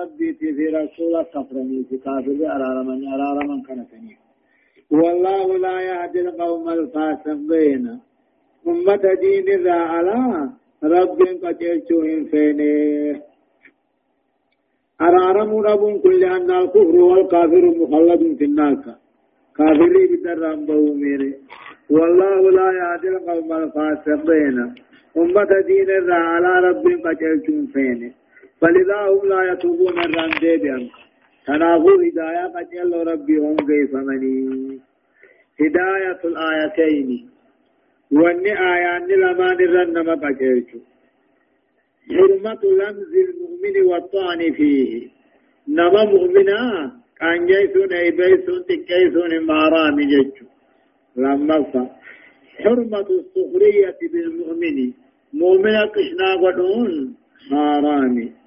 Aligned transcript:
ربي 0.00 0.32
في 0.34 0.66
رسول 0.66 1.22
كفرني 1.22 1.84
في 1.88 1.96
كافر 2.04 2.38
أرار 2.56 2.82
من 2.82 2.98
أرار 3.14 3.36
من 3.48 3.62
كنتني. 3.62 4.16
والله 4.90 5.58
لا 5.58 5.76
يهدي 5.80 6.20
القوم 6.20 6.68
الفاسقين. 6.68 7.84
أمة 8.68 9.04
دين 9.22 9.48
ذا 9.64 9.78
على 9.92 10.18
رب 10.84 11.18
قتلتهم 11.42 12.24
فيني. 12.30 12.76
أرارم 15.00 15.50
رب 15.56 16.00
كل 16.02 16.24
أن 16.24 16.50
الكفر 16.50 16.96
والكافر 17.10 17.64
مخلد 17.80 18.36
في 18.38 18.44
النار 18.44 18.74
كافري 19.56 20.02
بدرام 20.10 20.66
بوميري. 20.66 21.32
والله 21.90 22.40
لا 22.58 22.68
يهدي 22.80 23.08
القوم 23.08 23.52
الفاسقين. 23.52 24.56
أمة 25.16 25.50
دين 25.66 25.90
ذا 26.06 26.14
على 26.14 26.68
رب 26.68 26.84
قتلتهم 27.04 27.66
فيني. 27.66 28.12
فلذا 28.62 28.98
هم 29.10 29.28
لا 29.28 29.52
يتوبون 29.52 29.98
الران 29.98 30.30
ديبيان. 30.40 30.88
تنافو 31.46 31.90
هداية 32.06 32.44
قتل 32.54 32.92
ربي 33.10 33.36
هم 33.36 33.56
كيف 33.56 33.94
مني. 33.94 34.80
هداية 35.60 36.20
الآيتين. 36.24 37.28
واني 38.12 38.52
آيان 38.72 39.06
لما 39.06 39.48
نرن 39.54 40.06
ما 40.06 40.14
قتلتم 40.14 40.80
حرمة 42.16 42.62
لمز 42.80 43.12
المؤمن 43.26 43.76
والطعن 43.90 44.52
فيه. 44.56 45.08
نما 45.68 46.04
مؤمنا 46.04 46.92
كان 47.18 47.46
جيسون 47.46 47.92
ايبيسون 47.92 48.64
تكيسون 48.68 49.46
مارام 49.46 49.96
جيجو. 50.00 50.46
لما 51.16 51.90
حرمة 52.62 53.08
السخرية 53.20 53.98
بالمؤمن. 54.12 54.92
مؤمن 55.32 55.76
قشنا 55.94 56.28
قدون 56.42 57.14
حرامي 57.50 58.41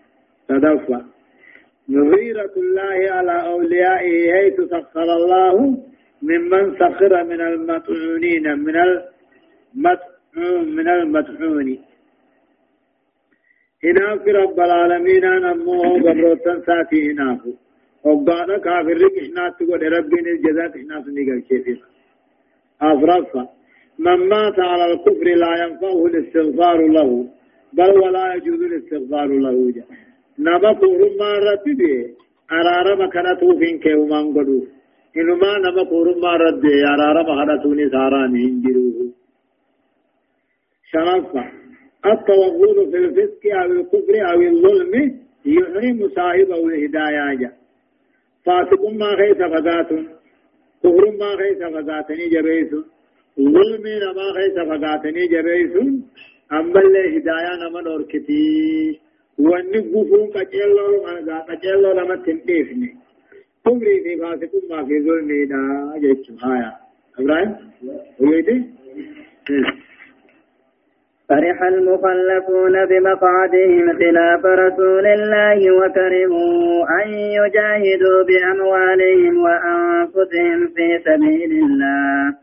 تدفع. 0.50 1.02
غيرة 1.90 2.54
الله 2.58 3.12
على 3.12 3.36
أوليائه 3.48 4.34
حيث 4.34 4.62
سخر 4.62 5.10
الله 5.20 5.78
ممن 6.22 6.76
سخر 6.82 7.24
من 7.24 7.42
المطعونين 7.42 8.60
من 8.60 8.76
المطعون 8.78 10.16
من 10.76 10.88
المطعون 10.88 11.78
هناك 13.84 14.28
رب 14.28 14.60
العالمين 14.60 15.26
أمه 15.26 15.82
قبروتن 16.06 16.62
ساتي 16.68 17.12
هناك 17.12 17.42
وقانا 18.04 18.58
كافر 18.58 19.00
كشنات 19.16 19.54
تقول 19.60 19.82
ربنا 19.98 20.30
الجزاء 20.36 20.68
كشنات 20.68 21.08
نيقل 21.08 21.40
كيفين 21.50 21.80
أفرفا 22.82 23.44
من 24.00 24.20
مات 24.30 24.60
على 24.60 24.86
الكفر 24.94 25.28
لا 25.44 25.52
ينفعه 25.64 26.06
الاستغفار 26.06 26.88
له 26.88 27.28
بل 27.74 27.92
ولا 28.04 28.34
يجوز 28.36 28.62
الاستغفار 28.62 29.28
له. 29.28 29.72
جاء 29.76 30.05
نما 30.40 30.74
كورم 30.74 31.18
ما 31.20 31.32
رتبه 31.46 31.96
أرارم 32.52 33.10
كنتو 33.14 33.60
فين 33.60 33.80
كيومان 33.80 34.26
قدو 34.36 34.60
إنما 35.18 35.52
نما 35.64 35.84
كورم 35.90 36.20
ما 36.22 36.34
رتبه 36.36 36.74
أرارم 36.94 37.28
كنتوني 37.40 37.90
ساراني 37.90 38.40
هنجروه 38.46 39.12
شرفا 40.92 41.44
التوغل 42.06 42.92
في 42.92 42.98
الفسق 42.98 43.44
أو 43.62 43.72
الكفر 43.72 44.16
أو 44.32 44.42
الظلم 44.42 44.94
يحرم 45.46 46.10
صاحبه 46.16 46.68
الهداية 46.68 47.52
فاسق 48.46 48.84
ما 49.02 49.10
خيس 49.20 49.38
فقات 49.38 49.90
كفر 50.84 51.06
ما 51.20 51.30
خيس 51.40 51.60
فقاتني 51.74 52.26
جبيس 52.30 52.72
ظلم 53.40 53.86
ما 54.18 54.28
خيس 54.38 54.56
فقاتني 54.70 55.28
جبيس 55.28 55.74
أما 56.52 56.80
الهداية 56.80 57.52
نما 57.62 57.82
نوركتي 57.82 59.00
غفون 59.40 60.28
قجلو 60.36 61.08
أنا 61.08 61.40
قجلو 61.40 61.92
لما 61.92 62.16
تنتيفني 62.16 62.96
كفري 63.66 64.02
في 64.04 64.18
فاسق 64.18 64.52
ما 64.70 64.86
في 64.86 65.02
ظلم 65.02 65.30
دا 65.50 66.00
جيتش 66.00 66.32
هايا 66.44 66.72
إبراهيم 67.20 67.56
ويدي 68.20 68.64
فرح 71.30 71.64
المخلفون 71.64 72.86
بمقعدهم 72.86 73.94
خلاف 74.00 74.46
رسول 74.46 75.06
الله 75.08 75.72
وكرهوا 75.72 77.04
أن 77.04 77.10
يجاهدوا 77.14 78.24
بأموالهم 78.28 79.38
وأنفسهم 79.38 80.68
في 80.76 81.00
سبيل 81.06 81.52
الله. 81.52 82.36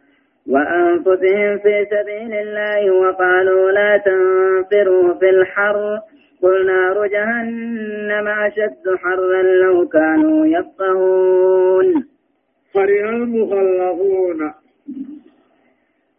وأنفسهم 0.48 1.58
في 1.58 1.86
سبيل 1.90 2.34
الله 2.34 2.90
وقالوا 2.90 3.70
لا 3.70 3.96
تنفروا 3.96 5.14
في 5.14 5.30
الحر. 5.30 5.98
قل 6.42 6.66
نار 6.66 7.06
جهنم 7.06 8.28
أشد 8.28 8.96
حرا 8.96 9.42
لو 9.42 9.88
كانوا 9.88 10.46
يفقهون. 10.46 12.04
فرح 12.74 13.08
المخلفون. 13.08 14.52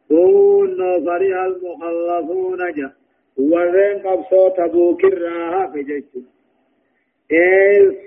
كون 0.08 0.78
فرح 1.06 1.44
المخلفون 1.44 2.58
جا. 2.58 2.92
ورين 3.38 4.00
قبصو 4.00 4.50
تبوك 4.50 5.04
الراها 5.06 5.72
في 5.72 5.84
جيش. 5.84 6.04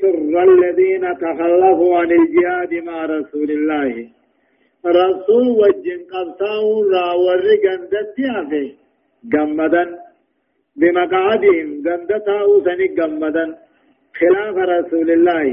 سر 0.00 0.42
الذين 0.42 1.18
تخلفوا 1.18 1.98
عن 1.98 2.10
الجهاد 2.12 2.74
مع 2.74 3.04
رسول 3.04 3.50
الله. 3.50 4.08
رسول 4.86 5.48
وجن 5.48 6.00
قبصاو 6.12 6.82
را 6.82 7.12
ورقن 7.12 7.88
دتيا 7.92 8.74
جمدا 9.24 10.05
بمقعدهم 10.80 11.68
جندتاو 11.86 12.64
سني 12.66 12.86
جمدا 12.98 13.46
خلاف 14.18 14.56
رسول 14.74 15.08
الله 15.16 15.46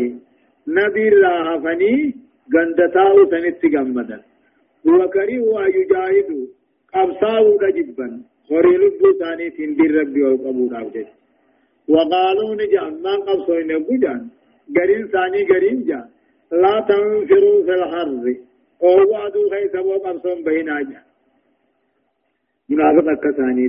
نبي 0.67 1.07
الله 1.13 1.45
فني 1.63 1.93
جندتاو 2.53 3.15
سني 3.31 3.51
جمدا 3.75 4.19
وكرهوا 4.85 5.65
أن 5.65 5.71
يجاهدوا 5.79 6.45
قبصاو 6.93 7.57
رجبا 7.65 8.07
خوري 8.47 8.75
لبو 8.81 9.07
ثاني 9.19 9.49
تندير 9.55 9.91
ربي 9.99 10.23
وقبو 10.23 10.63
راوجد 10.73 11.07
وقالوا 11.93 12.55
نجان. 12.61 12.93
ما 13.03 13.15
قبصوا 13.27 13.61
إن 13.61 13.71
بجان 13.87 14.21
قرين 14.75 15.07
ثاني 15.13 15.41
قرين 15.51 15.79
جا 15.87 15.99
لا 16.63 16.75
تنفروا 16.89 17.63
في 17.65 17.73
الحر 17.79 18.25
أو 18.83 19.11
وعدوا 19.11 19.49
خيث 19.51 19.75
وقبصوا 19.75 20.43
بين 20.45 20.65
جا 20.89 21.01
منافق 22.69 23.07
كثاني 23.23 23.67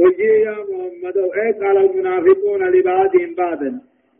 قل 0.00 0.20
يا 0.20 0.56
محمد 0.70 1.16
اي 1.40 1.52
قال 1.60 1.76
المنافقون 1.84 2.62
لبعضهم 2.74 3.34
بعضا 3.34 3.70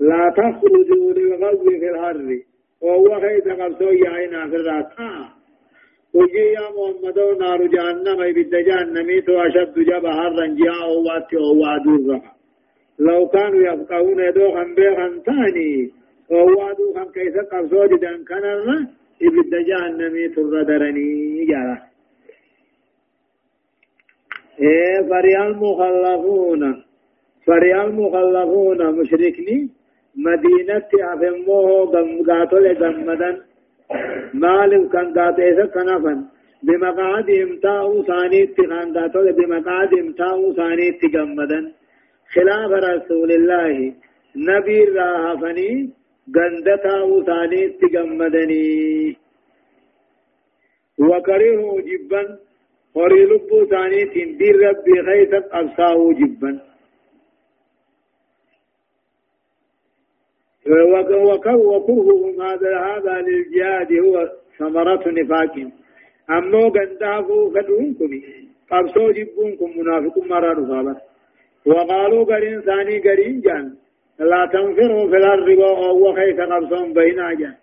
لا 0.00 0.22
تخرجوا 0.36 1.12
للغزو 1.16 1.70
في 1.80 1.90
الحر 1.90 2.38
وهو 2.80 3.20
خيث 3.20 3.46
قبصوا 3.60 3.92
يا 3.92 4.10
عينا 4.10 4.48
في 4.50 4.56
الرات 4.56 4.88
آه 4.98 5.28
وجي 6.14 6.46
يا 6.58 6.66
محمد 6.76 7.18
نار 7.40 7.66
جهنم 7.66 8.20
ابد 8.30 8.54
جهنم 8.68 9.08
تو 9.26 9.32
اشد 9.46 9.74
جبا 9.90 10.12
حرا 10.18 10.46
جاء 10.60 10.88
وات 11.06 11.34
وادور 11.34 12.20
لو 12.98 13.28
كانوا 13.28 13.62
يفقهون 13.72 14.32
دو 14.32 14.50
خن 14.54 14.74
بيخن 14.74 15.12
ثاني 15.26 15.90
وادو 16.30 16.94
خن 16.94 17.08
كيف 17.14 17.36
قبضوا 17.52 17.86
جدان 17.86 18.24
كان 18.24 18.44
ابد 19.26 19.52
جهنم 19.68 20.14
تردرني 20.34 21.44
جارا 21.50 21.89
فريال 25.10 25.56
مخلفون 25.56 26.62
فريال 27.46 27.94
مخلفون 27.94 28.80
مشركني 28.98 29.68
مدينة 30.26 30.90
أفموه 31.12 31.86
قمقاتو 31.92 32.58
لقمدن 32.58 33.36
مالك 34.34 34.82
كان 34.92 35.06
قاتيسا 35.18 35.66
كنفا 35.74 36.14
بمقعدهم 36.66 37.50
تاو 37.62 38.02
ثانيت 38.02 38.56
كان 38.60 38.98
قاتل 38.98 39.32
بمقعدهم 39.38 40.12
تاو 40.12 40.52
ثانيت 40.60 41.00
جمدا 41.14 41.60
خلاف 42.34 42.70
رسول 42.88 43.30
الله 43.38 43.74
نبي 44.36 44.78
راهفني 44.96 45.70
غندتاو 46.36 47.22
ثانيت 47.30 47.80
جمدني 47.94 49.16
وكرهوا 50.98 51.80
جبا 51.88 52.22
وري 52.94 53.24
لبو 53.24 53.64
ثانيت 53.64 54.12
دير 54.38 54.56
ربي 54.68 55.02
خيثت 55.06 55.44
أبصاه 55.52 56.12
جبا 56.12 56.60
وكرههم 61.70 62.42
هذا 62.42 62.78
هذا 62.78 63.14
للجهاد 63.26 63.92
هو 63.92 64.28
ثمرة 64.58 65.04
نفاق 65.06 65.54
أمو 66.30 66.62
غندافو 66.74 67.50
فدون 67.54 67.94
كني 67.98 68.20
قبصو 68.70 69.10
جبونكم 69.10 69.70
منافق 69.78 70.18
مرة 70.18 70.52
رفابة 70.52 70.96
وقالوا 71.66 72.24
قرين 72.24 72.60
ثاني 72.60 72.98
قرين 72.98 73.40
جان 73.40 73.74
لا 74.18 74.42
تنفروا 74.52 75.10
في 75.10 75.16
الأرض 75.16 75.48
وهو 75.58 76.14
خيث 76.14 76.40
قبصهم 76.40 76.92
بين 76.92 77.16
جان 77.40 77.54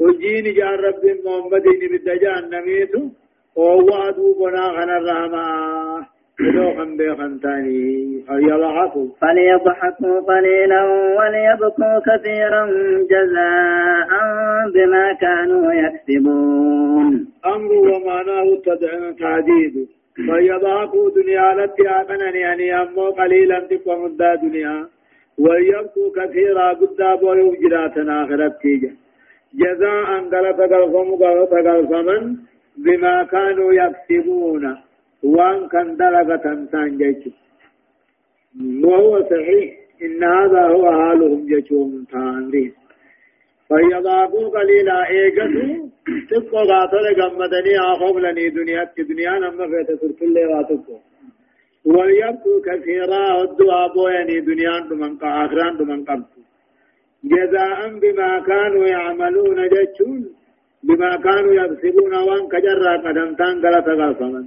وجين 0.00 0.54
جان 0.54 0.74
رب 0.86 1.04
محمد 1.24 1.66
بالدجان 1.90 2.42
نميتو 2.50 3.02
وهو 3.56 3.88
أدو 4.08 4.34
بنا 4.40 4.66
غنى 4.68 4.96
الرحمة. 4.96 5.42
لوخن 6.40 6.96
بيخن 6.96 7.40
تاني. 7.40 8.24
فليضحكوا. 8.28 9.06
فليضحكوا 9.20 10.20
قليلا 10.20 10.82
وليبكوا 11.18 11.98
كثيرا 12.08 12.66
جزاء 13.10 14.10
بما 14.74 15.12
كانوا 15.12 15.72
يكسبون. 15.72 17.26
أمر 17.46 17.72
ومعناه 17.72 18.58
تعديد. 19.20 19.88
فليضحكوا 20.28 21.10
دنيا 21.10 21.54
لتي 21.54 21.88
آمنني 21.88 22.40
يعني 22.40 22.82
أمو 22.82 23.10
قليلا 23.10 23.60
تقوى 23.60 23.96
مدى 23.96 24.48
دنيا. 24.48 24.86
وليبكوا 25.38 26.10
كثيرا 26.16 26.72
قد 26.72 27.20
بولو 27.20 27.54
جراتنا 27.62 28.24
آخرت 28.24 28.52
تيجا. 28.62 28.92
جزاء 29.54 30.04
قال 30.32 30.56
تقلقم 30.56 31.14
قال 31.14 31.48
تقلقما 31.50 32.36
بما 32.76 33.24
كانوا 33.24 33.72
يكسبون. 33.72 34.76
وان 35.22 35.68
كان 35.68 35.96
دلقة 35.96 36.36
تنسان 36.36 37.22
وهو 38.84 39.22
صحيح. 39.22 39.82
إن 40.04 40.24
هذا 40.24 40.62
هو 40.74 40.84
حالهم 40.92 41.46
جيشهم 41.46 42.04
تاندين 42.12 42.72
فيضاقوا 43.68 44.48
قليلا 44.48 45.08
إيقظوا 45.08 45.88
تبقى 46.30 46.62
غاطر 46.70 47.04
قمدني 47.20 47.74
آخوم 47.92 48.18
لني 48.18 48.48
دنيا. 48.48 48.90
دنيا 48.98 49.38
نما 49.38 49.66
فيت 49.66 49.90
ترك 50.00 50.22
اللي 50.22 50.44
غاطبكو 50.46 50.96
وليبكوا 51.84 52.58
كثيرا 52.66 53.42
الدعاء 53.42 53.94
بويني 53.94 54.40
دنيا 54.40 54.80
دمان 54.90 55.18
آخران 55.22 55.76
دمان 55.76 56.04
قبطو 56.04 56.40
جزاء 57.24 57.98
بما 58.02 58.40
كانوا 58.48 58.86
يعملون 58.86 59.68
جيشون. 59.68 60.41
بما 60.82 61.16
كانوا 61.16 61.52
يكسبون 61.52 62.14
وان 62.14 62.48
كجرا 62.48 62.96
قدم 62.96 63.34
تان 63.34 63.66
غلطا 63.66 64.44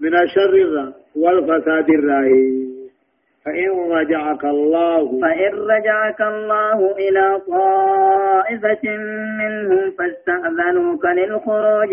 من 0.00 0.14
الشر 0.22 0.92
والفساد 1.16 1.90
الرهيب 1.90 2.66
فإن 3.44 3.90
رجعك 3.90 4.44
الله 4.44 5.20
فإن 5.20 5.52
رجعك 5.54 6.20
الله 6.20 6.96
إلى 6.96 7.40
طائفة 7.48 8.96
منهم 9.38 9.90
فاستأذنوك 9.98 11.04
للخروج 11.04 11.90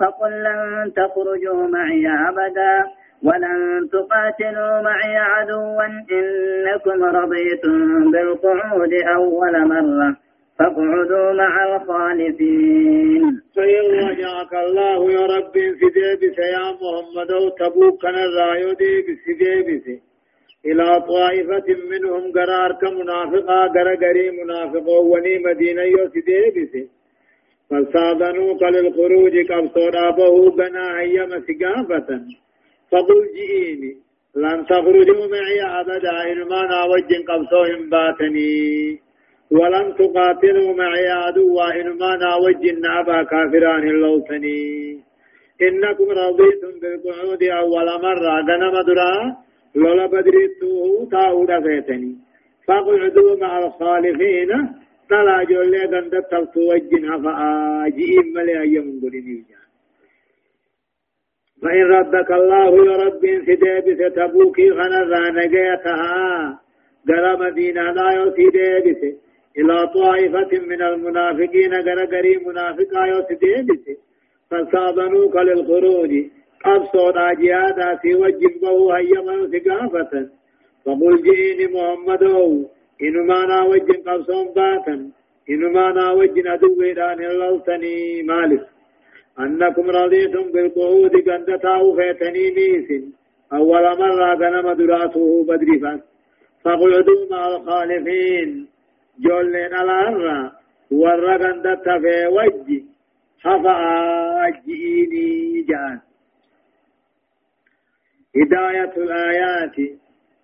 فقل 0.00 0.32
لن 0.42 0.92
تخرجوا 0.96 1.68
معي 1.68 2.06
أبدا 2.28 2.84
ولن 3.22 3.88
تقاتلوا 3.92 4.82
معي 4.82 5.16
عدوا 5.16 5.84
إنكم 5.86 7.04
رضيتم 7.04 8.10
بالقعود 8.10 8.92
أول 9.16 9.68
مرة. 9.68 10.16
فاقعدوا 10.58 11.32
مع 11.32 11.76
الخالفين 11.76 13.22
فإن 13.56 13.84
رجعك 14.08 14.52
الله 14.54 15.12
يا 15.12 15.26
رب 15.26 15.52
في 15.52 15.86
ديبس 15.96 16.38
يا 16.38 16.66
محمد 16.80 17.30
تبوك 17.58 18.04
الرايو 18.04 18.72
ديبس 18.72 19.24
ديبس 19.40 19.86
إلى 20.66 21.00
طائفة 21.08 21.68
منهم 21.90 22.32
قرار 22.32 22.72
كمنافقا 22.72 23.66
قرقري 23.74 24.30
منافقا 24.30 24.98
وني 24.98 25.38
مدينة 25.38 25.82
يوسي 25.82 26.20
ديبس 26.20 26.74
للخروج 28.62 29.34
قبصر 29.52 30.08
أبوه 30.08 30.50
بنا 30.50 31.00
هيا 31.00 31.26
مسقافة 31.26 32.20
فقل 32.92 33.20
جئيني 33.36 33.96
لن 34.36 34.66
تخرجوا 34.66 35.26
معي 35.32 35.80
أبدا 35.80 36.32
إنما 36.32 36.66
ناوج 36.66 37.10
قبصوهم 37.28 37.90
باتني 37.90 39.05
ولن 39.50 39.94
تقاتلوا 39.94 40.74
معي 40.74 41.08
عدوا 41.08 41.80
إنما 41.80 42.16
ناوجن 42.16 42.86
أبا 42.98 43.22
كافران 43.22 43.88
اللوتني 43.88 45.00
إنكم 45.62 46.08
رضيتم 46.10 46.72
بالقعود 46.80 47.42
أول 47.42 47.88
مرة. 48.02 48.34
غنم 48.48 48.74
درا 48.88 49.36
لولا 49.74 50.06
بدريتوه 50.06 51.08
تاود 51.10 51.50
فيتني. 51.62 52.14
فاقعدوا 52.66 53.36
مع 53.40 53.58
الخالفين. 53.58 54.50
تلا 55.10 55.44
جولي 55.50 55.82
غند 55.92 56.14
تلتو 56.30 56.60
وجن 56.70 57.04
فآجئين 57.22 58.26
ملي 58.34 58.60
أيام 58.60 59.00
قلني 59.02 59.44
فإن 61.62 61.84
ردك 61.94 62.30
الله 62.32 62.70
يا 62.88 62.96
رب 63.04 63.22
سديب 63.46 63.86
ستبوكي 64.00 64.70
خنزا 64.78 65.22
نجيتها 65.38 66.60
قال 67.08 67.24
مدينة 67.40 67.82
لا 67.96 68.10
يوتي 68.10 68.46
ديبسه 68.54 69.25
إلى 69.58 69.86
طائفة 69.94 70.66
من 70.66 70.82
المنافقين 70.82 71.74
غرغري 71.74 72.36
منافقا 72.46 73.06
يوسديبس 73.06 73.84
فصابنوك 74.50 75.36
للخروج. 75.36 76.12
قبصوا 76.64 77.10
راجيادا 77.10 77.96
في 78.02 78.14
وجه 78.14 78.52
بو 78.62 78.92
هيما 78.92 79.36
ثقافة 79.52 80.28
فقل 80.84 81.22
جئني 81.22 81.66
محمد 81.74 82.22
إنما 83.02 83.46
نا 83.46 83.62
وجه 83.62 84.02
قبصون 84.06 84.46
باتا. 84.56 85.10
إنما 85.50 85.92
نا 85.92 86.12
وجه 86.12 86.42
ندويدان 86.46 87.24
اللوتني 87.24 88.22
مالك. 88.22 88.66
أنكم 89.40 89.90
رضيتم 89.90 90.52
بالقعود 90.52 91.14
قندتاو 91.28 91.96
فيتني 91.96 92.50
ميس. 92.50 92.88
أول 93.52 93.84
مرة 93.98 94.34
غنم 94.34 94.72
دراته 94.72 95.44
بدرفا 95.48 96.00
فقعدوا 96.64 97.26
مع 97.30 97.48
الخالفين. 97.48 98.75
جولين 99.18 99.74
الارا 99.82 100.52
ورغن 100.90 101.62
دتفي 101.62 102.26
وجي 102.36 102.84
حفا 103.44 104.50
جيني 104.66 105.62
جان 105.68 105.98
هداية 108.36 108.92
الآيات 108.96 109.76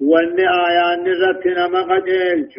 وان 0.01 0.39
آيات 0.41 0.99
نزتنا 1.09 1.69
مقدلش 1.69 2.55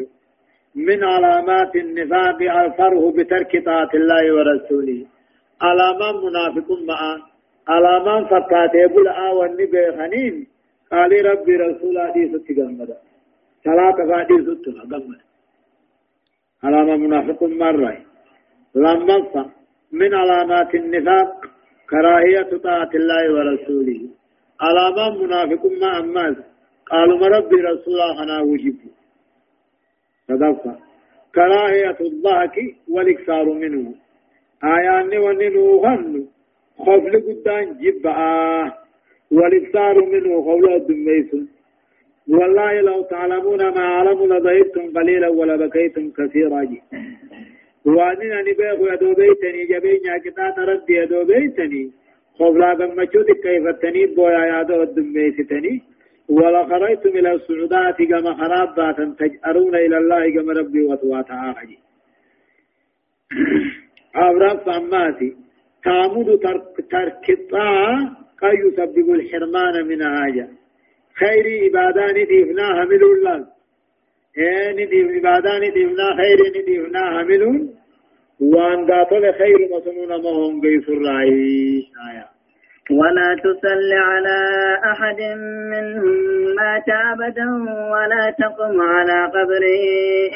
من 0.76 1.04
علامات 1.04 1.76
النفاق 1.76 2.40
الفرح 2.42 3.02
بترك 3.18 3.66
طاعة 3.66 3.90
الله 3.94 4.24
ورسوله 4.36 5.06
علامات 5.62 6.16
منافق 6.24 6.70
معا 6.90 7.22
علامات 7.68 8.24
فكاتي 8.32 8.88
بلعا 8.96 9.30
والنبي 9.32 9.92
خنين 9.98 10.48
قال 10.92 11.26
ربي 11.26 11.56
رسول 11.56 11.96
حديث 12.02 12.32
تغمد 12.48 12.90
ثلاثة 13.64 14.18
حديث 14.20 14.46
تغمد 14.66 15.04
علامة 16.64 16.96
منافق 16.98 17.44
مرة. 17.44 17.98
لما 18.76 19.50
من 19.92 20.14
علامات 20.14 20.76
النفاق 20.76 21.46
كراهية 21.90 22.58
طاعة 22.64 22.90
الله 22.96 23.34
ورسوله. 23.34 24.02
علامة 24.62 25.24
منافق 25.24 25.66
ما 25.66 26.00
أماز 26.00 26.36
قالوا 26.92 27.28
ربي 27.28 27.56
رسول 27.56 27.94
الله 27.94 28.44
وجب 28.44 28.76
صدقت. 30.28 30.80
كراهية 31.36 31.98
الضحك 32.02 32.76
والإكثار 32.90 33.46
منه. 33.54 33.94
آيان 34.64 35.18
وننوهن 35.18 36.28
خفل 36.80 37.14
قدان 37.28 37.78
جبعا 37.78 38.74
والإكثار 39.32 40.06
منه 40.06 40.46
قول 40.46 40.74
الدميسون 40.74 41.48
والله 42.28 42.82
لو 42.82 43.02
تعلمون 43.02 43.60
ما 43.60 43.80
أعلم 43.80 44.34
لضحكتم 44.34 45.00
قليلا 45.00 45.28
ولبكيتم 45.28 46.12
كثيرا. 46.18 46.64
جي 46.64 46.82
واننا 47.86 48.42
نبيغ 48.42 48.94
يدو 48.94 49.14
بيتني 49.14 49.66
جبين 49.66 50.02
يا 50.06 50.18
كتات 50.18 50.60
ردي 50.60 50.94
يدو 50.94 51.24
بيتني. 51.24 51.92
خوف 52.38 52.58
لا 52.58 52.74
بمجود 52.74 53.26
كيف 53.44 53.68
التنيب 53.68 54.16
بويا 54.16 54.46
يادو 54.46 54.84
الدميستني 54.84 55.82
ولا 56.30 56.66
خرجتم 56.66 57.10
إلى 57.10 57.34
السعودات 57.34 57.98
كما 58.02 58.34
خراب 58.34 58.76
باتا 58.76 59.16
تجأرون 59.20 59.76
إلى 59.76 59.98
الله 59.98 60.34
كما 60.34 60.54
ربي 60.54 60.82
وتواتا 60.82 61.34
آخجي 61.52 61.78
أبراب 64.16 64.60
فأماتي 64.66 65.36
تعمد 65.86 66.40
ترك 66.92 67.30
الطاعة 67.30 67.98
قد 68.42 68.54
يسبب 68.54 69.10
الحرمان 69.14 69.88
من 69.88 70.04
حاجة. 70.04 70.48
خير 71.20 71.46
عبادان 71.64 72.14
ديفنا 72.28 72.66
حمل 72.78 73.04
الله 73.04 73.46
إيه 74.38 74.72
نديف 74.72 75.08
عبادان 75.18 75.62
ديفنا 75.74 76.08
خير 76.20 76.40
نديفنا 76.56 77.02
حمل 77.20 77.44
وان 78.42 78.92
قاتل 78.92 79.34
خير 79.34 79.60
مسنون 79.72 80.10
ما 80.24 80.30
هم 80.30 80.62
قيس 80.62 80.90
الرعي 80.90 81.84
آية 82.10 82.34
ولا 82.92 83.36
تصل 83.44 83.94
على 83.94 84.38
أحد 84.92 85.22
منهم 85.74 86.16
مات 86.56 86.90
أبدا 87.14 87.48
ولا 87.94 88.36
تقم 88.40 88.82
على 88.82 89.32
قبره. 89.36 89.86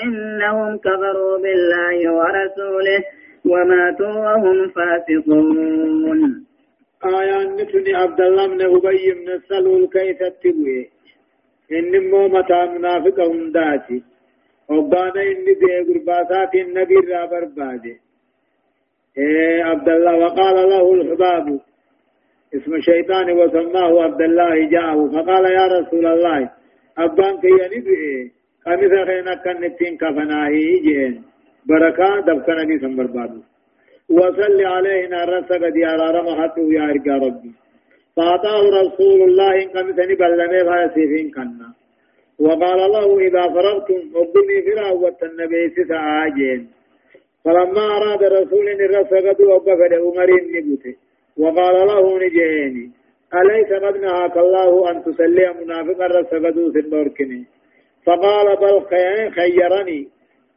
إنهم 0.03 0.77
كفروا 0.77 1.37
بالله 1.37 2.11
ورسوله 2.13 3.03
وماتوا 3.45 4.07
وهم 4.07 4.69
فاسقون. 4.69 6.46
آيان 7.05 7.55
نتني 7.55 7.95
عبد 7.95 8.21
الله 8.21 8.47
بن 8.47 8.61
أبي 8.61 9.11
بن 9.13 9.29
السلول 9.29 9.87
كيف 9.87 10.19
تبوي؟ 10.43 10.89
إن 11.71 12.09
مو 12.09 12.27
متى 12.27 12.65
منافق 12.65 13.19
هنداتي 13.19 14.03
وبانا 14.69 15.21
إني 15.21 15.53
دي 15.61 15.69
قرباتات 15.87 16.55
النبي 16.55 16.95
رابر 16.95 17.45
بادي. 17.45 17.95
إيه 19.17 19.63
عبد 19.63 19.89
الله 19.89 20.15
وقال 20.17 20.69
له 20.69 20.93
الحباب 20.93 21.59
اسم 22.55 22.73
الشيطان 22.75 23.31
وسماه 23.31 24.03
عبد 24.03 24.21
الله 24.21 24.69
جاءه. 24.69 24.99
فقال 25.13 25.45
يا 25.45 25.65
رسول 25.67 26.05
الله 26.05 26.49
أبان 26.97 27.41
كي 27.41 27.47
ينبئ 27.47 28.29
قمث 28.65 28.93
خينا 29.07 29.33
كان 29.43 29.61
نتين 29.61 29.97
كفناهي 29.97 30.79
جين 30.85 31.23
بركة 31.69 32.19
دفكنا 32.19 32.63
ني 32.63 32.79
سنبر 32.79 33.07
بادو 33.15 33.41
وصل 34.09 34.61
عليه 34.65 35.07
نار 35.07 35.41
سقد 35.49 35.75
يا 35.75 35.95
رمحته 36.17 36.73
يا 36.73 36.83
إرقى 36.91 37.15
ربي. 37.27 37.51
فأعطاه 38.15 38.63
رسول 38.81 39.21
الله 39.21 39.63
إن 39.63 39.69
قمث 39.69 39.99
نبلمي 39.99 40.59
فاسفين 40.67 41.31
كنا. 41.35 41.69
وقال 42.39 42.79
له 42.95 43.19
إذا 43.19 43.43
فرغتم 43.53 44.01
أبني 44.15 44.57
فرا 44.65 44.89
والنبي 44.91 45.69
ستعاجين 45.75 46.61
فلما 47.45 47.85
أراد 47.97 48.23
رسول 48.23 48.67
الرسقد 48.69 49.41
وقف 49.41 49.79
عمر 50.03 50.29
نبوته 50.55 50.95
وقال 51.37 51.75
له 51.87 52.03
نجيني. 52.23 52.91
أليس 53.33 53.69
قد 53.83 53.97
نهاك 53.97 54.37
الله 54.37 54.91
أن 54.91 55.03
تسلي 55.03 55.53
منافقا 55.61 56.05
الرسقد 56.05 56.71
في 56.73 56.79
الدوركني 56.79 57.45
فقال 58.05 58.47
بل 58.55 58.75
خيرني. 59.37 60.07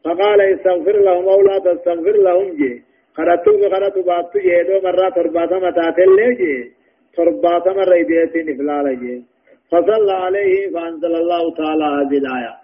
فقال 0.05 0.41
استغفر 0.41 0.97
لهم 1.07 1.29
أو 1.29 1.41
لا 1.43 1.59
تستغفر 1.59 2.17
لهم 2.17 2.49
جي. 2.57 2.90
قرأتو 3.17 3.53
بقرأتو 3.61 4.03
باتو 4.03 4.39
جيدو 4.39 4.77
مرة 4.85 5.09
ترباتا 5.17 5.59
متاتل 5.65 6.11
لي 6.17 6.29
جي 6.41 6.55
ترباتا 7.17 7.73
مرة 7.79 7.95
إديتي 8.01 8.41
نفلال 8.49 8.87
جي 9.01 9.17
فصلى 9.71 10.13
عليه 10.25 10.71
فأنزل 10.75 11.15
الله 11.23 11.55
تعالى 11.59 11.85
هذه 11.97 12.19
الآية 12.23 12.55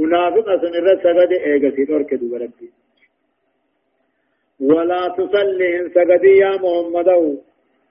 منافق 0.00 0.46
سنر 0.62 0.86
سجد 1.04 1.32
إيغسي 1.46 1.84
تركدو 1.90 2.26
بربي 2.32 2.68
ولا 4.60 5.02
تصلي 5.18 5.72
سجد 5.96 6.24
يا 6.24 6.52
محمد 6.64 7.08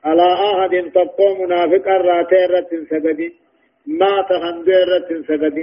على 0.05 0.27
أحد 0.49 0.73
تبقى 0.95 1.27
منافق 1.41 1.87
الراتيرة 1.99 2.69
سجد 2.91 3.19
ما 3.99 4.13
تخندرة 4.29 5.09
سجد 5.29 5.57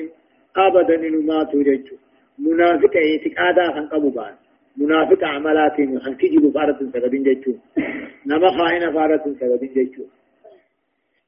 أبدا 0.57 0.97
ما 1.29 1.45
ترجو 1.50 1.97
منافق 2.38 2.95
اعتقادا 2.97 3.67
خن 3.75 3.87
قبو 3.93 4.11
بان 4.17 4.35
منافق 4.76 5.25
عملات 5.25 5.76
خن 6.02 6.14
كجب 6.14 6.50
فارة 6.55 6.79
سجدين 6.93 7.23
جيتشو 7.23 7.55
نما 8.26 8.49
خائن 8.59 8.93
فارة 8.93 9.25
سجدين 9.41 9.73
جيتشو 9.75 10.02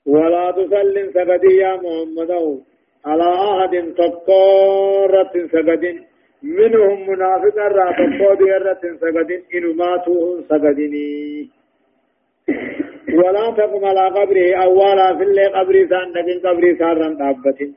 ولا 0.06 0.50
تسلم 0.50 1.06
سجدي 1.16 1.56
يا 1.56 1.76
محمد. 1.76 2.32
على 3.06 3.28
أحد 3.48 3.74
تقارة 4.00 5.34
سجدين 5.52 5.96
منهم 6.42 7.10
منافق 7.10 7.56
را 7.58 7.92
تقارة 7.92 8.82
سجدين 9.00 9.42
إن 9.54 9.76
ماتوا 9.76 10.40
سجديني 10.48 11.48
ولا 13.18 13.50
تقم 13.56 13.84
على 13.84 14.04
قبره. 14.16 14.54
أولا 14.64 15.16
في 15.16 15.22
اللي 15.22 15.46
قبري 15.46 15.88
سان 15.88 16.08
نبين 16.16 16.38
قبري 16.46 16.76
سان 16.78 16.96
رن 17.00 17.18
تابتين 17.18 17.74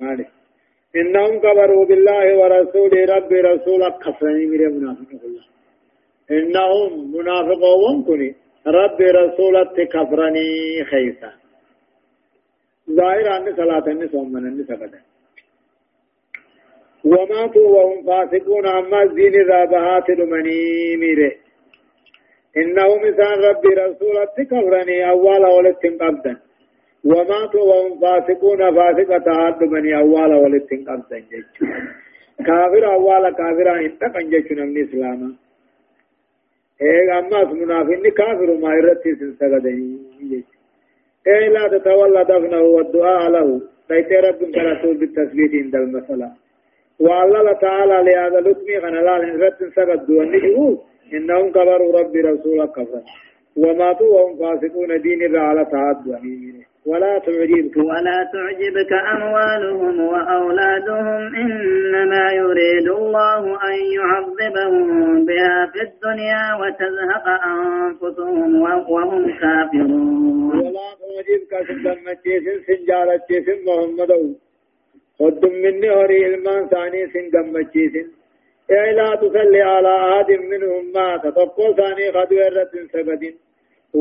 مالك. 0.00 0.35
إنهم 1.00 1.38
كبروا 1.44 1.84
بالله 1.84 2.24
ورسوله 2.40 3.00
رب 3.14 3.32
رسولك 3.32 3.94
كفرني 4.04 4.46
من 4.46 4.60
منافق 4.76 5.10
الله 5.28 5.44
إنهم 6.30 6.90
منافقون 7.16 7.96
كني 8.06 8.30
رب 8.66 9.00
رسولك 9.20 9.76
كفرني 9.94 10.48
خيسا. 10.90 11.30
ظاهر 12.90 13.26
أن 13.36 13.56
صلاة 13.56 13.86
النسوم 13.94 14.32
من 14.32 14.46
النسبة 14.46 14.90
وماتوا 17.04 17.68
وهم 17.68 17.98
فاسقون 18.06 18.66
أما 18.66 19.02
الدين 19.02 19.34
ذابهات 19.48 20.10
لمني 20.10 20.96
ميره 20.96 21.32
إنهم 22.56 22.98
إنسان 23.04 23.38
رب 23.48 23.64
رسولك 23.66 24.34
كفرني 24.50 25.10
أول 25.10 25.46
ولد 25.46 25.76
قبدا 26.00 26.45
وماتوا 27.10 27.62
وهم 27.70 28.00
فاسقون 28.00 28.60
فاسقة 28.76 29.26
عاد 29.40 29.58
بني 29.58 29.98
أول 29.98 30.34
ولتن 30.34 30.84
قمسا 30.88 31.18
جيش 31.18 31.46
كافر 32.46 32.84
أول 32.94 33.30
كافر 33.30 33.68
انتقن 33.86 34.30
جيش 34.30 34.52
نمني 34.52 34.82
إسلاما 34.84 35.32
إيه 36.82 37.18
أما 37.18 37.44
منافقين 37.52 38.10
كافر 38.10 38.56
ما 38.62 38.70
يرتي 38.74 39.14
سنسقدني 39.14 39.98
جيش 40.30 40.44
إيه 41.26 41.48
لا 41.48 41.68
تتولى 41.68 42.24
دفنه 42.24 42.60
والدعاء 42.60 43.30
له. 43.30 43.60
بيت 43.88 44.12
رب 44.12 44.40
كرسول 44.54 44.96
بالتثبيت 44.96 45.52
عند 45.62 45.74
المسألة. 45.74 46.30
والله 47.00 47.52
تعالى 47.52 47.96
لهذا 48.10 48.40
لكمي 48.40 48.78
غنلا 48.78 49.18
لنرد 49.18 49.60
سقد 49.76 50.06
دوني 50.06 50.78
إنهم 51.14 51.50
كبروا 51.50 51.98
رب 52.00 52.16
رسولك 52.16 52.70
كفر. 52.70 53.02
وماتوا 53.56 54.08
وهم 54.14 54.32
فاسقون 54.38 55.00
دين 55.00 55.22
الرعالة 55.22 55.62
تعد 55.62 56.08
أمينه 56.08 56.64
ولا 56.86 57.18
تعجبك. 57.18 57.76
ولا 57.76 58.18
تعجبك 58.32 58.92
أموالهم 58.92 60.00
وأولادهم 60.00 61.34
إنما 61.36 62.32
يريد 62.32 62.88
الله 62.88 63.42
أن 63.70 63.76
يعذبهم 63.98 65.24
بها 65.26 65.70
في 65.72 65.80
الدنيا 65.88 66.44
وتزهق 66.60 67.26
أنفسهم 67.46 68.60
وهم 68.62 69.38
كافرون. 69.40 70.58
ولا 70.58 70.88
تعجبك 71.00 71.52
سندمتيس 71.68 72.44
سنجالتيس 72.66 73.46
محمد 73.66 74.12
قدم 75.20 75.52
مني 75.52 75.90
هوري 75.90 76.26
إلمان 76.26 76.68
ثاني 76.68 77.06
سندمتيس 77.14 77.94
إيه 78.70 78.92
لا 78.92 79.14
تصلي 79.14 79.62
على 79.62 79.88
أحد 79.88 80.30
منهم 80.30 80.92
مات 80.94 81.26
تقو 81.26 81.74
ثاني 81.74 82.12
خدوة 82.12 82.68
سجدين 82.92 83.34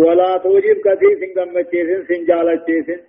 ولا 0.02 0.38
توجب 0.44 0.78
كثير 0.86 1.14
سنگم 1.22 1.50
بچيسن 1.56 2.02
سنجالة 2.10 2.56
چيسن 2.68 3.00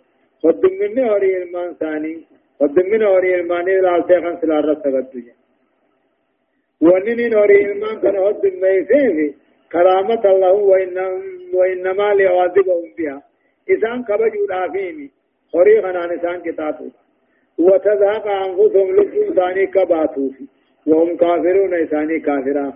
خدم 0.42 0.74
مني 0.80 1.10
هوري 1.10 1.30
علمان 1.36 1.74
ثاني 1.80 2.14
خدم 2.60 2.86
من 2.92 3.02
هوري 3.02 3.34
علماني 3.34 3.74
لالتے 3.86 4.20
خان 4.22 4.36
سلار 4.40 4.64
رب 4.70 4.78
سبت 4.84 5.16
جا 5.26 5.34
ونين 6.80 7.34
هوري 7.34 7.58
علمان 7.66 8.00
كان 8.02 8.16
خدم 8.26 8.54
ميسيفي 8.62 9.34
كرامة 9.72 10.24
الله 10.32 10.52
وإنما 11.54 12.14
لعواذبهم 12.14 12.88
بها 12.98 13.22
إسان 13.70 14.04
كبجوا 14.08 14.46
الآفيني 14.48 15.10
هوري 15.54 15.82
خنان 15.82 16.10
إسان 16.18 16.38
وتذهب 17.58 18.26
ثاني 19.36 19.66
كباتوفي 19.66 20.46
وهم 20.86 21.16
كافرون 21.16 21.74
كافران 22.18 22.72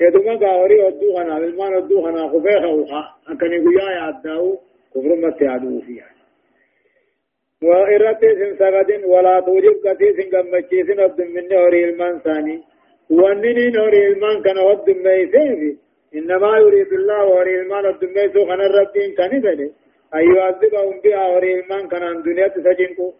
يدوما 0.00 0.34
غاوري 0.42 0.78
ودو 0.84 1.16
خنا 1.16 1.38
بالمان 1.40 1.74
ودو 1.74 2.02
خنا 2.02 2.28
خفيخ 2.28 2.64
وخا 2.64 3.02
أكني 3.28 3.58
قيا 3.64 3.90
يعداو 3.98 4.58
كفر 4.94 5.14
ما 5.22 5.30
تعدو 5.30 5.80
فيها 5.80 6.10
وإرتي 7.62 8.28
سن 8.38 8.56
سغدين 8.58 9.04
ولا 9.04 9.40
توجب 9.40 9.76
كثي 9.84 10.08
سن 10.16 10.28
قمتشي 10.32 10.84
سن 10.86 11.00
عبد 11.00 11.20
من 11.34 11.48
نوري 11.52 11.84
المان 11.84 12.18
ثاني 12.18 12.56
وانني 13.10 13.70
نوري 13.76 14.06
المان 14.08 14.42
كان 14.42 14.58
عبد 14.58 14.88
ميسيفي 14.90 15.76
إنما 16.18 16.58
يريد 16.58 16.92
الله 16.92 17.26
وري 17.34 17.60
المان 17.60 17.86
عبد 17.86 18.04
ميسو 18.04 18.40
خنا 18.48 18.66
الربين 18.66 19.10
كان 19.18 19.40
بني 19.40 19.68
أي 20.16 20.24
يعذبهم 20.36 21.00
بها 21.04 21.24
وري 21.32 21.60
المان 21.60 21.88
كان 21.88 22.02
عن 22.02 22.22
دنيا 22.22 22.48
تسجنكو 22.48 23.12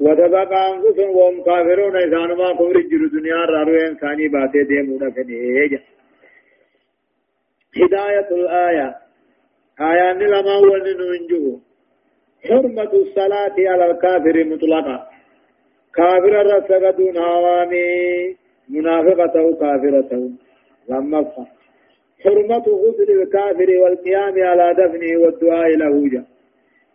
وتبقى 0.00 0.60
أنفسهم 0.74 1.10
وهم 1.16 1.42
كافرون 1.46 1.96
إذا 1.96 2.18
ما 2.40 2.52
كفر 2.58 2.76
الجر 2.76 3.02
دنيا 3.16 3.40
راروين 3.52 3.94
ثاني 4.02 4.28
باتي 4.28 4.62
ديمونا 4.68 5.10
فنيجا 5.10 5.80
هداية 7.76 8.28
الآية. 8.30 8.96
آية 9.80 10.12
لما 10.12 10.56
ولننجو 10.56 11.58
حرمة 12.48 12.92
الصلاة 12.92 13.54
على 13.58 13.90
الكافر 13.90 14.44
مطلقا 14.44 15.08
كافر 15.94 16.40
الرسقدون 16.40 17.16
هوامي 17.16 18.36
منافقته 18.68 19.54
كافرته. 19.60 20.30
لما 20.88 21.24
حرمة 22.24 22.66
غسل 22.82 23.10
الكافر 23.22 23.70
والقيام 23.82 24.34
على 24.42 24.74
دفنه 24.74 25.20
والدعاء 25.22 25.76
له 25.76 26.08
جا 26.08 26.24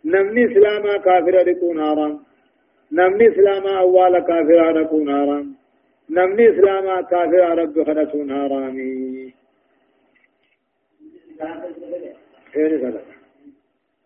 نمني 0.04 0.44
إسلاما 0.44 0.96
كافر 0.96 1.48
يكون 1.48 1.80
حرام. 1.84 2.20
نمني 2.92 3.28
إسلاما 3.28 3.80
أول 3.80 4.18
كافر 4.18 4.80
يكون 4.80 5.10
حرام. 5.10 5.54
نمني 6.10 6.50
إسلاما 6.50 7.02
كافر 7.02 7.58
رب 7.58 7.82
خلصون 7.86 8.32
حرامي. 8.32 9.34
خير 12.52 12.70
سلا 12.82 13.00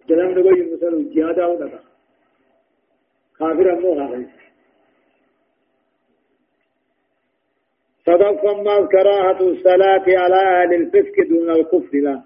جلام 0.09 0.31
نقول 0.39 0.59
يمسل 0.61 0.95
جهاد 1.15 1.39
أو 1.39 1.55
نتا 1.55 1.81
كافر 3.39 3.67
أمو 3.73 3.91
خافر 3.99 4.25
صدق 8.07 8.43
ما 8.67 8.77
كراهة 8.93 9.41
الصلاة 9.41 10.07
على 10.23 10.41
أهل 10.57 10.71
الفسق 10.81 11.17
دون 11.31 11.51
الكفر 11.51 11.99
لا 12.07 12.23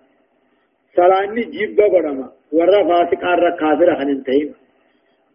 صلاة 0.96 1.34
جيب 1.54 1.80
قرما 1.80 2.28
ورا 2.52 2.80
فاسق 2.88 3.24
أرى 3.32 3.50
كافر 3.62 3.88
هننتين 4.00 4.54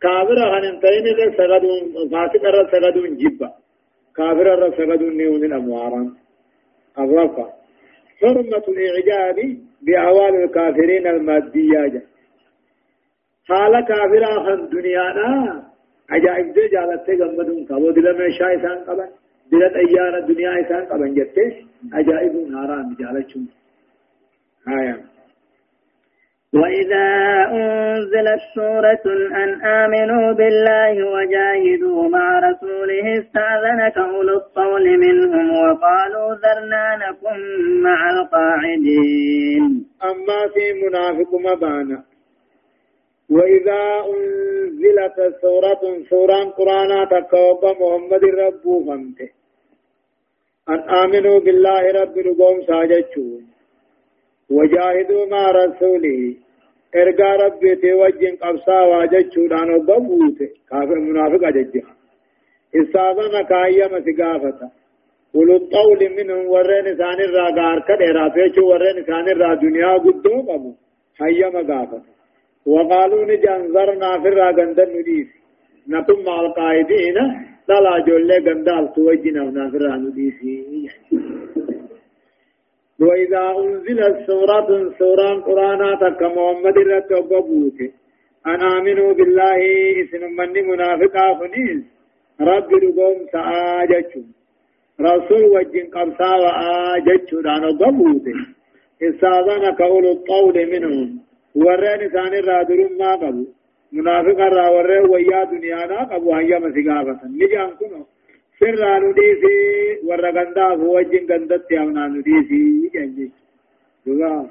كافر 0.03 0.39
هننتين 0.53 1.03
إذا 1.11 1.25
سجدون 1.37 2.09
فاسق 2.13 2.43
أرى 2.49 2.61
سجدون 2.73 3.17
جيبا 3.21 3.49
كافر 4.17 4.53
أرى 4.53 4.67
سجدون 4.77 5.13
نيون 5.17 5.43
الأمواران 5.49 6.07
الرفع 6.99 7.58
حرمة 8.21 8.65
الإعجاب 8.67 9.57
بأعوال 9.81 10.43
الكافرين 10.43 11.07
المادية 11.07 12.03
حال 13.49 13.85
كافرا 13.87 14.33
خن 14.45 14.69
دنيا 14.69 15.13
نا 15.17 15.63
عجائب 16.09 16.53
دي 16.53 16.67
جالت 16.73 17.09
غمدون 17.21 17.65
كابو 17.65 17.91
دل 17.91 18.17
میں 18.17 18.29
شاي 18.39 18.57
سان 18.61 18.77
قبن 18.87 19.09
دل 19.51 19.63
ايار 19.63 20.19
دنيا 20.19 20.51
سان 20.69 20.85
قبن 20.85 21.13
جتے 21.13 21.45
عجائب 21.93 22.35
نارا 22.51 22.77
جالچون 22.99 23.47
آیا 24.65 24.95
وإذا 26.53 27.07
أنزلت 27.51 28.41
سورة 28.55 29.05
أن 29.43 29.49
آمنوا 29.61 30.33
بالله 30.33 30.93
وجاهدوا 31.13 32.09
مع 32.09 32.39
رسوله 32.39 33.05
استأذنك 33.19 33.97
أولو 33.97 34.37
الطول 34.37 34.97
منهم 34.97 35.51
وقالوا 35.51 36.35
ذرنا 36.35 36.85
نكن 36.95 37.39
مع 37.81 38.09
القاعدين 38.09 39.85
أما 40.03 40.39
في 40.53 40.65
منافق 40.83 41.33
مبانا. 41.33 42.03
وإذا 43.29 43.81
أنزلت 44.13 45.17
سورة 45.41 45.83
سورة 46.09 46.43
قرآن 46.43 47.07
تكوب 47.09 47.65
محمد 47.65 48.23
رب 48.23 48.63
فمته 48.87 49.29
أن 50.69 50.79
آمنوا 51.03 51.39
بالله 51.39 51.91
رب 52.01 52.17
رقوم 52.17 52.61
ساجدوا 52.67 53.39
وجاهدوا 54.57 55.25
مع 55.33 55.51
رسوله. 55.51 56.35
ارجع 56.95 57.35
ربي 57.35 57.75
توجن 57.75 58.35
قبصا 58.41 58.79
واجچو 58.91 59.47
دانو 59.47 59.79
ببوت 59.87 60.39
كافر 60.69 60.99
منافق 60.99 61.43
اججها 61.47 61.93
إستاذنا 62.79 63.41
كايا 63.49 63.87
مسقافتا 63.93 64.69
ولو 65.33 65.55
الطول 65.55 66.01
منهم 66.17 66.43
ورين 66.53 66.87
ثاني 67.01 67.23
الراغار 67.29 67.79
كديرا 67.87 68.29
فيچو 68.35 68.63
ورين 68.71 68.97
ثاني 69.09 69.31
الرا 69.31 69.53
دنيا 69.63 69.93
قدو 70.05 70.35
قبو 70.49 70.71
حيا 71.19 71.49
مقافتا 71.49 72.01
وقالوا 72.65 73.25
نجانزرنا 73.31 74.11
في 74.21 74.27
الراغندن 74.27 74.89
نديس 74.95 75.29
نتم 75.89 76.19
مع 76.25 76.41
القائدين. 76.45 77.17
لا 77.69 77.99
جولي 78.07 78.37
غندال 78.45 78.93
توجنا 78.95 79.69
في 79.71 79.77
الراغنديسي 79.77 80.55
وإذا 83.01 83.43
أنزلت 83.57 84.15
سورة 84.27 84.69
سورة 84.99 85.29
قرآن 85.47 85.81
تك 85.99 86.21
محمد 86.23 86.77
رتوبوك 86.77 87.79
أن 88.47 88.61
آمنوا 88.75 89.13
بالله 89.13 89.59
اسم 90.01 90.23
من 90.37 90.67
منافقا 90.71 91.27
فنيس 91.39 91.83
رب 92.41 92.69
رقوم 92.83 93.17
سآجج 93.33 94.11
رسول 95.01 95.43
وجن 95.43 95.85
قبسا 95.93 96.31
وآجج 96.43 97.29
دانو 97.43 97.71
قبوت 97.81 98.25
استاذنك 99.01 99.81
أولو 99.81 100.11
الطول 100.11 100.55
منهم. 100.73 101.19
ورين 101.55 102.09
ثاني 102.09 102.39
الرادرون 102.39 102.97
ما 102.99 103.15
قبو. 103.15 103.45
منافق 103.93 104.39
الرا 104.49 104.69
ورين 104.69 105.09
ويا 105.09 105.43
دنيانا 105.43 106.03
قبو. 106.03 106.33
هيا 106.33 106.59
مسيقافة 106.59 107.19
نجان 107.39 107.69
كنو. 107.79 108.01
سرا 108.59 108.99
نديسي 108.99 109.57
ورغندا 110.07 110.75
فوجين 110.75 111.27
غندت 111.31 111.71
يامنا 111.71 112.07
نديسي 112.07 112.89
جنجي 112.93 113.31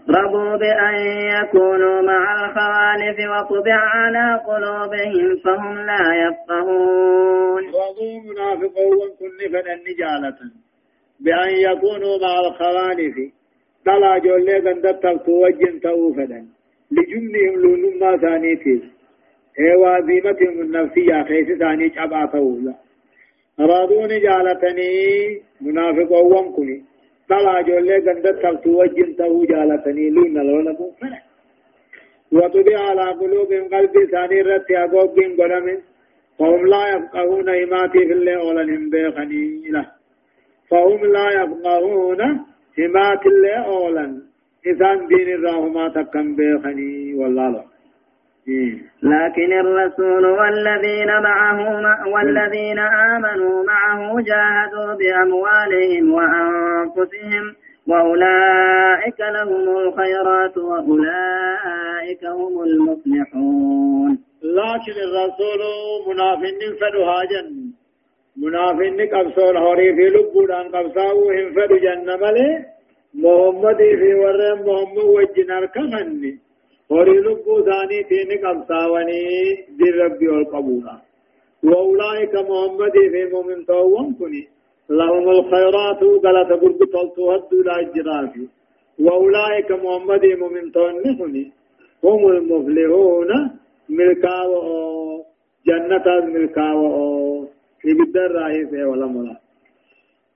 رضوا 0.08 0.56
بأن 0.56 0.94
يكونوا 1.36 2.02
مع 2.02 2.22
الخوالف 2.34 3.18
وطبع 3.32 3.74
على 3.74 4.40
قلوبهم 4.48 5.36
فهم 5.44 5.74
لا 5.90 6.04
يفقهون 6.24 7.62
رضوا 7.68 8.20
منافقون 8.28 9.08
كن 9.18 9.38
فنن 9.52 9.84
جالة 9.98 10.38
بأن 11.20 11.50
يكونوا 11.68 12.18
مع 12.22 12.34
الخوالف 12.40 13.16
طلع 13.86 14.18
جولي 14.18 14.58
غندت 14.58 15.02
توجين 15.26 15.80
توفدا 15.80 16.46
لجملهم 16.90 17.54
لونما 17.62 18.16
ثانيتي 18.16 18.82
اي 19.60 19.76
وازيمتهم 19.76 20.60
النفسية 20.60 21.22
خيس 21.28 21.58
ثاني 21.58 21.90
شبع 21.90 22.26
تولا 22.26 22.74
رادون 23.60 24.08
جالتني 24.08 24.90
منافق 25.60 26.12
ووم 26.12 26.56
كني 26.56 26.84
طلع 27.28 27.60
جولي 27.60 27.96
غندت 28.06 28.42
تلتو 28.42 28.70
وجن 28.80 29.16
تو 29.16 29.44
جالتني 29.44 30.10
لون 30.10 30.34
لولا 30.46 30.72
مؤمنة 30.80 31.18
وطبع 32.32 32.78
على 32.88 33.06
قلوبهم 33.20 33.64
قلب 33.74 33.94
ثاني 34.12 34.42
رت 34.42 34.70
يقوبين 34.70 35.36
قرمين 35.40 35.80
فهم 36.38 36.66
لا 36.66 36.82
يفقهون 36.94 37.48
إماتي 37.48 37.98
في 38.08 38.12
اللي 38.12 38.36
أولن 38.36 38.90
بيخني 38.90 39.68
له 39.74 39.86
فهم 40.70 41.00
لا 41.16 41.26
يفقهون 41.42 42.20
إمات 42.84 43.26
اللي 43.26 43.54
أولن 43.66 44.22
إذن 44.66 45.06
دين 45.10 45.28
الرحمة 45.34 45.88
تكن 45.88 46.36
بيخني 46.36 47.14
والله 47.14 47.48
له 47.54 47.64
لكن 49.02 49.52
الرسول 49.52 50.26
والذين 50.26 51.06
معه 51.22 51.58
والذين 52.12 52.78
آمنوا 52.78 53.64
معه 53.64 54.20
جاهدوا 54.20 54.94
بأموالهم 54.94 56.12
وأنفسهم 56.12 57.54
وأولئك 57.86 59.20
لهم 59.20 59.76
الخيرات 59.78 60.56
وأولئك 60.56 62.24
هم 62.24 62.62
المفلحون. 62.62 64.18
لكن 64.42 64.96
الرسول 65.08 65.60
منافن 66.08 66.60
فدها 66.80 67.24
جن 67.24 67.72
منافن 68.36 69.06
قبصول 69.14 69.56
هوري 69.56 69.94
في 69.94 70.08
لبودان 70.08 70.66
قبصاو 70.68 71.30
هم 71.30 71.52
فدو 71.54 71.76
جنة 71.76 72.16
ملي. 72.16 72.64
محمد 73.14 73.76
في 73.76 74.14
ورم 74.14 74.58
محمد 74.60 75.04
وجنار 75.04 75.66
كمني. 75.66 76.47
لبو 76.90 77.62
ثاني 77.64 78.02
تين 78.08 78.30
قبصاوني 78.44 79.22
دي 79.78 79.90
ربي 79.90 80.28
والقبولا 80.28 80.96
وأولئك 81.62 82.34
محمد 82.34 82.92
في 83.12 83.24
مؤمن 83.32 83.66
توهم 83.66 84.14
كني 84.18 84.48
لهم 84.90 85.28
الخيرات 85.30 86.02
غلط 86.24 86.50
قرب 86.62 86.78
تلتو 86.92 87.30
هدو 87.32 87.62
لا 87.62 87.80
اجرافي 87.80 88.44
وأولئك 89.04 89.70
محمد 89.72 90.24
مؤمن 90.42 90.72
توهم 90.72 91.52
هم 92.04 92.20
المفلحون 92.28 93.30
ملكاو 93.88 94.52
جنة 95.66 96.06
ملكاو 96.34 96.82
في 97.80 97.88
بدر 97.98 98.30
رئيس 98.42 98.72
ولا 98.90 99.06
ملا 99.06 99.36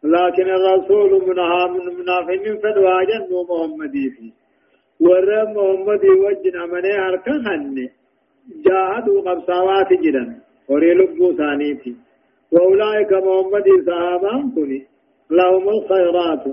لكن 0.05 0.47
الرسول 0.59 1.11
منها 1.29 1.67
من 1.67 1.85
منافق 1.99 2.45
فدوا 2.63 3.03
جن 3.11 3.31
محمد 3.51 3.93
فيه 3.93 4.42
ور 5.07 5.29
محمد 5.57 6.05
وجن 6.25 6.55
امنه 6.65 6.95
هركا 7.07 7.33
خن 7.45 7.89
جاهدوا 8.67 9.21
قبصاوات 9.27 9.91
جدا 10.05 10.25
وري 10.69 10.95
لبو 10.95 11.33
ثانيتي 11.41 11.97
واولئك 12.53 13.13
محمد 13.13 13.67
صحابان 13.87 14.51
كني 14.55 14.81
لهم 15.31 15.69
الخيرات 15.69 16.45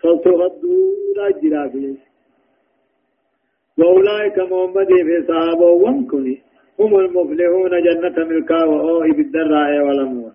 فلتغدوا 0.00 0.84
لا 1.16 1.26
جرافي 1.42 1.94
واولئك 3.78 4.38
محمد 4.38 4.88
في 5.06 5.16
صحابه 5.28 5.66
وانكني 5.82 6.36
هم 6.80 6.98
المفلحون 6.98 7.72
جنة 7.86 8.24
ملكا 8.24 8.64
وأوه 8.64 9.06
بالدراء 9.16 9.70
والأمور 9.86 10.32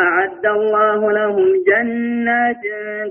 أعد 0.00 0.46
الله 0.46 1.12
لهم 1.12 1.46
جنات 1.70 2.62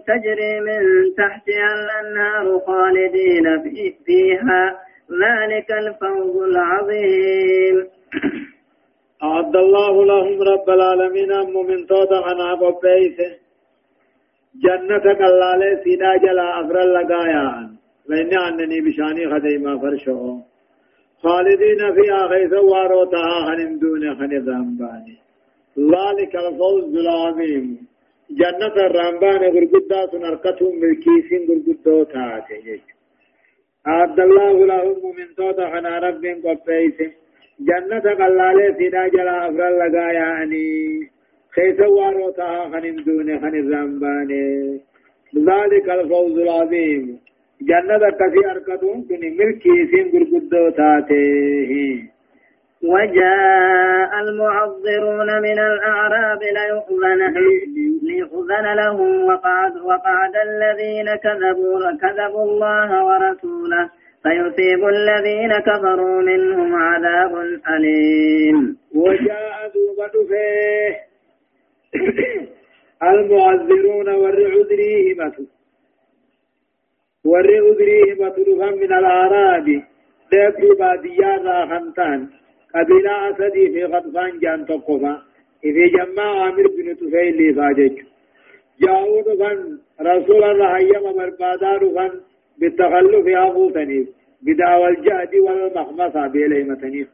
تجري 0.08 0.60
من 0.67 0.82
تحتها 1.17 1.69
الأنهار 1.80 2.60
خالدين 2.67 3.45
فيها 4.06 4.80
ذلك 5.23 5.71
الفوز 5.71 6.36
العظيم. 6.52 7.76
أعد 9.23 9.56
الله 9.56 10.06
لهم 10.06 10.41
رب 10.41 10.69
العالمين 10.69 11.32
أم 11.32 11.54
من 11.69 11.86
توتا 11.88 12.15
عنا 12.28 12.54
قبيسه 12.54 13.32
جنة 14.63 15.06
قلالة 15.21 15.84
سيدا 15.84 16.17
جلا 16.17 16.60
أفر 16.62 16.82
اللقايا 16.82 17.69
لأن 18.10 18.34
أنني 18.47 18.82
بشاني 18.82 19.23
خديما 19.34 19.78
فرشو 19.82 20.39
خالدين 21.23 21.82
فيها 21.95 22.28
خيث 22.28 22.54
واروتها 22.54 23.36
خنم 23.45 23.80
دون 23.80 24.15
خن 24.15 24.32
الرمباني 24.41 25.26
ذلك 25.79 26.35
الفوز 26.35 26.95
العظيم 26.97 27.87
جنة 28.31 28.75
الرمبان 28.87 29.41
غرقدا 29.55 30.07
سنركتهم 30.11 30.79
ملكيسين 30.79 31.41
غرقدو 31.49 32.03
تاتي 32.03 32.81
عبد 33.85 34.19
الله 34.19 34.65
لهم 34.65 35.15
من 35.17 35.35
توتا 35.37 35.69
خنا 35.69 35.99
رب 35.99 36.25
قبيس 36.45 36.97
جنة 37.59 38.05
قلالة 38.19 38.77
سيدا 38.77 39.07
جلا 39.07 39.49
أفر 39.49 39.69
لغا 39.79 40.11
يعني. 40.11 40.67
خيس 41.55 41.79
واروتها 41.79 42.69
خنم 42.71 42.95
دون 43.05 43.39
خن 43.39 43.55
الرمبان 43.63 44.29
ذلك 45.35 45.89
الفوز 45.89 46.39
العظيم. 46.39 47.19
جنة 47.61 48.03
كثير 48.19 48.51
أركتهم 48.51 49.07
كن 49.07 49.21
ملكيسين 49.39 50.05
غرقدو 50.13 50.69
تاتي 50.69 52.16
وجاء 52.83 54.11
المعذرون 54.21 55.41
من 55.41 55.59
الأعراب 55.59 56.39
ليؤذن 58.03 58.65
لهم 58.75 59.23
وقعد, 59.23 59.77
وقعد 59.77 60.35
الذين 60.35 61.15
كذبوا 61.15 61.91
كذبوا 62.01 62.43
الله 62.43 63.05
ورسوله. 63.05 63.89
فيصيب 64.23 64.87
الذين 64.87 65.53
كفروا 65.59 66.21
منهم 66.21 66.75
عذاب 66.75 67.33
أليم. 67.69 68.77
وجاء 68.95 69.71
فيه 70.29 70.95
المعذرون 73.03 74.09
والعذريهمة 74.09 75.37
والعذريهمة 77.25 78.35
من 78.75 78.93
الأعراب. 78.93 79.65
ديبدو 80.31 80.75
باديان 80.79 81.47
راخنتان 81.47 82.27
قبيلة 82.75 83.30
أسدي 83.30 83.69
في 83.73 83.86
غطفان 83.86 84.39
جان 84.39 84.65
تقفا 84.65 85.21
إذا 85.63 85.88
جمع 85.95 86.43
عامر 86.43 86.67
بن 86.77 86.95
تفيل 86.95 87.49
لفاجج 87.49 88.01
جاءوا 88.82 89.21
رفا 89.21 89.80
رسول 90.01 90.43
الله 90.43 90.80
يما 90.80 91.12
بربادا 91.12 91.77
رفا 91.77 92.21
بالتخلف 92.58 93.27
أبو 93.27 93.69
تنيف. 93.69 94.08
بدعوى 94.41 94.88
الجهد 94.88 95.36
والمخمصة 95.36 96.27
بإليه 96.27 96.73
تنيف. 96.73 97.08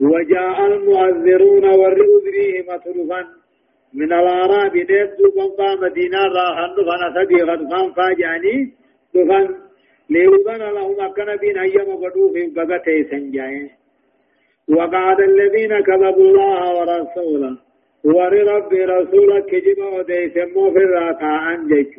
وجاء 0.00 0.66
المعذرون 0.66 1.64
والرؤذريه 1.64 2.62
مطرفا 2.62 3.28
من 3.94 4.12
الأعراب 4.12 4.76
ندو 4.76 5.30
بنبا 5.36 5.74
مدينة 5.82 6.18
راحن 6.18 6.74
دفن 6.76 7.02
سدي 7.14 7.42
غدفان 7.42 7.92
فاجعني 7.92 8.72
دفن 9.14 9.69
ليوبن 10.10 10.62
لهم 10.76 11.00
أكنا 11.00 11.36
بين 11.36 11.58
أيام 11.58 11.96
بدوف 12.02 12.32
بغتي 12.56 13.04
سنجاين. 13.10 13.70
وقعد 14.68 15.20
الذين 15.20 15.80
كذبوا 15.80 16.24
الله 16.30 16.60
ورسوله 16.78 17.56
ورب 18.04 18.72
رسولك 18.72 19.44
كجب 19.46 19.78
وديس 19.94 20.36
مو 20.54 20.70
في 20.70 20.78
الراكع 20.78 21.54
أنجيك 21.54 21.92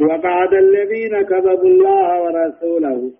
وقعد 0.00 0.54
الذين 0.54 1.22
كذبوا 1.22 1.68
الله 1.68 2.22
ورسوله 2.22 3.12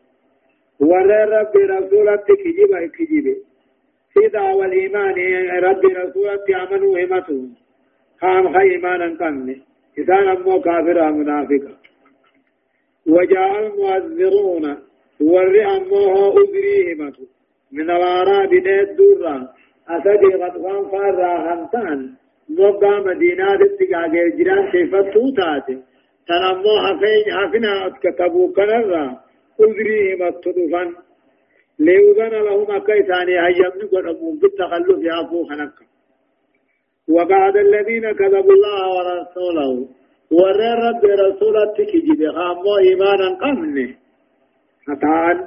ورب 0.80 1.56
رسولك 1.56 2.24
كجب 2.24 2.72
كجب 2.96 3.36
في 4.12 4.28
دعوة 4.32 4.64
الإيمان 4.66 5.14
رب 5.64 5.84
رسولك 5.84 6.50
آمنوا 6.50 6.98
همتهم. 6.98 7.54
خام 8.20 8.52
خي 8.54 8.70
إيمانا 8.70 9.16
قمني 9.20 9.56
إذا 9.98 10.32
أمو 10.32 10.60
كافر 10.60 11.12
منافقا. 11.12 11.83
وجاء 13.06 13.66
المؤذرون 13.66 14.76
ور 15.20 15.76
أموه 15.76 16.34
أذريهمة 16.42 17.16
من 17.72 17.90
الأعراب 17.90 18.54
ندورا 18.54 19.48
أسدي 19.88 20.34
غطفان 20.42 20.90
فارا 20.90 21.54
همتان 21.54 22.14
نوبا 22.50 22.98
مدينة 23.06 23.56
تتقاقر 23.56 24.28
جران 24.38 24.64
شفتو 24.72 25.30
تاتي 25.36 25.76
تنمو 26.28 26.74
حفين 26.84 27.26
حفنا 27.38 27.86
أتكتبو 27.86 28.52
كنرا 28.52 29.04
أذريهمة 29.60 30.30
تدفن. 30.30 30.94
ليوذن 31.78 32.34
لهم 32.46 32.70
أكي 32.70 33.02
ثاني 33.02 33.34
هيمن 33.44 33.88
قد 33.92 34.06
بالتخلف 34.40 34.98
يافو 35.04 35.44
خنقا. 35.44 35.84
وبعد 37.08 37.56
الذين 37.56 38.12
كذبوا 38.12 38.52
الله 38.52 38.82
ورسوله 38.96 39.88
ور 40.38 40.60
رب 40.86 41.04
رسولة 41.04 41.74
كجب 41.76 42.20
خامو 42.36 42.76
إيمانا 42.78 43.28
قمنه 43.42 43.90
فتعال 44.86 45.38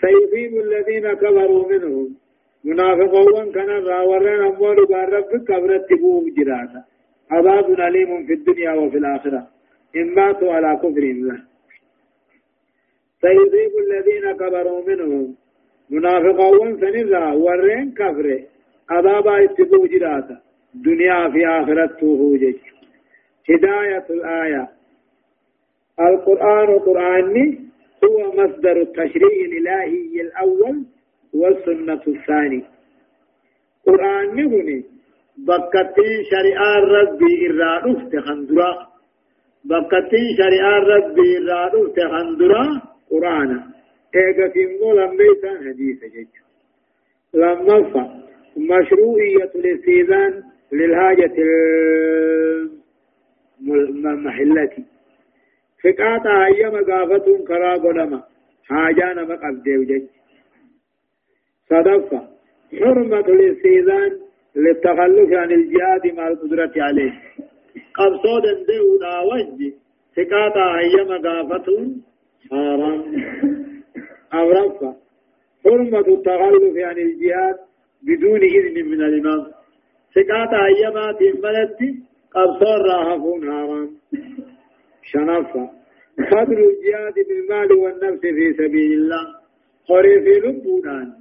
سيصيب 0.00 0.52
الذين 0.66 1.06
كفروا 1.22 1.64
منهم 1.72 2.08
منافقون 2.64 3.52
كان 3.52 3.70
راورين 3.86 4.40
أمور 4.50 4.78
رب 5.14 5.30
كبرت 5.48 5.92
بوم 6.00 6.24
جراتا 6.36 6.80
عذاب 7.30 7.66
أليم 7.80 8.26
في 8.26 8.32
الدنيا 8.32 8.72
وفي 8.72 8.98
الآخرة 8.98 9.42
إن 9.96 10.14
ماتوا 10.14 10.52
على 10.52 10.76
كفرهم 10.82 11.18
له 11.28 11.38
سيصيب 13.24 13.72
الذين 13.86 14.26
كفروا 14.40 14.80
منهم 14.88 15.34
منافقون 15.90 16.80
سنرا 16.80 17.32
ورين 17.32 17.92
كفر 18.00 18.26
عذاب 18.90 19.26
اتبو 19.28 19.86
جراتا 19.86 20.36
دنيا 20.74 21.30
في 21.32 21.46
آخرته 21.46 22.36
جج 22.42 22.77
هداية 23.50 24.06
الآية. 24.10 24.68
القرآن 26.00 26.78
قرآني 26.78 27.58
هو 28.04 28.32
مصدر 28.32 28.80
التشريع 28.80 29.38
الإلهي 29.46 30.20
الأول 30.20 30.84
والسنة 31.34 32.02
الثاني 32.08 32.64
قرآن 33.86 34.38
هنا 34.40 34.82
بكتين 35.38 36.24
شريعة 36.30 36.74
ربي 36.76 37.50
إرادوف 37.50 38.12
تخندرا 38.12 38.86
بكتين 39.64 40.36
شريعة 40.38 40.78
ربي 40.78 41.38
إرادوف 41.38 41.96
تخندرا 41.96 42.82
قرآن. 43.10 43.60
ايغا 44.16 44.48
في 44.48 44.66
مولا 44.80 45.06
بيتا 45.06 45.58
حديث 45.58 46.04
جج 46.04 46.34
لما 47.34 48.18
مشروعية 48.56 49.50
الاستئذان 49.54 50.42
للحاجة 50.72 51.34
المحلة 53.60 54.70
فقاطع 55.84 56.46
أيما 56.46 56.80
قافة 56.80 57.44
كرا 57.48 57.74
قدما 57.74 58.22
حاجانا 58.68 59.22
مقبدي 59.24 59.76
وجج 59.76 60.02
صدفة 61.70 62.28
حرمة 62.80 63.20
الاستئذان 63.28 64.18
للتخلف 64.56 65.32
عن 65.32 65.52
الجهاد 65.52 66.06
مع 66.16 66.28
القدرة 66.28 66.72
عليه 66.76 67.12
قبصود 67.94 68.42
دهودا 68.42 69.18
وجه 69.20 69.72
فقاطع 70.16 70.78
أيما 70.78 71.16
قافة 71.28 71.66
حرام 72.50 73.02
أو 74.34 74.50
رفع 74.50 74.92
حرمة 75.64 75.98
التخلف 76.08 76.76
عن 76.76 76.98
الجهاد 76.98 77.56
بدون 78.02 78.40
إذن 78.42 78.88
من 78.88 79.02
الإمام 79.02 79.46
سقاط 80.14 80.54
أيامات 80.54 81.22
ملتي 81.22 82.02
قبصر 82.38 82.78
راهفون 82.92 83.42
حرام 83.52 83.90
شنفة 85.02 85.70
فضل 86.30 86.58
الجهاد 86.70 87.14
بالمال 87.28 87.72
والنفس 87.72 88.20
في 88.20 88.52
سبيل 88.52 88.92
الله. 88.92 89.24
قري 89.88 90.20
في 90.20 90.46
لبونان 90.46 91.12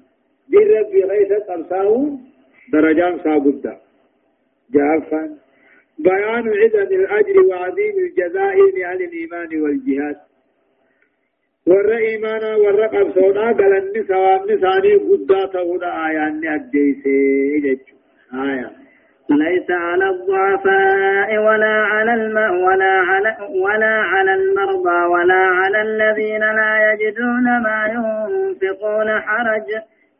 دي 0.50 0.58
ربي 0.58 1.04
غيث 1.04 1.32
قبصاو 1.50 2.18
درجان 2.74 3.20
ساقدا 3.24 3.78
جافا. 4.74 5.38
بيان 6.00 6.46
عدم 6.48 6.96
الأجر 6.96 7.40
وعظيم 7.50 7.96
الجزاء 8.06 8.56
لأهل 8.78 9.02
الإيمان 9.04 9.62
والجهاد. 9.62 10.16
ور 11.68 11.98
إيمانا 11.98 12.56
ور 12.56 12.86
قبصونا 12.86 13.52
قال 13.52 13.74
النساء 13.84 14.20
والنساني 14.20 14.94
قدا 14.96 15.46
تهودا 15.54 16.06
آيان 16.08 16.48
أجيسي. 16.48 17.80
آية 18.34 18.87
ليس 19.30 19.72
على 19.72 20.10
الضعفاء 20.10 21.38
ولا 21.38 21.76
على 21.84 22.14
الم 22.14 22.38
ولا 22.38 22.92
على 22.92 23.38
ولا 23.64 24.02
على 24.02 24.34
المرضى 24.34 25.06
ولا 25.06 25.36
على 25.36 25.82
الذين 25.82 26.40
لا 26.40 26.94
يجدون 26.94 27.44
ما 27.44 27.86
ينفقون 27.96 29.20
حرج. 29.22 29.68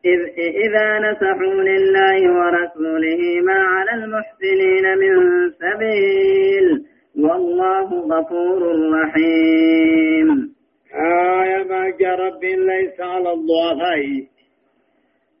إذ 0.04 0.20
إذا 0.38 0.98
نسحوا 0.98 1.62
لله 1.70 2.32
ورسوله 2.32 3.40
ما 3.44 3.58
على 3.58 3.90
المحسنين 4.04 4.98
من 4.98 5.14
سبيل. 5.50 6.84
والله 7.18 7.84
غفور 7.84 8.62
رحيم. 8.92 10.54
آية 10.94 11.64
ما 11.64 12.14
رب 12.14 12.44
ليس 12.44 13.00
على 13.00 13.32
الضعفاء. 13.32 14.04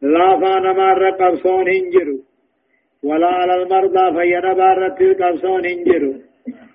لا 0.02 0.40
فانا 0.40 0.72
ما 0.72 0.92
رقب 0.92 1.34
صون 1.34 1.68
هنجروا 1.68 2.27
ولا 3.04 3.26
على 3.26 3.54
المرضى 3.62 4.06
فين 4.20 4.54
بارت 4.54 5.00
القبصون 5.00 5.66
انجروا 5.66 6.14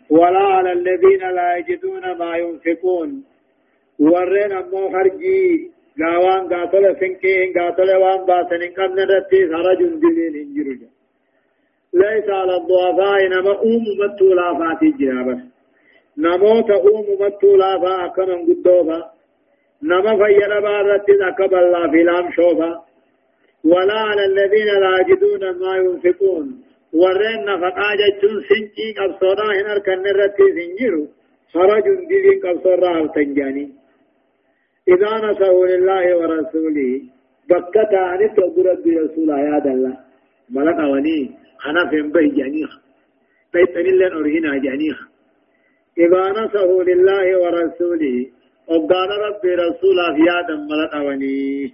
ولا 0.09 0.39
على 0.39 0.71
الذين 0.71 1.23
لا 1.37 1.57
يجدون 1.57 2.17
ما 2.17 2.37
ينفقون. 2.37 3.23
ورين 3.99 4.51
أمو 4.51 4.89
خرجي. 4.91 5.73
غاوان 6.01 6.53
قاتل 6.53 6.95
سنكين 6.99 7.53
قاتل 7.57 7.95
وان 7.95 8.25
باسن 8.25 8.61
قبل 8.77 8.97
رتي 9.09 9.39
خرج 9.51 9.79
دلين 10.03 10.35
انجروا 10.43 10.89
ليس 11.93 12.29
على 12.29 12.55
الضعفاء 12.57 13.27
نما 13.33 13.51
أم 13.51 13.83
متولا 14.01 14.47
فاتي 14.59 14.89
جرابة 14.99 15.39
نموت 16.17 16.69
أم 16.71 17.05
متولا 17.21 17.79
فا 17.81 18.05
أكمن 18.05 18.39
قدوفا 18.47 19.11
نما 19.83 20.11
فين 20.25 20.51
بارت 20.61 21.09
أكبر 21.09 21.59
الله 21.65 21.91
في 21.91 22.03
لام 22.03 22.31
شوفا 22.31 22.81
ولا 23.63 23.99
على 24.09 24.25
الذين 24.25 24.69
لا 24.83 24.93
يجدون 25.01 25.43
ما 25.59 25.75
ينفقون. 25.77 26.63
ورين 26.93 27.45
نفقا 27.45 27.89
جتون 28.01 28.35
سنجي 28.49 28.87
قبصونا 28.97 29.45
هنا 29.57 29.79
كان 29.85 30.05
رتي 30.19 30.47
سنجرو 30.57 31.07
خرج 31.53 31.85
دين 32.09 32.39
قبصورا 32.43 33.07
تنجاني. 33.15 33.65
إذا 34.87 35.11
نسوا 35.25 35.67
لله 35.67 36.17
ورسوله 36.17 37.01
بكتا 37.49 38.03
عن 38.09 38.21
تقدر 38.37 38.67
برسول 38.83 39.31
آيات 39.31 39.65
الله. 39.65 39.97
ملك 40.49 40.79
أولي 40.79 41.29
أنا 41.67 41.89
فين 41.89 42.11
بي 42.11 42.27
جانيخ. 42.37 42.71
بيت 43.53 43.77
أن 43.77 43.85
الله 43.85 44.07
أرهنا 44.07 44.57
جانيخ. 44.57 44.97
إذا 45.97 46.23
نصحوا 46.39 46.83
لله 46.83 47.25
ورسوله 47.41 48.15
وقال 48.67 49.09
ربي 49.27 49.51
رسولا 49.55 50.07
في 50.15 50.23
آدم 50.39 50.59
ملقوني 50.71 51.73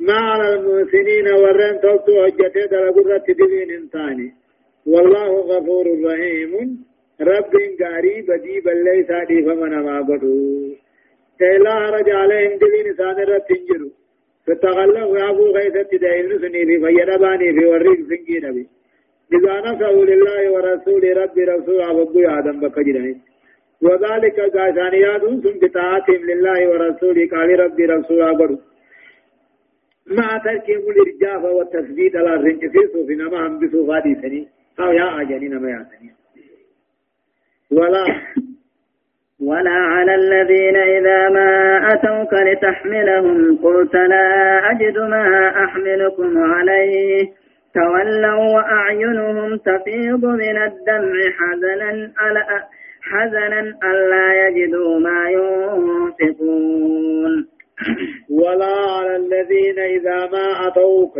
ما 0.00 0.18
على 0.30 0.54
المحسنين 0.54 1.26
ورن 1.42 1.80
توتو 1.80 2.24
حجته 2.24 2.66
دلقرة 2.66 3.26
دين 3.28 3.70
انتاني. 3.70 4.32
والله 4.86 5.30
غفور 5.50 5.86
رحيم. 6.04 6.52
رب 7.20 7.54
غاري 7.82 8.22
بدي 8.28 8.60
بلي 8.60 9.04
سادي 9.08 9.42
فمن 9.42 9.74
ما 9.86 9.98
قدو 10.08 10.74
كيلا 11.38 11.72
هرج 11.72 12.10
عليهم 12.10 12.58
دلين 12.58 12.94
سان 12.98 13.16
رتنجرو 13.30 13.90
فتغلق 14.46 15.10
أبو 15.30 15.46
غيثة 15.56 15.90
دائل 16.02 16.40
سني 16.40 16.66
في 16.66 16.76
فيدباني 16.80 17.52
في 17.52 17.64
ورق 17.66 17.98
سنجي 18.10 18.38
نبي. 18.44 18.66
إذا 19.36 19.54
نصحوا 19.66 20.04
لله 20.04 20.52
ورسوله 20.52 21.12
ربي 21.22 21.44
رسول 21.44 21.80
أبو 21.82 22.20
آدم 22.38 22.60
بكجرين. 22.60 23.16
وذلك 23.82 24.40
قاشانيات 24.40 25.22
ثم 25.44 25.58
بطاعتهم 25.62 26.22
لله 26.30 26.60
ورسوله 26.70 27.28
قال 27.32 27.48
ربي 27.60 27.84
رسول 27.84 28.22
أبو. 28.22 28.56
مع 30.10 30.38
تركهم 30.38 30.82
الإرجاف 30.90 31.44
والتثبيت 31.44 32.16
على 32.16 32.34
الرنجسيس 32.34 32.90
في 33.06 33.14
نما 33.14 33.46
هم 33.46 33.58
بسوفا 33.58 33.98
دي 34.00 34.14
سني 34.14 34.48
أو 34.80 34.92
يا 34.92 35.20
أجاني 35.20 35.48
نما 35.48 35.70
يا 35.70 35.86
سني 35.90 36.10
ولا. 37.70 38.04
ولا 39.40 39.70
على 39.70 40.14
الذين 40.14 40.76
إذا 40.76 41.28
ما 41.28 41.78
أتوك 41.92 42.32
لتحملهم 42.34 43.56
قلت 43.56 43.94
لا 43.94 44.60
أجد 44.70 44.98
ما 44.98 45.48
أحملكم 45.64 46.38
عليه. 46.38 47.28
تولوا 47.74 48.54
وأعينهم 48.54 49.56
تفيض 49.56 50.24
من 50.24 50.56
الدمع 50.62 51.14
حزنا 51.38 51.90
ألا 52.26 52.64
حزنا 53.02 53.60
ألا 53.60 54.48
يجدوا 54.48 54.98
ما 55.00 55.30
ينفقون. 56.20 57.32
ولا 58.30 58.74
على 58.96 59.16
الذين 59.16 59.78
إذا 59.78 60.26
ما 60.26 60.66
أتوك 60.66 61.18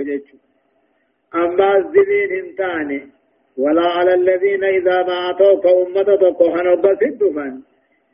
أما 1.34 1.76
الزبين 1.76 2.44
انتاني. 2.44 3.14
ولا 3.58 3.82
على 3.82 4.14
الذين 4.14 4.64
إذا 4.64 5.02
ما 5.02 5.30
أتوك 5.30 5.66
أمة 5.66 6.16
تقوحن 6.16 6.66
وبسدفا 6.66 7.62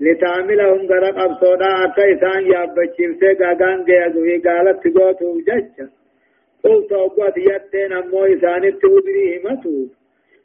لتعملهم 0.00 0.86
غرق 0.86 1.18
أبصودا 1.18 1.66
أكا 1.84 2.04
إسان 2.12 2.46
يابتشيف 2.52 3.16
سيقا 3.20 3.52
غانجي 3.60 4.06
أدوه 4.06 4.40
قالت 4.44 4.88
تقوتو 4.88 5.40
ججا 5.40 5.88
قلت 6.64 6.92
أقوات 6.92 7.36
يتين 7.36 7.92
أمو 7.92 8.24
إسان 8.24 8.64
التودري 8.64 9.42
همتو 9.44 9.86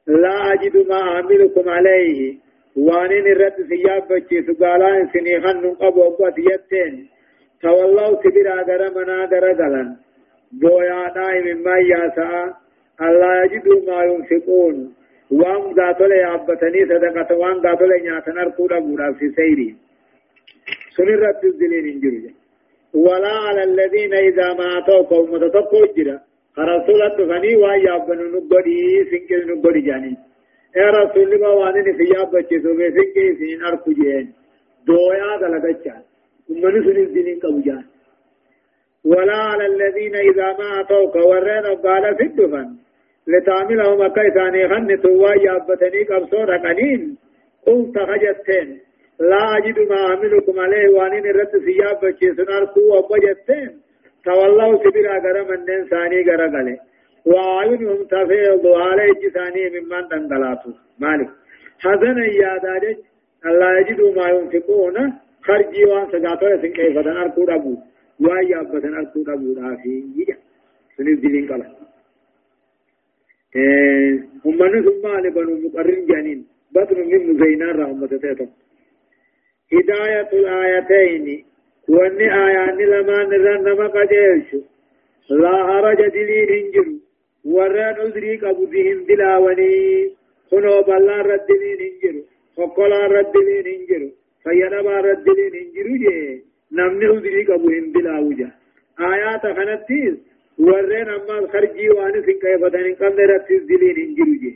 لا 0.07 0.53
أجد 0.53 0.87
ما 0.87 0.99
أعملكم 1.01 1.69
عليه 1.69 2.35
وانين 2.75 3.27
الرد 3.27 3.55
سيابتشيف 3.69 4.61
قالان 4.61 5.09
سنيخن 5.13 5.57
نقب 5.63 5.99
أقوات 5.99 6.37
يتين 6.37 7.09
تولوا 7.65 8.15
كبيرا 8.23 8.55
غرمنا 8.67 9.17
غرقلا 9.31 9.83
بويا 10.61 11.01
نائم 11.15 11.47
ما 11.65 11.75
ياسا 11.91 12.31
الله 13.05 13.31
يجدوا 13.43 13.79
ما 13.87 13.99
ينفقون 14.09 14.75
وان 15.39 15.61
ذاتل 15.77 16.11
يعبتني 16.11 16.81
صدقة 16.89 17.29
وان 17.41 17.57
ذاتل 17.65 17.91
نياتن 18.03 18.37
أركودا 18.37 18.79
بودا 18.85 19.07
في 19.19 19.25
سيري 19.37 19.69
سنرت 20.95 21.43
الزلين 21.43 21.85
انجرجا 21.93 22.33
ولا 23.05 23.33
على 23.45 23.63
الذين 23.69 24.13
إذا 24.13 24.47
ما 24.59 24.67
أتوك 24.77 25.11
أمة 25.13 25.47
تقو 25.55 25.85
جرا 25.97 26.17
رسول 26.71 27.01
الدفني 27.09 27.55
وان 27.61 27.79
يعبن 27.85 28.19
نقودي 28.33 28.79
سنكي 29.09 29.35
نقودي 29.49 29.81
جاني 29.87 30.13
يا 30.79 30.87
رسول 30.99 31.29
وانني 31.59 31.91
في 31.97 32.05
يعبتي 32.13 32.55
سوفي 32.63 32.87
سنكي 32.95 33.25
سنين 33.39 33.63
أركو 33.67 33.91
جين 33.99 34.25
دويا 34.87 35.31
دلقا 35.41 35.95
ومن 36.49 36.83
سن 36.83 36.97
الزلين 37.05 37.39
قبجان 37.39 37.83
ولا 39.05 39.39
على 39.49 39.65
الذين 39.65 40.15
إذا 40.15 40.47
ما 40.59 40.69
أتوك 40.81 41.15
ورين 41.15 41.65
قال 41.85 42.15
في 42.17 42.23
الدفن. 42.23 42.67
لتعملهم 43.27 44.01
أكا 44.01 44.27
إساني 44.27 44.69
خن 44.69 45.01
توا 45.01 45.33
يابتني 45.45 46.03
قبصو 46.09 46.43
رقنين 46.43 47.17
قلت 47.67 47.95
خجتين. 48.09 48.67
لا 49.19 49.57
أجد 49.57 49.79
ما 49.89 49.99
أعملكم 50.09 50.59
عليه 50.59 50.89
وانين 50.89 51.25
الرد 51.25 51.53
سياب 51.65 51.99
بچيسن 52.01 52.49
أركو 52.57 52.81
وبجتين 52.93 53.71
تولوا 54.25 54.77
سبرا 54.83 55.15
غرم 55.25 55.49
النين 55.53 55.81
ثاني 55.91 56.19
غرقله 56.27 56.77
وعينهم 57.25 58.03
تفيض 58.03 58.67
عليه 58.67 59.13
جساني 59.23 59.63
ممن 59.69 60.03
تنقلاتو 60.09 60.71
مالك. 60.99 61.29
حزنا 61.83 62.25
يا 62.25 62.57
دارج 62.63 62.97
الله 63.45 63.79
يجد 63.79 64.01
ما 64.17 64.27
ينفقون. 64.35 64.95
خرجي 65.45 65.85
وان 65.85 66.05
سجاتو 66.11 66.45
يسن 66.47 66.71
كيف 66.77 66.97
دن 67.05 67.17
أركو 67.17 67.43
ربو 67.51 67.73
ويابتن 68.19 68.93
أركو 68.99 69.19
ربو 69.29 69.47
رافي 69.61 70.03
يجا 70.17 70.37
سنف 70.97 71.19
دلين 71.23 71.45
قلت 71.51 71.67
أمنا 74.45 74.81
ثم 74.85 75.05
على 75.15 75.29
بنو 75.29 75.53
مقرن 75.63 76.05
جانين 76.09 76.39
بدر 76.75 76.97
من 77.11 77.21
مزينان 77.29 77.75
رحمة 77.81 78.07
تيتم 78.07 78.49
هداية 79.73 80.29
الآيتين 80.33 81.45
وأن 81.89 82.21
آيان 82.21 82.77
لما 82.77 83.17
نرن 83.23 83.63
نما 83.63 83.87
قديرش 83.87 84.49
لا 85.29 85.55
هرج 85.69 85.99
دلين 86.15 86.49
هنجر 86.55 86.87
وران 87.45 87.95
أدريك 88.05 88.43
أبو 88.43 88.63
ذهن 88.73 89.05
دلاوني 89.05 89.73
خنو 90.51 90.81
بلان 90.87 91.21
رد 91.29 91.45
دلين 91.49 91.79
هنجر 91.85 92.15
فقلان 92.57 93.11
رد 93.11 93.31
دلين 93.33 93.67
هنجر 93.73 94.03
فينما 94.45 94.95
رد 95.05 95.23
دلين 95.23 95.53
هنجر 95.55 95.87
جي 96.01 96.41
نمني 96.77 97.05
أدريك 97.17 97.49
أبو 97.49 97.69
هن 97.69 97.91
دلاوجا 97.91 98.49
آيات 98.99 99.43
خنتيز 99.57 100.15
ورين 100.59 101.09
أما 101.17 101.47
خرجي 101.53 101.89
وأنا 101.89 102.21
سن 102.25 102.37
كيف 102.43 102.61
دين 102.75 102.95
قبل 103.01 103.19
رتس 103.29 103.61
دلين 103.69 103.97
انجلجي 104.05 104.53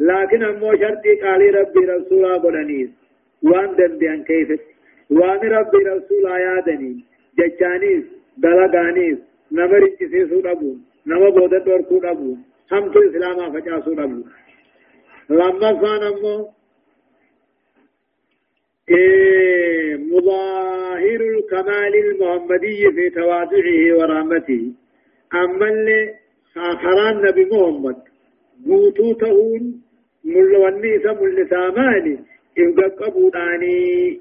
لكن 0.00 0.42
أما 0.42 0.70
شرطي 0.80 1.14
قال 1.22 1.54
ربي 1.54 1.80
رسولا 1.92 2.34
قدنيس 2.44 2.90
وان 3.42 3.70
دنديان 3.78 4.24
كيف 4.24 4.60
وان 5.10 5.40
ربي 5.56 5.78
رسولا 5.78 6.38
يادني 6.46 6.92
ججانيس 7.38 8.04
دلقانيس 8.42 9.18
نمر 9.52 9.82
انجسيسو 9.88 10.40
دبون 10.40 10.78
نما 11.06 11.28
بودت 11.36 11.68
وركو 11.68 11.98
دبون 11.98 12.38
هم 12.72 12.84
تو 12.92 13.00
اسلاما 13.08 13.50
فجاسو 13.52 13.92
دبون 14.00 14.24
لما 15.30 15.70
فان 15.80 16.02
أما 16.12 16.34
إيه 18.90 19.96
مظاهر 19.96 21.20
الكمال 21.20 21.92
المحمدي 22.04 22.90
في 22.94 23.10
تواضعه 23.10 23.98
ورحمته. 23.98 24.72
أما 25.34 25.68
اللي 25.68 26.14
خران 26.54 27.16
نبي 27.26 27.44
محمد 27.44 27.96
قوتو 28.66 29.12
تهون 29.12 29.82
مل 30.24 30.56
والنيسة 30.56 31.12
مل 31.22 31.46
ساماني 31.50 32.18
إبقى 32.58 32.88
قبوداني 32.88 34.20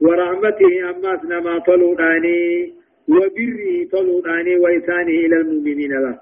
ورحمته 0.00 0.90
أما 0.90 1.20
سنما 1.22 1.58
طلوداني 1.58 2.72
وبره 3.08 3.88
طلوداني 3.92 4.56
وإسانه 4.56 5.08
إلى 5.26 5.36
المؤمنين 5.36 5.92
له. 5.92 6.18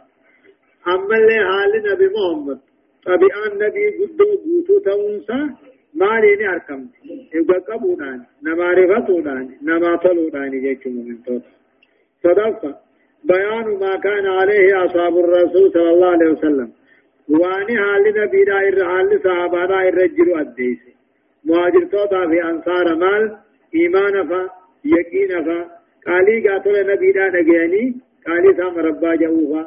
أما 0.89 1.17
اللي 1.17 1.39
حال 1.49 1.73
نبي 1.93 2.07
محمد 2.15 2.59
طبيعان 3.07 3.53
نبي 3.55 3.85
قدو 3.99 4.25
قوتو 4.45 4.79
تهونسا 4.85 5.55
مالي 5.95 6.49
أركم 6.49 6.87
إبقى 7.35 7.59
قبوداني 7.69 8.23
نما 8.43 8.73
رفتوداني 8.73 9.59
نما 9.63 9.97
طلوداني 9.97 10.59
جيش 10.61 10.87
مؤمن 10.87 11.23
توتا 11.25 11.51
صدفة 12.25 12.75
بيان 13.25 13.67
ما 13.81 13.97
كان 13.97 14.27
عليه 14.27 14.85
أصحاب 14.85 15.19
الرسول 15.19 15.73
صلى 15.73 15.91
الله 15.91 16.07
عليه 16.07 16.31
وسلم 16.31 16.73
واني 17.29 17.77
حال 17.79 18.03
نبي 18.17 18.45
دائر 18.45 18.85
حال 18.89 19.21
صحابة 19.25 19.67
دائر 19.67 19.95
رجل 19.95 20.39
أديس 20.41 20.79
مهاجر 21.45 21.85
توضع 21.85 22.27
في 22.31 22.45
أنصار 22.45 22.95
مال 22.95 23.37
إيمان 23.75 24.29
فا 24.29 24.49
يقين 24.85 25.45
فا 25.45 25.59
قالي 26.07 26.49
قاتل 26.49 26.77
نبي 26.93 27.13
دا 27.13 27.29
نجيني 27.29 27.85
قالي 28.27 28.55
سام 28.57 28.79
ربا 28.79 29.15
جوفا 29.15 29.63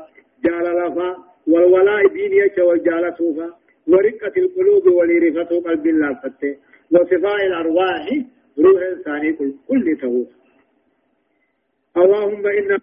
جال 0.45 0.65
لفا 0.79 1.09
والولاء 1.47 2.07
دين 2.07 2.33
يش 2.33 2.57
والجال 2.57 3.13
سوفا 3.17 3.47
ورقة 3.87 4.35
القلوب 4.37 4.87
ولرفة 4.87 5.61
قلب 5.65 5.87
الله 5.87 6.13
فتة 6.23 6.55
وصفاء 6.91 7.45
الأرواح 7.47 8.05
روح 8.59 8.81
إنساني 8.91 9.33
كل 9.33 9.53
كل 9.67 9.97
تهوف 10.01 10.27
اللهم 11.97 12.47
إنا 12.47 12.79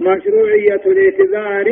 مشروعية 0.00 0.82
الاعتذار 0.86 1.66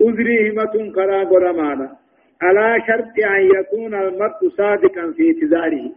أذرهمة 0.00 0.92
كرا 0.94 1.24
قرمانا 1.24 1.96
على 2.42 2.84
شرط 2.86 3.16
أن 3.36 3.42
يكون 3.58 3.94
المرء 3.94 4.40
صادقا 4.56 5.12
في 5.16 5.22
اعتذاره. 5.26 5.92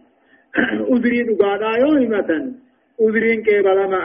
أذري 0.92 1.22
نقادا 1.22 1.70
يومة 1.84 2.30
أذري 3.00 3.36
كيبلا 3.36 3.86
ما 3.86 4.00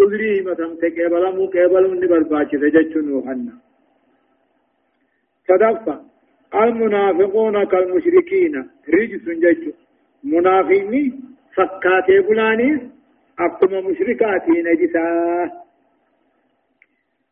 أذرهمة 0.00 0.76
كيبلا 0.80 1.50
كيبلا 1.52 1.88
من 1.88 2.00
برباچ 2.00 2.50
تججن 2.50 3.12
وحنا 3.12 3.69
صدقا 5.50 6.04
المنافقون 6.54 7.64
كالمشركين. 7.64 8.54
رجس 8.94 9.24
جج 9.42 9.62
منافقين 10.24 11.20
فكاتي 11.56 12.18
بلاني. 12.28 12.70
أقوم 13.38 13.86
مشركاتي 13.86 14.56
نجسا. 14.66 15.06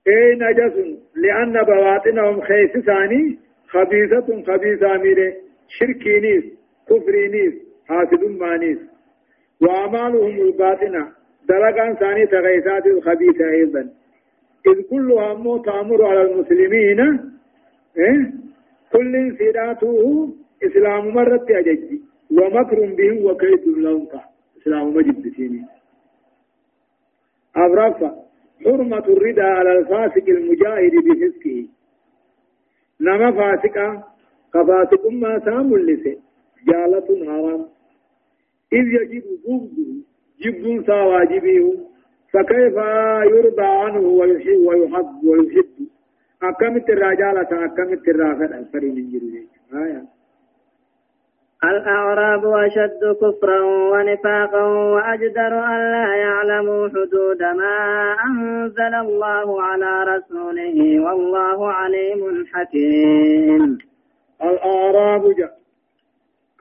أي 0.09 0.35
نجس؟ 0.43 0.75
لأن 1.15 1.63
بواطنهم 1.63 2.41
خيس 2.41 2.73
ثاني 2.87 3.39
خبيثة 3.69 4.43
خبيثة 4.47 4.97
ميري. 5.03 5.35
شركينيس 5.69 6.45
كفرينيس 6.89 7.55
حاسد 7.89 8.25
مانيس 8.25 8.79
وأعمالهم 9.61 10.35
الباطنة. 10.47 11.03
دلقان 11.49 11.95
ثاني 11.95 12.27
تغيثات 12.27 12.87
الخبيثة 12.87 13.51
أيضا. 13.51 13.81
إذ 14.67 14.83
كلها 14.91 15.35
مو 15.35 15.59
تأمر 15.59 16.07
على 16.07 16.23
المسلمين؟ 16.23 17.01
كل 18.93 19.37
سيراته 19.39 20.29
إسلام 20.63 21.09
مرت 21.15 21.51
أججي. 21.51 22.01
ومكر 22.31 22.79
بهم 22.99 23.25
وكيد 23.27 23.69
لهم 23.69 24.09
إسلام 24.61 24.95
مجد 24.95 25.33
سيني. 25.37 25.65
أبرافة 27.57 28.11
حرمة 28.65 29.07
الردى 29.09 29.41
على 29.41 29.79
الفاسق 29.79 30.29
المجاهد 30.29 30.93
بفسقه. 31.07 31.67
نما 33.01 33.31
فاسقا. 33.33 34.03
كفاسق 34.55 35.07
ما 35.11 35.39
سام 35.45 35.75
اللسي 35.75 36.19
جالة 36.69 37.09
حرام 37.27 37.67
إذ 38.73 38.87
يجب 38.97 39.25
بغضه. 39.47 39.91
جب 40.41 40.87
سا 40.87 41.03
واجبه 41.03 41.89
فكيف 42.33 42.77
يرضى 43.33 43.63
عنه 43.83 44.01
ويحب 44.01 44.59
ويحب 44.67 45.25
ويحب؟ 45.25 45.89
أكمت 46.43 46.91
الرجالة 46.91 47.65
أكمت 47.65 48.09
الرافد 48.09 48.53
الفريم 48.53 48.97
الجريج 48.97 49.49
آية 49.75 50.05
الأعراب 51.65 52.47
أشد 52.47 53.01
كفرا 53.21 53.61
ونفاقا 53.61 54.63
وأجدر 54.63 55.65
أن 55.65 55.93
لا 55.93 56.17
يعلموا 56.17 56.89
حدود 56.89 57.43
ما 57.43 57.77
أنزل 58.25 58.95
الله 58.95 59.63
على 59.63 60.05
رسوله 60.17 61.01
والله 61.01 61.73
عليم 61.73 62.47
حكيم 62.53 63.79
الأعراب 64.43 65.35
جاء 65.39 65.59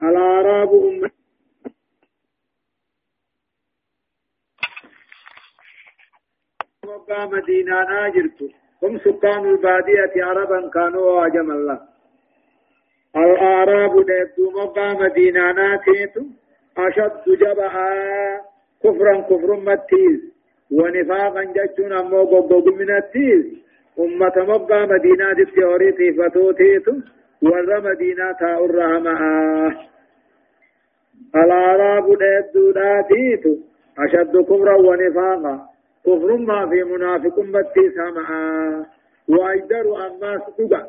الأعراب 0.02 0.68
أمة 0.74 1.10
مدينة 7.26 7.84
ناجرت 7.84 8.50
هم 8.82 8.98
سكان 8.98 9.50
البادية 9.50 10.24
عربا 10.24 10.70
كانوا 10.74 11.10
واجم 11.10 11.50
الله. 11.50 11.78
الأعراب 13.16 14.06
ديبتو 14.06 14.50
مبا 14.50 14.92
مدينة 14.92 15.52
ناتيتو 15.52 16.22
أشد 16.78 17.24
جبها 17.26 17.90
كفرا 18.84 19.20
كفر 19.20 19.56
متيز 19.56 20.20
ونفاقا 20.70 21.42
جتون 21.44 21.92
أمو 21.92 22.22
قبض 22.24 22.68
من 22.68 22.90
التيز. 22.96 23.44
أمة 23.98 24.36
مبا 24.36 24.86
مدينة 24.86 25.44
تيوري 25.54 25.92
تيفتو 25.92 26.52
تيتو 26.52 26.92
ور 27.42 27.80
مدينة 27.80 28.32
تاؤرها 28.40 28.98
معاه 28.98 29.72
الأعراب 31.36 32.06
ديبتو 32.06 32.72
ناتيتو 32.80 33.56
أشد 33.98 34.36
كفرا 34.36 34.76
ونفاقا. 34.76 35.77
كفر 36.06 36.36
ما 36.36 36.66
في 36.68 36.82
منافق 36.84 37.38
متيز 37.38 37.96
معاه 38.16 38.86
وأجدر 39.28 40.06
أماس 40.06 40.42
تقع 40.58 40.82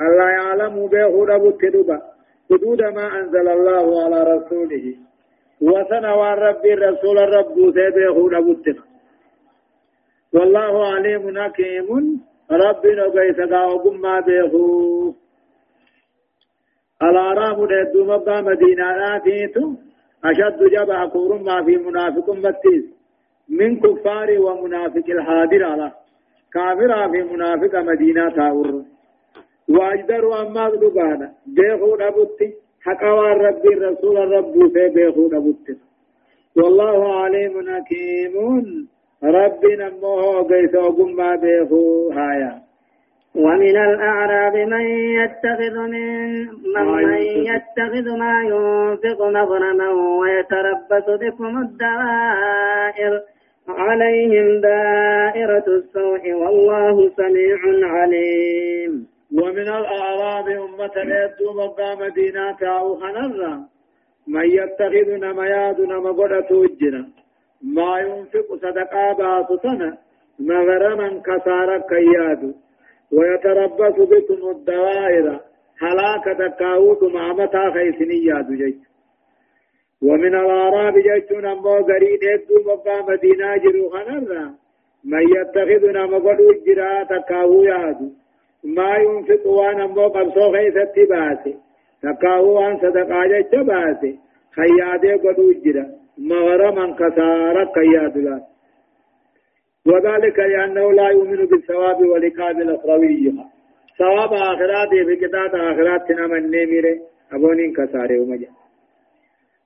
الله 0.00 0.28
يعلم 0.30 0.86
به 0.86 1.24
رب 1.24 1.58
تدبا 1.58 1.98
حدود 2.50 2.82
ما 2.82 3.06
أنزل 3.20 3.48
الله 3.48 4.04
على 4.04 4.18
رسوله 4.34 4.94
وسنوى 5.60 6.34
ربي 6.34 6.72
الرسول 6.74 7.18
الرب 7.18 7.54
سيبه 7.74 8.28
رب 8.36 8.62
تدبا 8.62 8.82
والله 10.32 10.86
عليم 10.94 11.38
حكيم 11.38 11.88
ربي 12.50 12.90
نقيس 12.94 13.38
قاوكم 13.52 14.00
ما 14.00 14.20
به 14.20 14.52
الأرام 17.02 17.58
ندو 17.72 18.04
مبا 18.04 18.40
مدينة 18.40 19.16
آتيتو 19.16 19.74
أشد 20.24 20.60
جبع 20.74 21.06
كور 21.06 21.38
ما 21.38 21.64
في 21.64 21.76
منافق 21.76 22.30
بتيس 22.30 22.95
من 23.50 23.80
كفار 23.80 24.38
ومنافق 24.40 25.06
الحاضر 25.08 25.64
على 25.64 25.92
كافر 26.52 27.10
في 27.10 27.22
منافق 27.22 27.74
مدينة 27.76 28.30
تاور. 28.30 28.82
واجدر 29.68 30.40
أما 30.42 30.70
دبانا 30.70 31.32
بيخو 31.46 31.96
نبوتي 31.96 32.54
حقا 32.84 33.32
ربي 33.32 33.68
الرسول 33.68 34.16
الرب 34.16 34.54
في 34.72 34.88
بيخو 34.88 35.26
نبوتي 35.32 35.76
والله 36.56 37.22
عليم 37.22 37.52
حكيم. 37.68 38.88
ربي 39.24 39.76
نموه 39.76 40.42
قيس 40.42 40.74
وقم 40.74 41.36
بيخو 41.36 42.10
هايا. 42.10 42.66
ومن 43.34 43.76
الأعراب 43.76 44.56
من 44.56 44.84
يتخذ 45.20 45.76
من 45.78 46.46
من 46.74 47.14
يتخذ 47.22 48.06
ما 48.18 48.42
ينفق 48.42 49.22
مغرما 49.22 49.88
ويتربص 50.20 51.06
بكم 51.20 51.58
الدوائر. 51.58 53.22
عليهم 53.68 54.60
دائرة 54.60 55.64
السوء 55.68 56.32
والله 56.32 57.10
سميع 57.16 57.58
عليم. 57.88 59.06
ومن 59.32 59.68
الأعراب 59.68 60.48
أمة 60.48 60.94
الأدو 60.96 61.52
مبا 61.52 61.94
مدينة 61.94 62.78
أو 62.78 62.96
خنرا 62.96 63.64
من 64.28 64.44
يتخذ 64.44 65.08
نما 65.10 65.46
ياد 65.46 65.80
نما 65.80 66.10
قد 66.12 66.46
توجنا 66.48 67.08
ما 67.62 67.98
ينفق 67.98 68.54
صدقا 68.54 69.12
باسطنا 69.12 69.98
مغرما 70.40 71.22
كسارا 71.26 71.78
كياد. 71.78 72.54
ويتربص 73.12 73.96
بكم 74.10 74.50
الدوائر. 74.50 75.40
هلاك 75.82 76.24
تكاود 76.38 77.04
مع 77.12 77.32
متى 77.32 77.70
خيسني 77.74 78.24
ياد 78.24 78.52
جيت. 78.52 78.80
ومن 80.02 80.34
الأعراب 80.34 80.94
جيتون 80.98 81.46
أمو 81.46 81.76
غريد 81.76 82.24
أدو 82.24 82.56
مبا 82.66 83.02
مدينة 83.08 83.56
جرو 83.56 83.88
خنرا 83.90 84.54
من 85.04 85.22
يتخذ 85.36 85.90
نما 85.96 86.18
قد 86.18 86.40
وجرا 86.40 87.02
تكاو 87.02 87.64
يادو 87.64 88.08
ما 88.64 88.96
ينفق 88.96 89.46
وأنا 89.46 89.86
مو 89.86 90.08
قبصو 90.08 90.52
خيثت 90.52 90.98
باسي. 91.10 91.54
تقاو 92.02 92.44
وان 92.56 92.76
صدقا 92.82 93.26
جيش 93.26 93.52
باسي. 93.68 94.18
خيادي 94.56 95.12
قدو 95.12 95.52
جرا 95.64 95.86
مغرما 96.18 96.86
كسارا 96.98 97.64
قياد 97.64 98.18
لا. 98.18 98.40
وذلك 99.86 100.38
لأنه 100.38 100.92
لا 100.92 101.08
يؤمن 101.08 101.46
بالثواب 101.46 101.98
والعقاب 102.00 102.60
الأخروي 102.60 103.34
ثواب 103.98 104.32
آخرات 104.32 104.88
في 105.06 105.16
كتاب 105.16 105.54
آخرات 105.54 106.08
تنام 106.08 106.32
النمير 106.34 106.84
أبونين 107.32 107.72
كساري 107.72 108.18
ومجا 108.20 108.48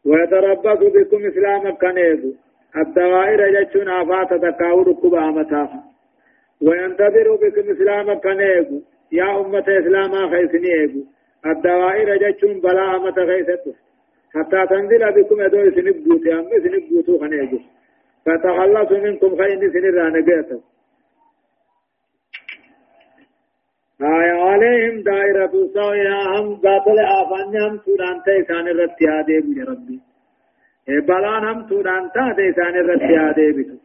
ويتربص 0.05 0.81
بكم 0.95 1.27
إسلام 1.27 1.77
كنيزو 1.83 2.33
الدوائر 2.77 3.41
جتشون 3.55 3.89
آفات 3.89 4.31
تقاو 4.45 4.83
ركوب 4.83 5.15
آمتاها 5.15 5.85
وينتظر 6.63 7.37
بكم 7.43 7.71
إسلام 7.71 8.19
كنيزو 8.19 8.81
يا 9.13 9.41
أمة 9.41 9.67
إسلاما 9.81 10.21
خيسني 10.31 10.73
إيقو 10.81 11.03
الدوائر 11.47 12.17
جتشون 12.23 12.61
بلا 12.61 12.97
أمة 12.97 13.19
خيستو 13.29 13.73
حتى 14.35 14.67
تنزل 14.71 15.13
بكم 15.13 15.41
أدو 15.41 15.71
سنب 15.71 16.05
بوتي 16.05 16.33
أم 16.35 16.49
سنب 16.65 16.85
بوتو 16.91 17.19
خنيقو 17.19 17.59
فتخلصوا 18.27 18.99
منكم 18.99 19.37
خين 19.37 19.73
سنر 19.73 19.97
آية 24.03 24.33
عليهم 24.33 25.03
دائرة 25.03 25.53
السوء 25.55 26.09
هم 26.09 26.55
قاتل 26.55 26.99
آفان 26.99 27.57
هم 27.63 27.81
سودان 27.85 28.23
تيسان 28.25 28.69
الرتيادي 28.69 29.41
بي 29.41 29.63
ربي 29.63 30.01
بلان 31.09 31.45
هم 31.45 31.69
سودان 31.69 32.11
تيسان 32.37 32.75
الرتيادي 32.77 33.53
بي 33.53 33.79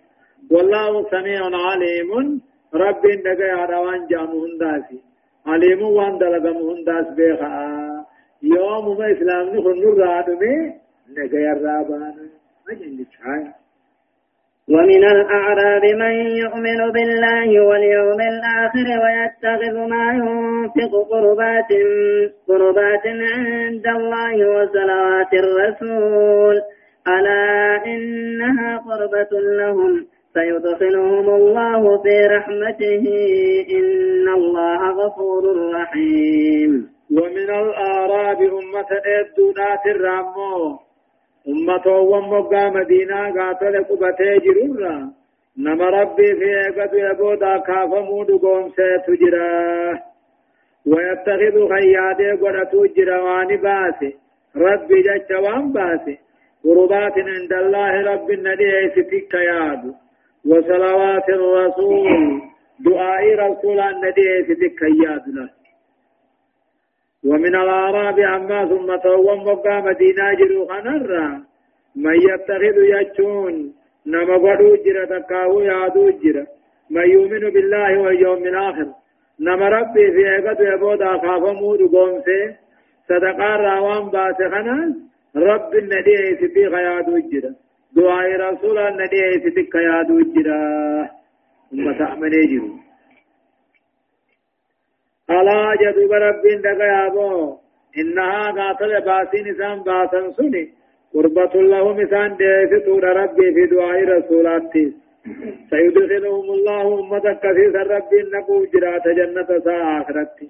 والله 0.51 1.09
سميع 1.11 1.41
عليم 1.67 2.41
رب 2.73 3.05
نجا 3.05 3.45
يا 3.45 4.07
جامو 4.09 4.45
هنداسي 4.45 4.99
عليم 5.45 5.81
وان 5.81 6.17
دلغم 6.17 6.57
هنداس 6.69 7.07
بيخا 7.15 8.05
يوم 8.43 9.01
اسلام 9.01 9.45
نخن 9.55 9.79
نرادمي 9.83 10.73
نجا 11.17 11.51
الرابان 11.51 12.15
مجن 12.67 13.05
ومن 14.69 15.03
الأعراب 15.03 15.83
من 15.83 16.15
يؤمن 16.37 16.91
بالله 16.91 17.61
واليوم 17.65 18.19
الآخر 18.21 18.87
ويتخذ 19.03 19.75
ما 19.89 20.11
ينفق 20.11 21.07
قربات 21.11 21.71
قربات 22.47 23.05
عند 23.05 23.87
الله 23.87 24.49
وصلوات 24.49 25.33
الرسول. 25.33 26.61
ألا 27.07 27.85
إنها 27.85 28.77
قربة 28.77 29.39
لهم؟ 29.39 30.05
سيدخلهم 30.33 31.29
الله 31.35 32.01
في 32.03 32.27
رحمته. 32.27 33.05
إن 33.77 34.27
الله 34.29 34.89
غفور 34.89 35.71
رحيم. 35.73 36.89
ومن 37.11 37.49
الأعراب 37.49 38.37
أمة 38.41 38.91
إدونات 39.05 39.85
الرامو 39.85 40.84
أمة 41.47 41.87
ومقا 41.87 42.69
مدينة 42.69 43.19
قاتل 43.41 43.83
قبتي 43.83 44.37
جرورا 44.45 45.11
نما 45.57 45.89
ربي 45.89 46.35
في 46.39 46.45
ايقظ 46.59 46.93
يبودا 46.93 47.57
كافمو 47.57 48.23
دقوم 48.23 48.71
سيتجرا 48.75 49.99
ويتخذ 50.85 51.55
خيادي 51.73 52.31
قرأتو 52.41 52.85
جروان 52.85 53.47
باسي 53.57 54.11
ربي 54.55 55.01
جج 55.01 55.31
وان 55.43 55.71
باسي 55.73 56.17
قربات 56.63 57.13
عند 57.17 57.53
الله 57.53 58.01
رب 58.13 58.31
النبي 58.31 58.71
ستك 58.95 59.33
ياد 59.33 59.83
وصلوات 60.49 61.29
الرسول 61.29 62.41
دعاء 62.85 63.23
رسول 63.35 63.79
النبي 63.79 64.27
ستك 64.47 64.81
ياد 65.03 65.23
له 65.35 65.49
ومن 67.25 67.55
الأعراب 67.55 68.19
عما 68.19 68.65
ثم 68.65 68.95
توم 68.95 69.43
مقام 69.47 69.85
مدينة 69.85 70.33
جرو 70.39 70.65
خنرا. 70.65 71.43
من 71.95 72.15
يتخذ 72.15 72.77
يجون 72.95 73.73
نما 74.07 74.35
قدو 74.37 74.75
جرا 74.85 75.05
تكاو 75.05 75.61
يادو 75.61 76.09
جرا. 76.09 76.45
من 76.89 77.09
يؤمن 77.09 77.43
بالله 77.53 78.01
واليوم 78.01 78.43
الآخر 78.43 78.87
نما 79.39 79.69
ربي 79.69 80.11
في 80.11 80.27
عقد 80.27 80.59
يبودا 80.59 81.17
خافمو 81.17 81.75
دقوم 81.75 82.21
سي 82.25 82.39
صدقا 83.09 83.55
راوان 83.55 84.09
باسخنا 84.13 84.95
رب 85.35 85.71
النبي 85.75 86.17
ستي 86.39 86.69
خيادو 86.69 87.17
جرا. 87.31 87.51
دعاء 87.95 88.27
رسول 88.39 88.77
النبي 88.77 89.21
ستي 89.43 89.63
خيادو 89.73 90.17
جرا. 90.33 91.09
أمة 91.73 92.13
أمني 92.13 92.41
جرو 92.51 92.84
ألا 95.29 95.75
جدوب 95.81 96.11
رب 96.11 96.43
دقا 96.63 96.85
يابو 96.85 97.57
إنها 97.97 98.51
قاتل 98.51 99.01
باسين 99.01 99.47
إسان 99.47 99.83
باسن 99.83 100.33
سني. 100.37 100.69
قربة 101.13 101.61
لهم 101.61 101.99
إسان 101.99 102.37
ديستور 102.37 103.03
ربي 103.03 103.53
في 103.53 103.65
دعاء 103.65 104.03
رسولاتي. 104.03 104.93
سيدخلهم 105.69 106.47
الله 106.57 106.99
أمة 106.99 107.25
كثيرا 107.43 107.83
ربي 107.83 108.19
نقو 108.33 108.65
جرات 108.73 109.07
جنة 109.07 109.59
سا 109.65 110.01
آخرتي. 110.01 110.47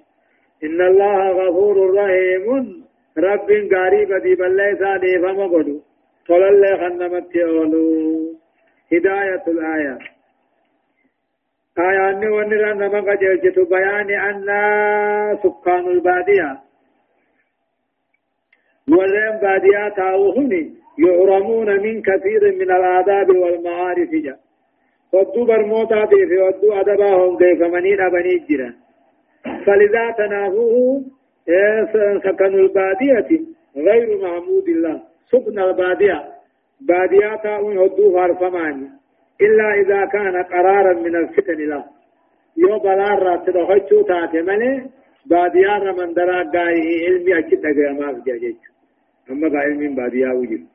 إن 0.64 0.80
الله 0.80 1.30
غفور 1.30 1.94
رحيم. 1.94 2.86
رب 3.18 3.50
غريب 3.50 4.12
دي 4.22 4.34
بلي 4.34 4.76
سادي 4.78 5.18
فما 5.18 5.46
قدو 5.46 5.80
طلال 6.28 6.62
خنمت 6.80 7.34
يولو 7.34 7.84
هداية 8.92 9.44
الآيات 9.48 10.15
آيان 11.78 12.28
ونرى 12.28 12.74
نما 12.74 13.00
قجلت 13.00 13.58
بيان 13.58 14.10
أن 14.10 14.46
سكان 15.42 15.86
البادية 15.88 16.60
ورين 18.88 19.34
بادية 19.42 19.88
تاوهني 19.96 20.74
يحرمون 20.98 21.68
من 21.82 22.02
كثير 22.02 22.42
من 22.60 22.70
الآداب 22.70 23.28
والمعارف 23.30 24.10
جا. 24.10 24.36
ودو 25.12 25.44
برموتا 25.44 26.06
في 26.06 26.38
ودو 26.38 26.72
أدباهم 26.72 27.38
كيف 27.38 27.60
منين 27.62 28.00
أبني 28.00 28.38
جرا 28.48 28.72
فلذا 29.66 30.10
تنافوه 30.10 31.02
سكن 32.24 32.54
البادية 32.54 33.28
غير 33.76 34.18
محمود 34.22 34.68
الله 34.68 35.02
سكن 35.32 35.58
البادية 35.58 36.24
بادية 36.80 37.36
تاوهن 37.36 37.78
ودو 37.78 38.12
فارفماني 38.12 38.88
إلا 39.40 39.74
إذا 39.80 40.04
كان 40.04 40.42
قرارا 40.42 40.92
من 40.92 41.16
الفتن 41.16 41.60
له. 41.70 41.84
يو 42.56 42.78
بلار 42.78 43.22
رات 43.22 43.50
دخلتو 43.50 44.02
تاتي 44.02 44.42
ملي 44.42 44.86
باديار 45.26 45.92
من 45.98 46.14
درا 46.14 46.42
قاي 46.54 47.06
علمي 47.06 47.38
أكيد 47.38 47.66
أقرأ 47.66 47.92
ما 47.92 48.14
في 48.14 48.20
جاجيج. 48.26 48.56
أما 49.30 49.58
علم 49.58 49.94
باديا 49.94 50.32
وجد 50.32 50.66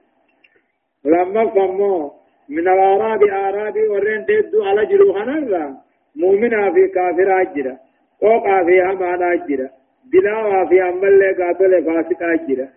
لما 1.05 1.49
فمو 1.49 2.12
من 2.49 2.68
الأعراب 2.68 3.24
أعرابي 3.24 3.88
ورين 3.88 4.26
ديدو 4.26 4.64
على 4.64 4.86
جلو 4.86 5.14
خنرا 5.14 5.78
مؤمنا 6.16 6.72
في 6.74 6.88
كافر 6.88 7.41
أجرا 7.41 7.78
وقع 8.22 8.64
في 8.66 8.82
همان 8.82 9.24
أجرا 9.24 9.70
دلاوا 10.14 10.66
في 10.70 10.82
أمال 10.89 11.22
قاتل 11.39 11.86
فاسق 11.86 12.24
أجرا. 12.24 12.68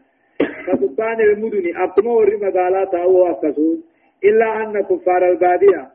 فسبان 0.67 1.21
المدن 1.21 1.77
أقوم 1.77 2.07
ورمى 2.07 2.47
مقالات 2.47 2.95
أو 2.95 3.27
أكسود 3.31 3.81
إلا 4.25 4.63
أن 4.63 4.81
كفار 4.81 5.31
البادية 5.31 5.89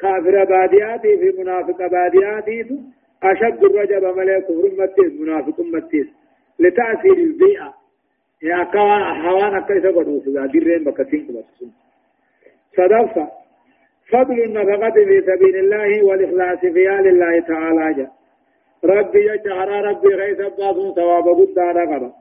كافر 0.00 0.44
بادياتي 0.44 1.18
في 1.18 1.42
منافق 1.42 1.86
بادياتي 1.86 2.80
أشد 3.22 3.64
الرجب 3.64 4.04
ملك 4.18 4.44
كفر 4.44 4.70
متيس 4.78 5.20
منافق 5.20 5.60
متيس. 5.60 6.06
لتأثير 6.58 7.12
البيئة. 7.12 7.74
يا 8.42 8.64
كوا 8.64 8.98
حوانا 9.22 9.60
كيف 9.60 9.86
قدوس 9.86 10.28
ذا 10.28 10.46
درين 10.46 10.84
بكتين 10.84 11.26
كبسون 11.26 11.72
صدفة. 12.76 13.28
فضل 14.10 14.42
النفقة 14.42 14.90
في 14.90 15.22
سبيل 15.26 15.56
الله 15.56 16.02
والإخلاص 16.02 16.58
فيها 16.58 17.02
لله 17.02 17.40
تعالى. 17.40 17.94
جا 17.94 18.10
ربي 18.84 19.32
يجعل 19.32 19.68
ربي 19.84 20.08
غيث 20.14 20.38
باسون 20.38 20.94
ثواب 20.94 21.28
قد 21.28 21.54
دارا 21.54 22.12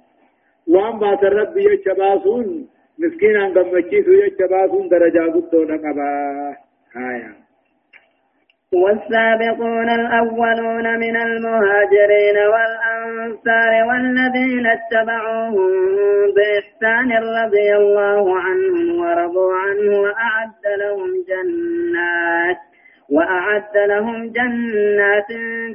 وأن 0.68 1.00
باس 1.00 1.24
ربي 1.24 1.64
يجعل 1.64 2.66
مسكينا 3.00 3.44
غمچيسو 3.56 4.12
يجباسون 4.12 4.90
درجة 4.90 5.32
قدونا 5.34 5.76
قبا 5.84 6.10
آية. 6.96 7.50
والسابقون 8.74 9.90
الأولون 9.90 11.00
من 11.00 11.16
المهاجرين 11.18 12.38
والأنصار 12.54 13.88
والذين 13.88 14.68
اتبعوهم 14.68 15.72
بإحسان 16.36 17.12
رضي 17.14 17.76
الله 17.76 18.40
عنهم 18.40 19.00
ورضوا 19.02 19.54
عنه 19.54 20.00
وأعد 20.00 20.64
لهم 20.80 21.10
جنات 21.30 22.58
وأعد 23.10 23.78
لهم 23.78 24.32
جنات 24.32 25.28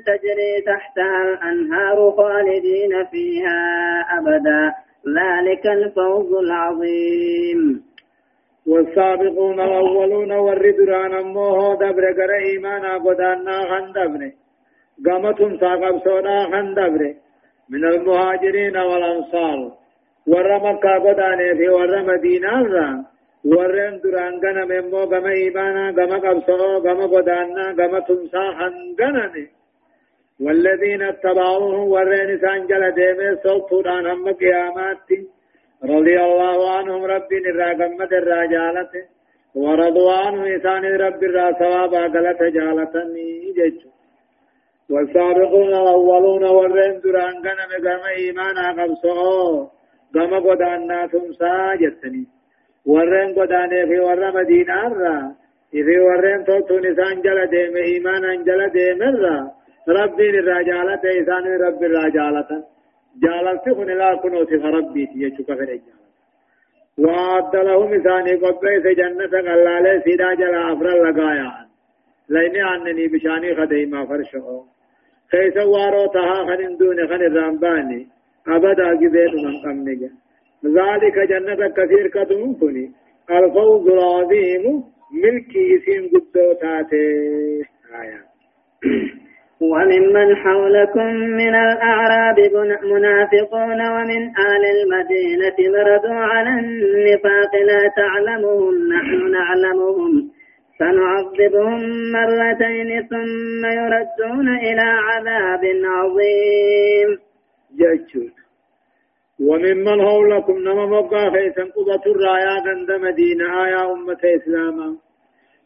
تجري 0.07 0.61
تحتها 0.67 1.23
الأنهار 1.23 2.11
خالدين 2.17 3.05
فيها 3.11 3.61
أبدا. 4.19 4.84
ذلك 5.09 5.67
الفوز 5.67 6.33
العظيم. 6.33 7.85
والسابقون 8.67 9.61
الأولون 9.61 10.33
والردران 10.33 11.15
أموه 11.15 11.75
دبر 11.75 12.05
قر 12.13 12.33
إيمانا 12.35 12.99
قدانا 12.99 13.57
خن 13.71 13.93
دبر. 13.93 14.31
قامتهم 15.07 15.59
ساقب 15.59 15.99
سونا 16.05 16.45
خن 16.53 16.75
دبر. 16.75 17.15
من 17.71 17.85
المهاجرين 17.85 18.77
والأنصار. 18.77 19.73
ور 20.27 20.49
مكة 20.67 20.99
قداني 20.99 21.55
في 21.59 21.69
ور 21.69 22.03
مدينة 22.03 23.05
ورن 23.45 24.01
دران 24.03 24.35
غنم 24.43 24.73
امو 24.73 25.01
غم 25.13 25.27
إيمانا 25.27 25.85
قبصو 26.25 26.63
غم 26.85 27.01
قدانا 27.15 27.65
غم 27.79 27.95
تمسا 28.07 28.45
خن 28.59 28.75
غنمه 29.01 29.47
والذين 30.41 31.03
اتبعوه 31.03 31.81
ورين 31.95 32.39
سانجل 32.41 32.91
ديمه 32.91 33.39
صوتان 33.43 34.07
هم 34.07 34.33
قيامات. 34.33 35.09
رضي 35.85 36.21
الله 36.21 36.71
عنهم 36.77 37.05
رب 37.05 37.33
الراقمة 37.33 38.11
الراجالة. 38.13 38.93
ورضوا 39.55 40.13
عنه 40.13 40.57
إسان 40.57 40.85
رب 40.85 41.23
الرا 41.25 41.53
ثوابا 41.53 42.03
قلت 42.15 42.43
جالتني 42.57 43.53
جج 43.59 43.81
والسابقون 44.91 45.73
الأولون 45.83 46.45
ورين 46.45 47.01
دران 47.01 47.35
قنم 47.45 47.71
قم 47.85 48.03
إيمانا 48.17 48.67
قبصو 48.79 49.69
قم 50.15 50.33
قدانا 50.47 51.07
تمسا 51.13 51.75
جتني 51.81 52.25
ورين 52.87 53.29
قداني 53.39 53.87
في 53.89 53.99
ور 54.07 54.23
مدينة 54.39 54.87
الرا 54.87 55.19
في 55.71 55.99
ورين 56.07 56.45
توتون 56.45 56.87
إسان 56.87 57.17
جل 57.25 57.39
ديمه 57.55 57.81
إيمانا 57.91 58.31
جل 58.47 58.63
ديمه 58.77 59.09
الرا 59.09 59.39
ربي 59.89 60.31
الرجالة 60.31 61.01
إسان 61.21 61.45
رب 61.67 61.83
الرجالة 61.83 62.51
جالت 63.23 63.65
خن 63.77 63.87
لا 64.01 64.15
كنو 64.23 64.45
سف 64.45 64.65
ربي 64.65 65.09
يجوك 65.15 65.47
في 65.47 65.53
الرجالة 65.53 66.05
وعد 66.99 67.57
لهم 67.57 67.93
إساني 67.95 68.35
قبئ 68.35 68.95
جنة 68.95 69.27
قلالة 69.47 70.01
سيدا 70.05 70.35
جلا 70.35 70.73
أفر 70.73 70.87
لقايا 71.05 71.51
لين 72.29 72.57
عنني 72.71 73.09
بشاني 73.09 73.55
خديما 73.57 74.07
فرشو 74.07 74.63
كيس 75.31 75.57
وارو 75.57 76.07
تها 76.07 76.39
خن 76.47 76.77
دون 76.77 77.09
خن 77.09 77.23
الرامباني 77.31 78.09
أبدا 78.49 78.89
قبين 79.01 79.35
من 79.45 79.55
قمني 79.65 80.11
ذلك 80.79 81.17
جنة 81.33 81.69
كثير 81.69 82.07
كتم 82.09 82.55
كني 82.61 82.93
الفوز 83.31 83.89
العظيم 83.89 84.65
ملكي 85.23 85.65
اسم 85.77 86.03
قدو 86.13 86.53
تاتي 86.61 87.07
آية 88.01 88.21
وممن 89.73 90.37
حولكم 90.37 91.15
من 91.15 91.55
الأعراب 91.55 92.39
منافقون 92.85 93.81
ومن 93.89 94.23
آل 94.51 94.65
المدينة 94.77 95.57
مردوا 95.79 96.21
على 96.33 96.49
النفاق 96.49 97.57
لا 97.57 97.93
تعلمهم 97.97 98.75
نحن 98.93 99.31
نعلمهم. 99.31 100.31
سنعذبهم 100.79 101.81
مرتين 102.13 103.09
ثم 103.09 103.67
يردون 103.67 104.49
إلى 104.49 104.87
عذاب 105.09 105.65
عظيم. 105.85 107.19
جاءت 107.79 108.33
وممن 109.41 110.03
حولكم 110.03 110.59
نما 110.59 110.87
مبقى 110.87 111.31
خيسا 111.31 111.63
قبة 111.63 112.13
الرايا 112.13 112.63
عند 112.67 112.91
مدينة 112.91 113.65
آية 113.65 113.93
أمة 113.93 114.19
إسلاما. 114.37 115.04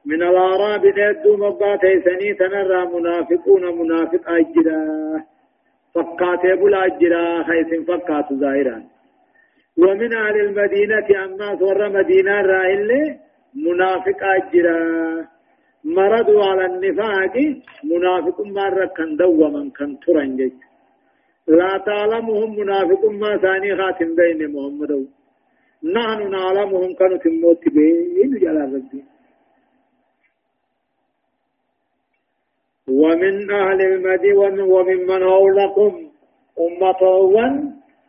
من 0.07 0.23
الأعراب 0.23 0.87
ندو 0.87 1.37
مبقى 1.37 1.79
خيسني 1.79 2.35
تنرى 2.35 2.81
منافقون 2.95 3.65
منافق 3.79 4.31
أجرا. 4.31 4.83
فقاتي 5.95 6.53
بلا 6.61 6.87
أجرا 6.87 7.43
خيس 7.43 7.71
فقات 7.89 8.33
ظاهرا 8.33 8.83
ومن 9.79 10.15
أهل 10.15 10.37
المدينة 10.41 11.09
أما 11.25 11.57
صور 11.59 11.89
مدينة 11.89 12.41
رائل 12.41 12.91
منافق 13.55 14.21
أجرا. 14.23 14.79
مرضوا 15.85 16.45
على 16.45 16.65
النفاق 16.67 17.35
منافق 17.85 18.41
مرة 18.41 18.87
كان 18.97 19.17
دوما 19.17 19.71
كان 19.77 19.99
ترنجج 19.99 20.53
لا 21.49 21.79
تعلمهم 21.87 22.59
منافق 22.61 23.05
ما 23.05 23.37
ثاني 23.37 23.77
خاتم 23.77 24.15
بين 24.15 24.41
محمد 24.55 24.93
نحن 25.97 26.31
نعلمهم 26.31 26.95
كانوا 26.95 27.17
تموت 27.17 27.69
بين 27.69 28.31
جلال 28.43 28.75
ربي 28.75 29.01
ومن 32.89 33.51
أهل 33.51 33.81
المدينة 33.81 34.65
ومن 34.65 35.07
من 35.07 35.25
حولكم 35.25 35.93
أمة 36.61 37.03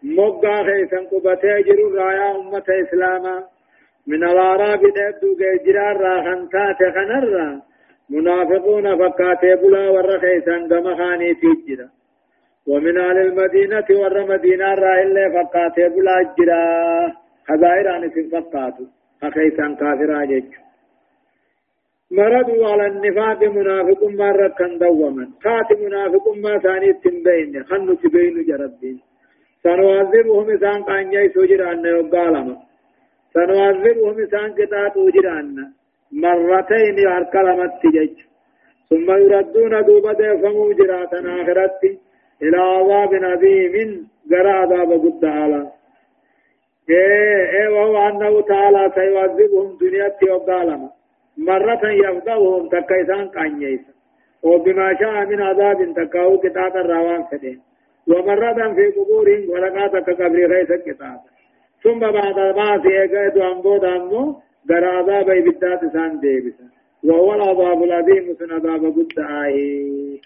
مقا 0.03 0.63
خيسا 0.63 0.97
قبتي 0.97 1.61
جروا 1.61 1.95
رايا 1.95 2.35
أمة 2.35 2.63
إسلاما. 2.83 3.43
من 4.07 4.23
الأعراب 4.23 4.79
دبدو 4.79 5.35
جيجرار 5.39 5.97
راخن 6.01 6.49
تاتي 6.49 6.91
خنر 6.91 7.59
منافقون 8.09 8.97
فكاتي 8.97 9.55
بلا 9.55 9.89
ور 9.89 10.19
خيسا 10.19 10.57
دمخاني 10.57 11.33
تجرا. 11.33 11.89
ومن 12.67 12.97
أهل 12.97 13.17
المدينة 13.17 13.85
ور 13.89 14.25
مدينة 14.31 14.73
رائل 14.73 15.15
فقاتي 15.33 15.89
بلا 15.89 16.33
جرا. 16.37 17.13
خزائر 17.49 17.87
عن 17.87 18.09
فقاتو 18.31 18.83
أخيسا 19.23 19.75
كافرا 19.79 20.25
جيج 20.25 20.68
مرضوا 22.11 22.67
على 22.67 22.87
النفاق 22.87 23.43
منافق 23.43 24.03
مرة 24.03 24.47
كان 24.47 24.77
دوما 24.77 25.25
كات 25.43 25.79
منافق 25.79 26.25
ما 26.43 26.59
ثاني 26.59 26.93
تنبين 26.93 27.63
خنو 27.63 27.93
تبين 27.93 28.35
جربين 28.47 28.99
سنعذبهم 29.63 30.49
إسان 30.49 30.83
قان 30.83 31.13
يسو 31.13 31.45
جران 31.45 31.85
يقالما 31.85 32.55
سنعذبهم 33.33 34.15
إسان 34.23 34.49
قطاط 34.57 34.95
جران 35.15 35.55
مرتين 36.11 36.97
ياركلمت 37.07 37.73
تجج 37.83 38.15
ثم 38.89 39.07
يردون 39.11 39.73
دوبا 39.87 40.13
دفموا 40.13 40.73
جراتنا 40.73 41.41
آخرتي 41.41 41.91
إلى 42.43 42.57
عذاب 42.57 43.11
عظيم 43.13 43.75
جرى 44.31 44.51
عذاب 44.61 44.91
قد 44.91 45.19
تعالى 45.21 45.61
إيه 46.89 47.41
إيه 47.55 47.69
وهو 47.69 47.97
أنه 48.07 48.41
تعالى 48.41 48.91
سيعذبهم 48.95 49.77
دنيا 49.81 50.33
وقالما. 50.33 50.89
مرة 51.39 51.81
يفضلهم 51.91 52.69
تكيسان 52.69 53.27
قانيس 53.27 53.79
وبما 54.43 54.95
شاء 54.99 55.25
من 55.25 55.41
عذاب 55.41 55.93
تكاو 55.95 56.37
كتاب 56.37 56.77
الروان 56.77 57.23
فدين 57.31 57.59
ومرة 58.07 58.73
في 58.73 58.85
قبورهم 58.97 59.49
ولقات 59.49 59.91
كقبر 59.91 60.45
غيث 60.53 60.71
كتاب 60.71 61.19
ثم 61.83 61.99
بعد 61.99 62.81
في 62.81 62.89
إيقايد 63.01 63.37
أنبود 63.37 63.85
أمو 63.85 64.41
در 64.65 64.85
عذاب 64.85 65.29
إبدات 65.29 65.79
سان 65.93 66.19
ديبسا 66.19 66.69
وهو 67.03 67.33
العذاب 67.33 67.83
العظيم 67.83 68.35
سن 68.39 68.51
عذاب 68.51 68.85
قد 68.85 69.19
آيه 69.19 70.19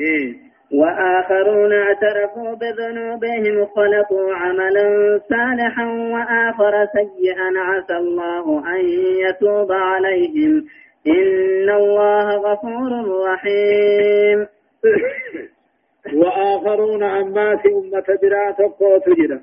إيه 0.00 0.51
وآخرون 0.72 1.72
اعترفوا 1.72 2.54
بذنوبهم 2.54 3.66
خلقوا 3.66 4.34
عملا 4.34 5.20
صالحا 5.28 5.86
وآخر 5.86 6.86
سيئا 6.92 7.52
عسى 7.56 7.96
الله 7.96 8.44
أن 8.74 8.84
يتوب 9.28 9.72
عليهم. 9.72 10.66
إن 11.06 11.70
الله 11.70 12.36
غفور 12.36 12.90
رحيم. 13.26 14.46
وآخرون 16.14 17.02
أما 17.02 17.56
في 17.56 17.68
أمة 17.68 18.18
برا 18.22 18.50
تقوت 18.50 19.08
جدا 19.08 19.42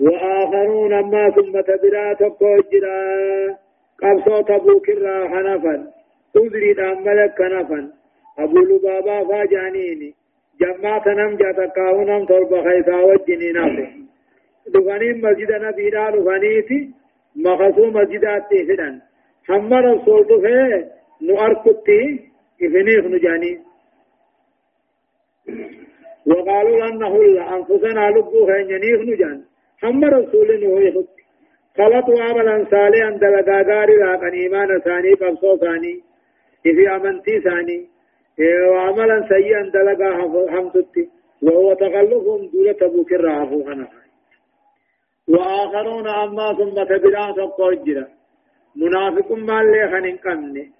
وآخرون 0.00 0.92
أما 0.92 1.30
في 1.30 1.40
أمة 1.40 1.78
برا 1.82 2.12
تقوت 2.14 2.66
جدا 2.72 3.56
قبصوا 4.02 4.42
تبوك 4.42 4.88
الراح 4.88 5.30
نفا 5.32 5.86
تدري 6.34 6.74
ملك 7.04 7.40
نفا 7.40 7.90
أبو 8.38 8.58
لبابا 8.58 9.24
فاجانيني 9.28 10.14
جماعة 10.60 11.08
نم 11.08 11.36
جاتا 11.36 11.66
كاونم 11.66 12.24
تربة 12.26 12.62
خيسا 12.62 12.96
وجني 13.00 13.52
نافي 13.52 13.86
دفني 14.74 15.12
مسجد 15.12 15.52
نبي 15.52 15.90
دا 15.90 16.10
دفنيتي 16.10 16.90
مخصو 17.36 17.86
مسجدات 17.86 18.42
تفدن 18.50 19.00
هم 19.48 19.74
رسول 19.74 20.22
دفه 20.30 20.84
نؤركتي 21.22 22.02
إفنيخ 22.62 23.04
نجاني 23.04 23.58
وقالوا 26.26 26.86
لن 26.86 26.98
نهل 26.98 27.38
أنفسنا 27.38 28.10
لبو 28.10 28.46
خينيخ 28.46 29.00
نجان 29.00 29.38
هم 29.82 30.04
رسول 30.04 30.60
نهو 30.60 30.78
يخط 30.78 31.16
خلطوا 31.76 32.22
عملا 32.22 32.66
صالحا 32.70 33.10
دلقا 33.10 33.62
غاري 33.68 33.96
إيمان 34.42 34.78
ثاني 34.78 35.12
قبصو 35.12 35.56
ثاني 35.56 35.94
إذي 36.66 36.88
أمنتي 36.88 37.40
ثاني 37.40 37.95
وعملا 38.38 39.28
سيئا 39.28 39.62
دلقا 39.74 40.10
حمدتي 40.52 41.08
وهو 41.42 41.74
تغلفهم 41.74 42.50
دولة 42.52 42.72
تبوك 42.72 43.12
الرعفو 43.12 43.60
وآخرون 45.28 46.08
أما 46.08 46.54
ثم 46.58 46.84
تبرا 46.84 47.32
تقوجرا 47.32 48.06
منافق 48.76 49.32
ما 49.32 49.60
اللي 49.60 49.88
خنين 49.90 50.16
قمني 50.16 50.70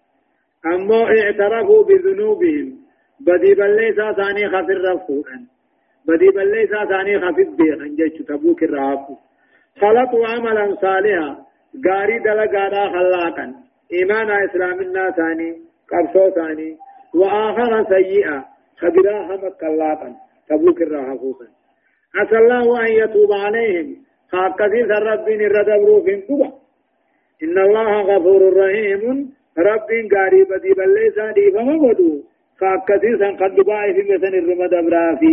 أما 0.67 1.01
اعترفوا 1.05 1.85
بذنوبهم 1.85 2.79
بدي 3.21 3.55
بليسا 3.55 4.13
ثاني 4.13 4.49
خفر 4.49 4.79
رفوعا 4.85 5.47
بدي 6.09 6.29
بليسا 6.31 6.85
ثاني 6.85 7.19
خفر 7.21 7.49
بيخن 7.59 7.95
جيش 7.97 8.23
تبوك 8.29 8.63
الرعفو 8.63 9.15
خلطوا 9.81 10.27
عملا 10.27 10.77
صالحا 10.83 11.37
غاري 11.87 12.19
دلقا 12.19 12.89
خلاقا 12.95 13.55
إيمان 13.93 14.31
إسلام 14.31 14.81
الناس 14.81 15.15
ثاني 15.15 15.51
قبصو 15.91 16.31
ثاني 16.31 16.77
وآخر 17.17 17.85
سيئا 17.95 18.45
خبراها 18.81 19.37
مكلاقا 19.37 20.11
تبوك 20.49 20.83
الراحة 20.83 21.17
فوقا 21.17 21.47
عسى 22.15 22.39
الله 22.39 22.87
أن 22.87 22.93
يتوب 22.93 23.33
عليهم. 23.33 23.97
خاكسي 24.33 24.83
رب 24.83 25.29
الردبرو 25.29 26.03
في 26.05 26.15
قبا 26.29 26.53
إن 27.43 27.59
الله 27.59 27.91
غفور 28.01 28.57
رحيم. 28.57 29.33
رب 29.59 29.89
قريب 30.15 30.49
دي 30.63 30.73
بلسا 30.79 31.33
دي 31.33 31.51
فمودو 31.55 32.23
خاكسي 32.61 33.11
سن 33.19 33.37
قد 33.37 33.57
باعي 33.67 33.95
في 33.95 34.03
مثل 34.13 34.33
الرمد 34.35 34.75
في 35.21 35.33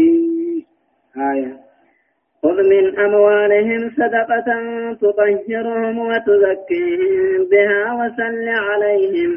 آية. 1.32 1.54
خذ 2.44 2.58
من 2.74 3.00
أموالهم 3.00 3.82
صدقة 4.00 4.50
تطهرهم 5.02 6.00
وتزكيهم 6.00 7.50
بها 7.52 7.84
وسل 8.00 8.48
عليهم. 8.50 9.32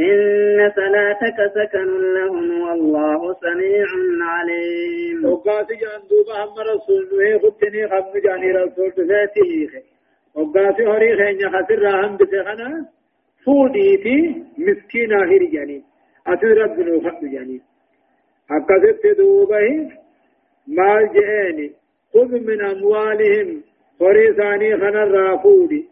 إن 0.00 0.72
صلاتك 0.76 1.38
سكن 1.54 2.14
لهم 2.14 2.60
والله 2.60 3.34
سميع 3.34 3.86
عليم. 4.20 5.24
وقاس 5.24 5.66
جان 5.66 6.00
دوبا 6.10 6.44
هم 6.44 6.54
رسول 6.58 7.08
نوه 7.12 7.38
خدني 7.38 7.88
خم 7.88 8.18
جاني 8.24 8.52
رسول 8.52 8.90
دفاته 8.90 9.52
وقاس 10.34 10.80
هوري 10.80 11.16
خينيا 11.16 11.48
خسر 11.48 11.78
راهم 11.78 12.16
بسخنا 12.16 12.86
فوديتي 13.44 14.44
مسكينة 14.58 15.24
هيري 15.30 15.46
جاني. 15.46 15.82
أتو 16.26 16.46
رب 16.46 16.80
نو 16.80 17.00
خد 17.00 17.24
جاني. 17.32 17.60
أكثت 18.50 19.18
دوبا 19.18 19.60
مال 20.66 21.04
جئني 21.12 21.72
خذ 22.14 22.30
من 22.48 22.60
أموالهم. 22.64 23.62
هوري 24.02 24.32
ثاني 24.32 24.76
خنا 24.76 25.04
رافودي 25.04 25.88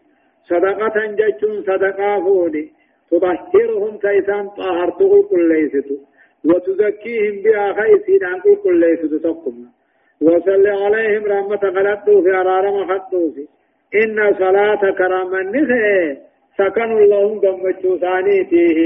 صدقة 0.49 1.05
جتون 1.05 1.61
صدقة 1.61 2.19
فودي. 2.23 2.80
تطهرهم 3.11 3.97
كيسان 3.97 4.49
طهرت 4.49 4.99
كل 5.29 5.49
ليست 5.49 5.89
وتزكيهم 6.45 7.41
بها 7.43 7.73
خيسين 7.73 8.23
عن 8.23 8.39
كل 8.63 8.79
ليست 8.79 9.13
تقم 9.23 9.65
وصل 10.21 10.67
عليهم 10.67 11.25
رحمة 11.25 11.63
غلطوا 11.63 12.21
في 12.21 12.29
أرارم 12.29 12.87
خطوا 12.87 13.31
في 13.31 13.47
إن 14.03 14.33
صلاة 14.39 14.91
كرام 14.97 15.35
النخي 15.35 16.17
سكن 16.57 16.97
لهم 17.09 17.39
دمجو 17.39 17.97
ثانيته 17.97 18.77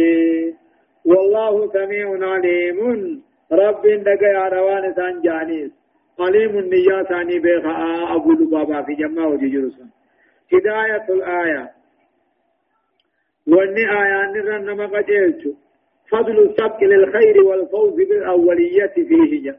والله 1.06 1.72
سميع 1.74 2.30
عليم. 2.32 3.22
رب 3.52 3.84
دقى 3.88 4.50
روان 4.50 4.94
سان 4.94 5.22
جانيس. 5.22 5.72
عليم 6.20 6.58
النية 6.60 7.04
ثاني 7.04 7.40
بيخاء 7.40 8.16
أبو 8.16 8.32
لبابا 8.32 8.82
في 8.82 8.94
جمع 8.94 9.26
وججرسا 9.28 9.86
هداية 10.54 11.06
الآية. 11.10 11.72
واني 13.48 13.84
آيان 14.02 14.32
نرن 14.34 14.66
نما 14.66 14.86
قجيلتو 14.86 15.52
فضل 16.12 16.40
السبق 16.40 16.84
للخير 16.84 17.44
والفوز 17.44 17.94
بالأولية 17.94 18.96
فيه 19.10 19.56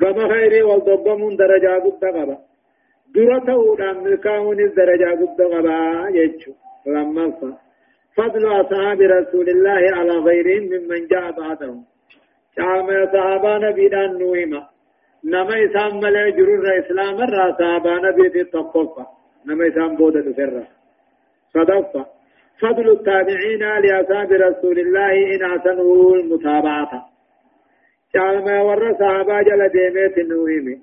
كما 0.00 0.28
خيري 0.32 0.62
والضبمون 0.62 1.36
درجة 1.36 1.72
قد 1.84 2.04
قبا 2.04 2.38
درته 3.14 3.76
دام 3.76 4.02
ملكاون 4.04 4.60
الدرجة 4.60 5.10
قد 5.20 5.30
قبا 5.38 6.08
يجو 6.18 6.52
لما 6.86 7.54
فضل 8.16 8.60
أصحاب 8.60 9.00
رسول 9.00 9.48
الله 9.48 9.82
على 9.96 10.12
غيرهم 10.12 10.64
ممن 10.72 11.06
جاء 11.06 11.30
بعدهم. 11.30 11.84
شعب 12.56 12.88
صحابة 13.12 13.58
نبينا 13.58 14.06
نويمة 14.06 14.62
نما 15.24 15.54
إسام 15.64 16.00
ملي 16.00 16.30
جرور 16.32 16.64
إسلام 16.78 17.16
الرا 17.22 17.56
صحابة 17.58 17.94
نبي 18.08 18.40
التقفى 18.40 19.04
نما 19.46 19.68
إسام 19.68 19.96
بودة 19.96 20.32
فرة 20.32 20.66
صدفة 21.54 22.06
فضل 22.60 22.90
التابعين 22.90 23.62
لأصحاب 23.84 24.32
رسول 24.32 24.78
الله 24.78 25.12
إن 25.34 25.42
أحسنوا 25.42 26.16
المتابعة. 26.16 27.10
شعما 28.14 28.62
ور 28.62 28.94
صحابة 29.00 29.42
جل 29.42 29.68
ديمت 29.68 30.18
نويمي 30.18 30.78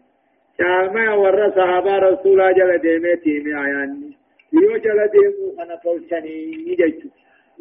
شعما 0.57 1.13
ور 1.13 1.51
صحابة 1.55 1.97
رسول 1.97 2.53
جل 2.53 2.77
ديمت 2.77 3.27
ميعياني 3.45 4.17
يو 4.53 4.77
جل 4.77 4.99
ديمو 5.13 5.61
أنا 5.61 5.75
فوشني 5.83 6.35
يجيشو 6.67 7.09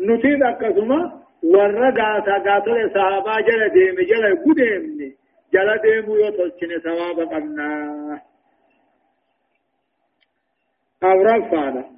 نتيب 0.01 0.43
أكسما 0.43 1.01
ور 1.43 1.75
غاتا 1.99 2.37
غاتل 2.47 2.91
صحابة 2.95 3.41
جل 3.41 3.69
ديمي 3.69 4.05
جل 4.05 4.25
قديمني 4.45 5.15
جل 5.53 5.79
ديمو 5.83 6.17
يو 6.17 6.31
تلشني 6.31 6.79
ثواب 6.81 7.19
قبنا. 7.21 8.21
أو 11.05 11.23
رفعنا 11.23 11.96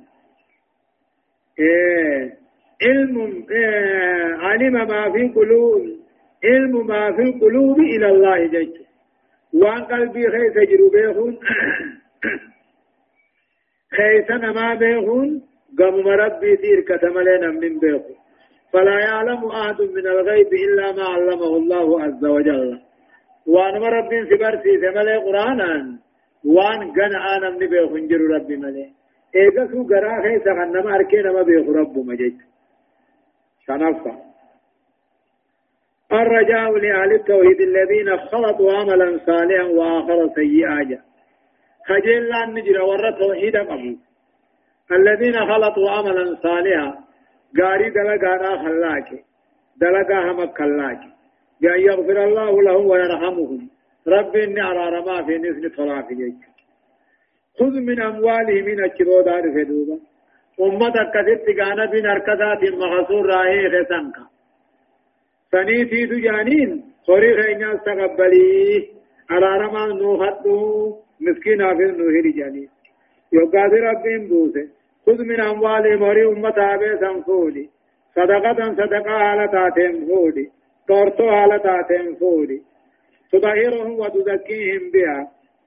إيه. 1.61 2.39
علم 2.83 3.47
إيه. 3.51 4.37
علم 4.37 4.73
ما 4.73 5.13
في 5.13 5.29
قلوب 5.29 5.99
علم 6.45 6.87
ما 6.87 7.13
في 7.13 7.23
القلوب 7.23 7.81
إلى 7.81 8.07
الله 8.07 8.47
جج 8.47 8.77
وأن 9.55 9.85
قلبي 9.85 10.31
خيس 10.31 10.69
جرو 10.71 11.33
خيسنا 13.97 14.53
ما 14.53 14.75
بيخون 14.75 15.43
قم 15.79 16.09
ربي 16.09 16.57
سير 16.57 16.81
كتملنا 16.81 17.51
من 17.51 17.79
بيخون 17.79 18.19
فلا 18.73 19.01
يعلم 19.01 19.45
أحد 19.45 19.83
من 19.83 20.07
الغيب 20.07 20.47
إلا 20.53 20.93
ما 20.93 21.05
علمه 21.05 21.57
الله 21.57 22.03
عز 22.03 22.25
وجل. 22.25 22.81
وأن 23.47 23.83
ربي 23.83 24.25
سبرسي 24.31 24.81
سملي 24.81 25.17
قرآنا. 25.17 25.99
وأن 26.45 26.91
قنع 26.93 27.37
آنا 27.37 27.51
من 27.51 27.67
بيخون 27.67 28.09
جرو 28.09 28.35
ربي 28.35 28.57
ملي 29.35 29.43
ايغسو 29.43 29.83
غرا 29.83 30.23
خيس 30.23 30.47
غنما 30.47 30.95
اركي 30.95 31.23
نما 31.23 31.43
بيخ 31.43 31.69
رب 31.69 31.99
مجد 31.99 32.37
شنفا 33.67 34.29
الرجاء 36.13 36.77
لأهل 36.77 37.13
التوحيد 37.13 37.61
الذين 37.61 38.17
خلطوا 38.17 38.73
عملا 38.73 39.21
صالحا 39.27 39.65
وآخر 39.65 40.31
سيئا 40.35 41.03
خجل 41.87 42.29
لأن 42.29 42.55
نجر 42.55 42.83
ور 42.83 43.11
توحيد 43.11 43.57
قبو 43.57 43.97
الذين 44.93 45.37
خلطوا 45.51 45.91
عملا 45.91 46.37
صالحا 46.43 46.99
غاري 47.61 47.91
دلقا 47.91 48.57
خلاك 48.57 49.25
دلقا 49.77 50.19
هم 50.31 50.45
كلاك 50.45 51.01
بأن 51.61 51.81
يغفر 51.81 52.25
الله 52.25 52.63
لهم 52.63 52.87
ويرحمهم 52.87 53.69
رب 54.09 54.37
إني 54.37 54.63
أرى 54.63 55.01
ما 55.07 55.23
في 55.27 55.39
نسل 55.39 55.77
طلاق 55.77 56.09
جيك 56.13 56.58
خذ 57.59 57.75
من 57.89 58.01
أموالهم 58.01 58.65
من 58.65 58.85
الشبو 58.85 59.21
دار 59.21 59.43
فدوبا 59.55 59.99
أمة 60.61 60.97
كثت 61.15 61.47
كان 61.59 61.91
بين 61.91 62.07
أركضات 62.07 62.63
مخصور 62.83 63.27
راهي 63.27 63.69
خسنك 63.73 64.17
سنيتي 65.53 66.07
تجانين 66.07 66.71
خوري 67.07 67.43
خينا 67.43 67.75
استقبلي 67.75 68.89
على 69.31 69.47
رما 69.63 69.87
نوحدو 69.87 70.97
مسكين 71.21 71.63
آفر 71.63 71.91
نوهي 71.99 72.21
رجاني 72.27 72.69
يوقات 73.33 73.73
ربهم 73.73 74.29
بوسه. 74.29 74.69
خذ 75.07 75.25
من 75.25 75.41
أموالهم 75.41 76.03
وري 76.03 76.27
أمة 76.27 76.59
آبه 76.75 77.01
سنفولي 77.01 77.69
صدقة 78.17 78.75
صدقة 78.81 79.19
حالتاتهم 79.19 80.07
فولي 80.09 80.47
تورتو 80.89 81.31
حالتاتهم 81.31 82.15
فولي 82.15 82.61
تطهرهم 83.33 83.91
وتزكيهم 84.01 84.91
بها. 84.93 85.21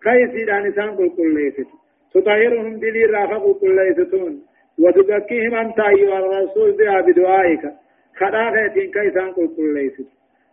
كيسي 0.03 0.45
دانسان 0.45 0.89
قل 0.97 1.09
قل 1.09 1.33
ليست. 1.35 1.80
تطهرهم 2.13 2.79
دلي 2.79 3.05
رافق 3.05 3.59
كل 3.61 3.75
ليستون. 3.75 4.33
وتزكيهم 4.79 5.55
أنت 5.55 5.79
أيها 5.79 6.19
الرسول 6.19 6.71
بها 6.77 7.01
بدعائك. 7.01 7.63
خلاقيتين 8.19 8.91
كيسان 8.91 9.31
كل 9.33 9.47
كل 9.55 9.73
ليست. 9.73 10.09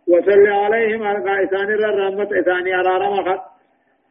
وصل 0.07 0.47
عليهم 0.47 1.03
على 1.03 1.43
إسان 1.43 1.69
الرحمة 1.73 2.29
إساني 2.39 2.73
على 2.73 2.89
رمخت 3.05 3.41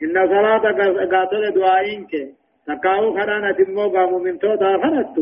إن 0.03 0.15
صلاة 0.29 0.65
قاتل 1.13 1.55
دعائنك 1.55 2.13
تقاو 2.67 3.15
خرانا 3.15 3.53
تمو 3.53 3.89
قاموا 3.89 4.21
من 4.21 4.39
توتا 4.39 4.79
خرجت 4.83 5.17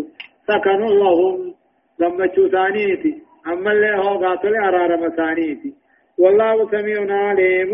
سكنوا 0.48 0.88
اللهم 0.88 1.54
لما 2.00 2.26
تشوثانيتي 2.26 3.22
أما 3.46 3.72
اللي 3.72 3.96
هو 3.96 4.24
قاتل 4.24 4.54
أرار 4.54 4.96
مسانيتي 5.06 5.74
والله 6.18 6.70
سميع 6.70 7.00
عليم. 7.28 7.72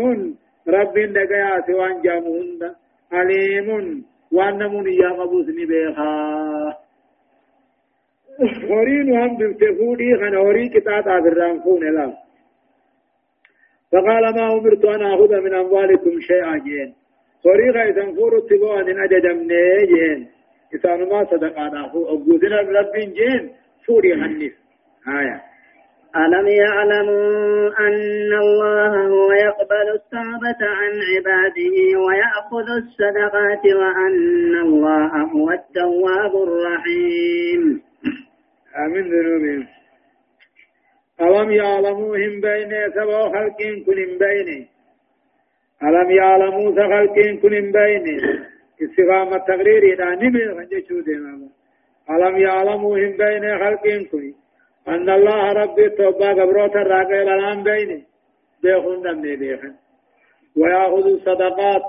رب 0.67 0.93
دقيات 0.93 1.69
وانجامهن 1.69 2.61
عليم. 3.11 4.05
وان 4.33 4.57
نمون 4.57 4.87
يا 4.87 5.09
قبوس 5.09 5.45
نبيخا 5.49 6.13
ورين 8.69 9.17
هم 9.17 9.37
بفتفوني 9.37 10.17
خنا 10.17 10.39
وري 10.39 10.69
كتاب 10.69 11.09
عبران 11.09 11.59
فون 11.59 11.93
لا 11.95 12.13
فقال 13.91 14.35
ما 14.35 14.53
أمرت 14.53 14.85
أن 14.85 15.01
أخذ 15.01 15.41
من 15.41 15.53
أموالكم 15.53 16.19
شيئا 16.19 16.57
جين 16.57 16.93
وري 17.45 17.69
غيثا 17.69 18.11
فور 18.15 18.37
اتبوا 18.37 18.81
أن 18.81 18.99
أجد 19.03 19.25
من 19.25 19.47
جين 19.47 20.27
إسان 20.75 21.09
ما 21.09 21.25
صدقانا 21.31 21.85
أخو 21.85 22.13
أبوزنا 22.13 22.61
رب 22.61 22.95
جين 22.95 23.49
فوري 23.87 24.13
خنف 24.15 24.53
آية 25.07 25.52
ألم 26.15 26.47
يعلموا 26.47 27.69
أن 27.79 28.33
الله 28.33 29.07
هو 29.07 29.31
يقبل 29.31 29.87
التوبة 29.95 30.61
عن 30.61 30.91
عباده 31.11 31.75
ويأخذ 32.05 32.67
الصدقات 32.81 33.65
وأن 33.65 34.55
الله 34.55 35.21
هو 35.21 35.51
التواب 35.51 36.33
الرحيم. 36.47 37.81
آمين 38.85 39.03
ذنوبهم. 39.03 39.67
ألم 41.21 41.51
يعلموا 41.51 42.17
هم 42.17 42.41
بين 42.41 42.91
سبع 42.95 43.29
خلق 43.29 43.57
كن 43.85 44.17
بين؟ 44.17 44.67
ألم 45.83 46.11
يعلموا 46.11 46.71
سخلق 46.71 47.15
كن 47.41 47.71
بين؟ 47.71 48.19
إذا 49.93 50.15
نمي 50.15 50.45
خنجشوا 50.55 51.01
ديما 51.01 51.49
ألم 52.09 52.37
يعلموا 52.37 52.97
هم 52.97 53.17
بين 53.17 53.57
خلق 53.59 54.09
كن 54.11 54.42
أن 54.87 55.09
الله 55.09 55.53
ربي 55.53 55.89
توبا 55.89 56.29
قبروت 56.33 56.75
الراقع 56.75 57.21
الآن 57.21 57.63
بيني. 57.63 58.03
بيخون 58.63 59.01
دمني 59.01 59.35
بيخن. 59.35 59.73
ويأخذ 60.57 61.05
الصدقات. 61.05 61.81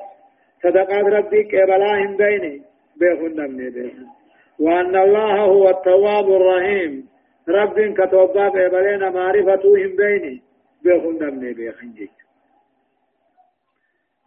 صدقات 0.62 1.04
ربي 1.04 1.42
كبلاهم 1.44 2.16
بيني. 2.16 2.62
بيخون 2.96 3.34
دمني 3.34 3.70
بيخن. 3.70 4.06
وأن 4.60 4.96
الله 4.96 5.40
هو 5.40 5.70
التواب 5.70 6.30
الرحيم. 6.30 7.08
رب 7.48 7.94
كتوبا 7.94 8.48
قبلين 8.48 9.12
معرفتهم 9.12 9.96
بيني. 9.96 10.42
بيخون 10.84 11.18
دمني 11.18 11.52
بيخن 11.52 11.92
جيك 11.92 12.24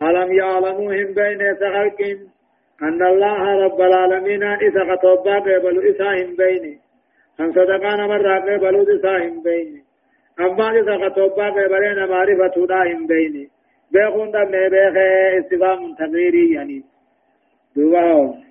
ألم 0.01 0.34
يعلموهم 0.34 1.13
بين 1.13 1.55
سخلق 1.55 2.01
أن 2.82 3.07
الله 3.07 3.65
رب 3.65 3.82
العالمين 3.82 4.43
إذا 4.43 4.95
كتوبا 4.95 5.39
قبلوا 5.39 5.91
إساهم 5.91 6.36
بيني. 6.36 6.80
أن 7.40 7.52
صدقان 7.52 8.08
مرة 8.08 8.58
بلود 8.58 8.88
ساهم 9.02 9.44
بيني 9.44 9.84
أما 10.40 10.80
إذا 10.80 10.98
خطوبا 10.98 11.50
قبلين 11.50 12.10
معرفة 12.10 12.66
داهم 12.68 13.08
بيني 13.08 13.50
بيخون 13.92 14.32
دم 14.32 14.52
بيخ 14.52 14.96
استفام 15.40 15.96
تغييري 16.00 16.54
يعني 16.54 16.84
دوباهم 17.76 18.48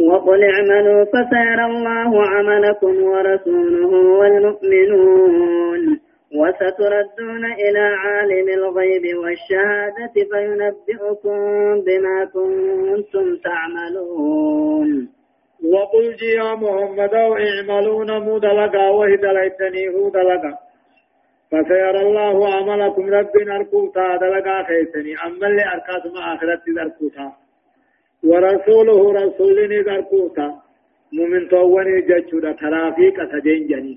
وقل 0.00 0.44
اعملوا 0.44 1.04
فسيرى 1.04 1.64
الله 1.64 2.26
عملكم 2.28 3.02
ورسوله 3.02 3.92
والمؤمنون 4.18 6.00
وستردون 6.34 7.44
إلى 7.44 7.78
عالم 7.78 8.48
الغيب 8.48 9.18
والشهادة 9.18 10.14
فينبئكم 10.30 11.38
بما 11.86 12.24
كنتم 12.24 13.36
تعملون. 13.44 14.53
جي 16.18 16.30
يا 16.40 16.54
محمد 16.54 17.14
اعملون 17.14 18.10
مدلقا 18.28 18.88
وهدلتني 18.98 19.88
هو 19.94 20.08
دلقا 20.08 20.52
فسيرى 21.50 22.00
الله 22.06 22.36
عملكم 22.54 23.04
ربنا 23.18 23.56
أركوتا 23.56 24.16
دلقا 24.22 24.62
خيسني 24.68 25.12
أما 25.26 25.46
اللي 25.46 25.64
أركاتم 25.74 26.14
آخرت 26.32 26.64
دركوتا. 26.78 27.26
ورسوله 28.28 29.00
رسولني 29.20 29.82
دركوتا 29.82 30.48
مؤمن 31.16 31.48
تواني 31.48 32.00
ججودا 32.08 32.52
ترافيق 32.52 33.20
أسدين 33.20 33.66
جني 33.70 33.94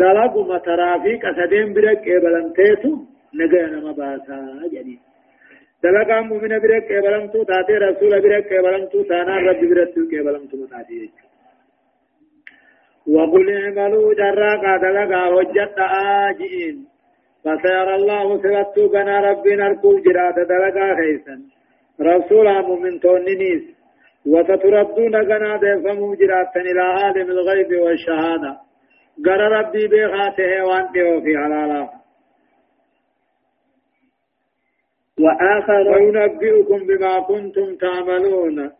دلقوا 0.00 0.58
ترافيق 0.58 1.20
أسدين 1.30 1.72
برك 1.74 2.08
إبلنتيتو 2.16 2.92
نجا 3.38 3.62
نما 3.72 3.92
باسا 3.98 4.38
جدي 4.72 4.96
دلقا 5.84 6.20
مؤمن 6.20 6.52
برك 6.62 6.88
قبلمتو 6.92 7.42
تاتي 7.50 7.74
رسول 7.86 8.12
برك 8.24 8.52
قبلمتو 8.52 9.02
تانا 9.02 9.36
رب 9.46 9.60
برك 9.70 9.94
قبلمتو 10.12 10.66
تاتي 10.72 11.10
وقل 13.06 13.46
اعملوا 13.50 14.14
جراقا 14.14 14.76
دلقا 14.76 15.28
وجدت 15.28 15.78
آجئين. 15.78 16.86
فسيرى 17.44 17.94
الله 17.94 18.38
سبتو 18.42 18.88
بنا 18.88 19.20
ربنا 19.20 19.66
الكوب 19.66 20.02
جرات 20.02 20.34
دلقا 20.34 20.94
خيسا. 20.96 21.36
رسول 22.00 22.46
مؤمن 22.62 23.00
توننيس. 23.00 23.62
وستردون 24.26 25.14
غنا 25.16 25.56
دفمو 25.56 26.14
جرات 26.14 26.56
إلى 26.56 26.82
عالم 26.82 27.30
الغيب 27.30 27.80
والشهادة. 27.80 28.52
قال 29.26 29.40
ربي 29.40 29.88
بخاته 29.88 30.64
وانته 30.64 31.20
في 31.20 31.32
حلالا 31.38 31.88
وآخر 35.20 35.84
وينبئكم 35.92 36.86
بما 36.86 37.20
كنتم 37.20 37.76
تعملون. 37.76 38.70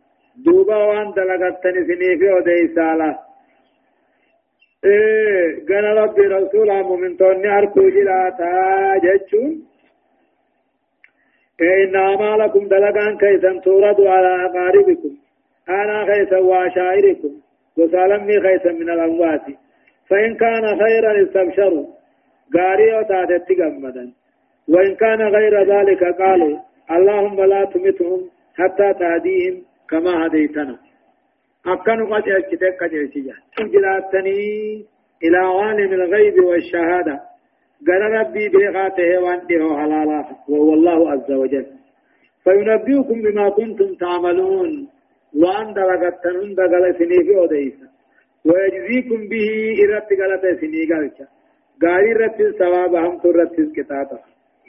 دوبا 0.45 0.75
وان 0.75 1.11
دلغتني 1.11 1.81
سني 1.87 2.17
في 2.19 2.27
وديسالا 2.33 3.32
إيه 4.85 5.65
قال 5.69 5.83
ربي 5.83 6.21
رسول 6.21 6.83
مؤمن 6.83 7.17
توني 7.17 7.57
أركو 7.57 7.89
جلاتا 7.89 8.51
جتشون. 9.03 9.51
إيه 11.61 11.83
إن 11.83 11.95
أعمالكم 11.95 12.67
دلغان 12.67 13.17
كيسا 13.17 13.61
على 14.09 14.45
أقاربكم. 14.45 15.13
أنا 15.69 16.05
خيسا 16.05 16.37
وعشائركم 16.37 17.31
وسالمني 17.77 18.41
خيسا 18.41 18.71
من 18.71 18.89
الأموات. 18.89 19.45
فإن 20.09 20.35
كان 20.35 20.63
خيرا 20.81 21.23
استبشروا. 21.23 21.85
قاري 22.53 22.93
وتاتت 22.97 23.43
تقمدا. 23.49 24.11
وإن 24.67 24.95
كان 24.95 25.21
غير 25.21 25.53
ذلك 25.73 26.03
قالوا 26.03 26.59
اللهم 26.91 27.43
لا 27.43 27.65
تمتهم 27.65 28.29
حتى 28.55 28.93
تهديهم 28.99 29.55
كما 29.89 30.25
هديتنا. 30.25 30.77
أكنوا 31.67 32.15
قد 32.15 32.29
أجتك 32.29 32.83
جيسيا 32.83 33.35
جلاتني 33.59 34.85
إلى 35.23 35.37
عالم 35.37 35.93
الغيب 35.93 36.43
والشهادة. 36.43 37.19
قال 37.87 38.01
ربي 38.01 38.49
بغاته 38.49 39.19
وانته 39.23 39.77
حلالا 39.79 40.25
وهو 40.49 40.73
الله 40.73 41.11
عز 41.11 41.31
وجل. 41.31 41.65
فينبئكم 42.43 43.21
بما 43.21 43.49
كنتم 43.49 43.95
تعملون. 43.95 44.89
وأن 45.35 45.73
دلغتنون 45.73 46.55
دغل 46.55 46.95
سني 46.99 47.23
في 47.23 47.35
أوديسا 47.37 47.87
ويجزيكم 48.45 49.27
به 49.27 49.49
إرت 49.83 50.09
غلط 50.21 50.59
سني 50.61 50.81
غلطا 50.91 51.27
غاري 51.83 52.13
رت 52.13 52.55
ثواب 52.59 52.95
هم 52.95 53.17
ترت 53.19 53.55
كتابه 53.75 54.19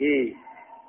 إيه. 0.01 0.33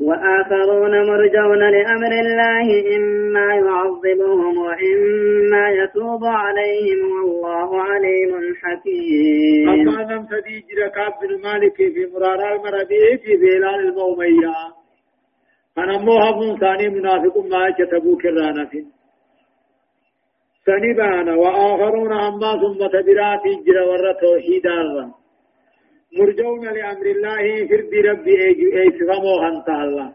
وآخرون 0.07 0.95
مرجون 1.11 1.63
لأمر 1.77 2.13
الله 2.25 2.67
إما 2.97 3.49
يعذبهم 3.55 4.59
وإما 4.59 5.65
يتوب 5.81 6.25
عليهم 6.25 7.01
والله 7.15 7.83
عليم 7.83 8.33
حكيم. 8.63 9.69
أما 9.69 10.13
لم 10.13 10.23
تديج 10.33 10.65
ركاب 10.85 11.13
بن 11.23 11.43
مالك 11.43 11.77
في 11.77 12.03
مرارا 12.15 12.55
المربي 12.57 13.19
في 13.23 13.37
بلال 13.37 13.81
المومية. 13.89 14.55
أنا 15.79 15.99
موهب 15.99 16.59
ثاني 16.61 16.89
منافق 16.89 17.39
ما 17.39 17.71
كتبوا 17.79 18.17
كرانا 18.23 18.65
في 18.67 18.85
سنبان 20.67 21.29
وآخرون 21.29 22.13
أما 22.13 22.53
ثم 22.63 22.87
تبرات 22.87 23.45
جرى 23.67 23.83
ور 23.91 24.13
توحيد 24.13 24.67
مرجون 26.13 26.65
لأمر 26.65 27.07
الله 27.07 27.67
فرد 27.69 27.95
ربي 27.95 28.37
ايسغمو 28.81 29.35
خنت 29.43 29.69
الله. 29.69 30.09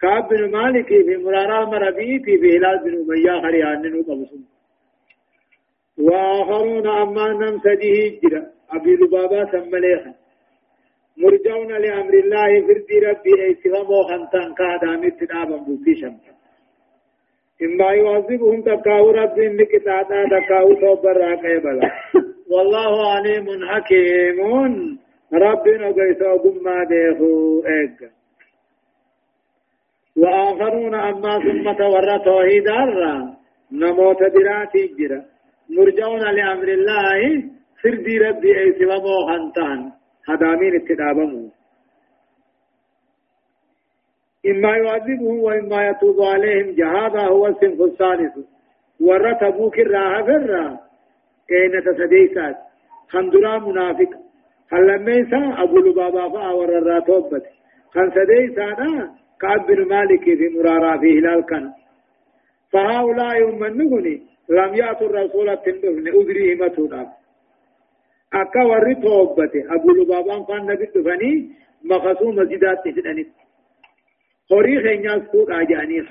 كعب 0.00 0.28
بن 0.28 0.50
مالك 0.50 0.88
في 0.88 1.16
مرارا 1.16 1.64
مربي 1.64 2.18
في 2.24 2.56
هلال 2.56 2.78
بن 2.84 2.94
أمية 3.00 3.40
خريان 3.42 3.82
نقبسون 3.82 4.44
وآخرون 5.98 6.86
أما 6.86 7.26
نمسده 7.28 7.96
جرا 8.22 8.42
أبي 8.70 8.92
لبابا 8.96 9.44
سمليخا 9.52 10.14
مرجون 11.16 11.68
لأمر 11.68 12.14
الله 12.14 12.66
فرد 12.66 12.90
ربي 13.04 13.32
ايسغمو 13.44 14.02
خنتان 14.08 14.54
كادامت 14.54 15.24
تنابا 15.24 15.56
بوكي 15.56 15.94
شمسا 15.94 16.32
إما 17.62 17.92
يعذبهم 17.92 18.62
تكاو 18.62 19.10
رب 19.10 19.38
نكتاتا 19.38 20.24
تكاو 20.32 20.74
توبر 20.74 21.16
راقه 21.16 21.58
بلا. 21.64 21.90
والله 22.50 23.12
عليم 23.12 23.46
حكيم. 23.70 24.38
ربنا 25.32 25.86
قيسا 25.98 26.30
قم 26.44 26.66
ديخو 26.92 27.62
إيق. 27.66 27.98
وآخرون 30.16 30.94
أما 30.94 31.38
ثم 31.38 31.72
تور 31.72 32.18
توحيد 32.18 32.68
نموت 33.72 34.20
براتي 34.34 34.86
جرا 34.98 35.20
مرجون 35.70 36.22
لأمر 36.36 36.68
الله. 36.68 37.20
سردي 37.82 38.18
ربي 38.18 38.58
أي 38.60 38.72
سوى 38.78 38.96
موهنتان 39.06 39.92
هدامين 40.28 40.74
اتدابمو 40.80 41.50
إما 44.46 44.76
يعذبهم 44.76 45.38
وإما 45.38 45.88
يتوب 45.88 46.22
عليهم. 46.22 46.74
جهادا 46.74 47.20
هو 47.20 47.46
الصنف 47.46 47.80
الثالث. 47.80 48.34
ورتبوك 49.00 49.78
الراها 49.78 50.22
فرا 50.22 50.85
كينة 51.48 51.86
سديسات 51.98 52.56
خندرا 53.08 53.58
منافق. 53.58 54.10
هلميسا 54.72 55.62
أبو 55.62 55.78
لبابا 55.78 56.28
فا 56.28 56.50
ورر 56.50 57.00
توبت. 57.00 57.44
خن 57.94 58.10
سديسانا 58.10 59.14
كعب 59.40 59.66
بن 59.66 59.88
مالك 59.88 60.24
في 60.24 60.48
مرارا 60.48 60.98
في 60.98 61.18
هلال 61.18 61.44
كان. 61.46 61.72
فهؤلاء 62.72 63.42
يمنغني 63.42 64.22
لم 64.48 64.74
يأتوا 64.74 65.06
الرسول 65.06 65.56
تندفن 65.56 66.08
أدري 66.08 66.54
همتنا 66.54 67.12
أكا 68.34 68.62
ورر 68.62 68.92
توبت. 68.92 69.52
أبو 69.56 69.90
لبابا 69.90 70.44
فان 70.44 70.66
نبي 70.66 70.86
دفني 70.94 71.50
مخصوم 71.84 72.34
مسجدات 72.36 72.78
تفنني 72.84 73.26
قري 74.50 74.82
خينياس 74.82 75.22
فوق 75.32 75.50
آجانيخ 75.50 76.06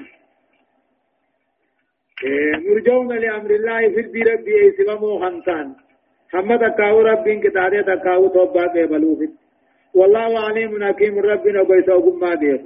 مرجون 2.23 3.07
لأمر 3.17 3.51
الله 3.51 3.79
البير 3.85 4.33
ربي 4.33 4.69
إسمامو 4.69 5.19
خمسان 5.19 5.75
هم 6.33 6.55
تكاو 6.55 7.01
رب 7.01 7.29
كتاري 7.43 7.83
تكاو 7.83 8.27
توبا 8.27 8.63
قبلوه 8.67 9.29
والله 9.93 10.39
عليم 10.39 10.83
حكيم 10.83 11.19
ربنا 11.19 11.63
بيسوكم 11.63 12.19
ما 12.19 12.35
ديه 12.35 12.61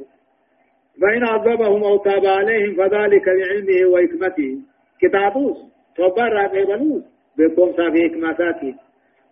فإن 1.01 1.23
عذبهم 1.23 1.83
أو 1.83 1.97
تاب 1.97 2.25
عليهم 2.25 2.75
فذلك 2.75 3.27
لعلمه 3.27 3.79
وحكمته. 3.91 4.57
كتابوس 5.01 5.57
توبا 5.95 6.25
قبلوه 6.47 7.03
بكم 7.37 7.71
صافي 7.77 8.09
حكماتاتي 8.09 8.75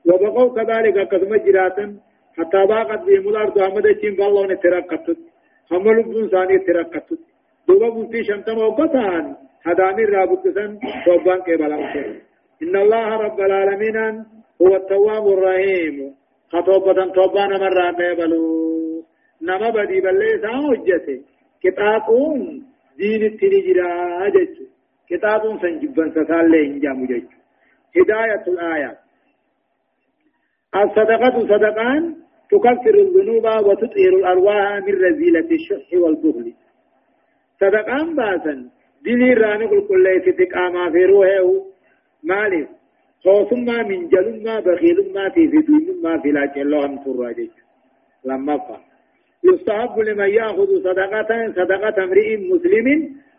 وبقوا 0.05 0.55
كذلك 0.55 0.97
قسم 1.13 1.35
جراتا 1.35 1.95
حتى 2.37 2.65
باقت 2.65 3.01
بهم 3.07 3.29
الأرض 3.29 3.59
أحمد 3.59 3.85
الشين 3.85 4.15
فالله 4.15 4.47
نترقبت 4.47 5.17
هم 5.71 5.91
لبون 5.91 6.29
ثاني 6.29 6.59
ترقبت 6.59 7.19
دوبا 7.67 7.89
بوتي 7.89 8.23
شمتم 8.23 8.57
وقتان. 8.57 9.46
هدامي 9.65 10.03
رابطسن 10.05 10.79
توبان 11.05 11.41
قبلهم 11.41 12.15
إن 12.63 12.75
الله 12.75 13.07
رب 13.15 13.39
العالمين 13.39 14.25
هو 14.61 14.75
التواب 14.75 15.27
الرحيم. 15.27 16.15
خطوبة 16.51 17.11
توبان 17.13 17.49
مرة 17.49 17.91
قبلو 17.91 19.03
نما 19.41 19.69
بدي 19.69 20.01
بلي 20.01 20.41
ساوجته 20.41 21.21
كتابون 21.63 22.65
دين 22.97 23.23
التنجرا 23.23 24.29
جج 24.29 24.55
كتابون 25.09 25.59
سنجبن 25.59 26.09
سسالي 26.11 26.65
انجام 26.67 27.05
جج 27.05 27.27
هداية 27.97 28.43
الآية 28.47 28.97
الصدقة 30.75 31.39
صدقان 31.39 32.15
تكفر 32.51 32.95
الذنوب 32.95 33.45
وتطهر 33.67 34.13
الأرواح 34.19 34.71
من 34.87 34.93
رزيلة 35.05 35.49
الشح 35.51 35.87
والبخل. 35.93 36.53
صدقان 37.61 38.15
باسا 38.15 38.69
ديني 39.03 39.33
راني 39.33 39.67
كل 39.67 39.87
كل 39.87 40.21
في 40.23 40.31
تقاما 40.45 40.91
في 40.91 41.05
روحه 41.05 41.65
مالف 42.23 42.67
خوصما 43.23 43.83
من 43.83 44.07
جلما 44.07 44.59
بخيلما 44.59 45.29
في 45.29 45.47
دينما 45.47 46.17
في 46.21 46.31
لا 46.31 46.45
جلهم 46.55 46.97
تراجج 47.03 47.49
لما 48.25 48.57
فا 48.57 48.77
يستحب 49.43 49.99
لمن 49.99 50.29
يأخذ 50.29 50.67
صدقة 50.83 51.51
صدقة 51.55 52.03
امرئ 52.03 52.37
مسلم 52.37 52.87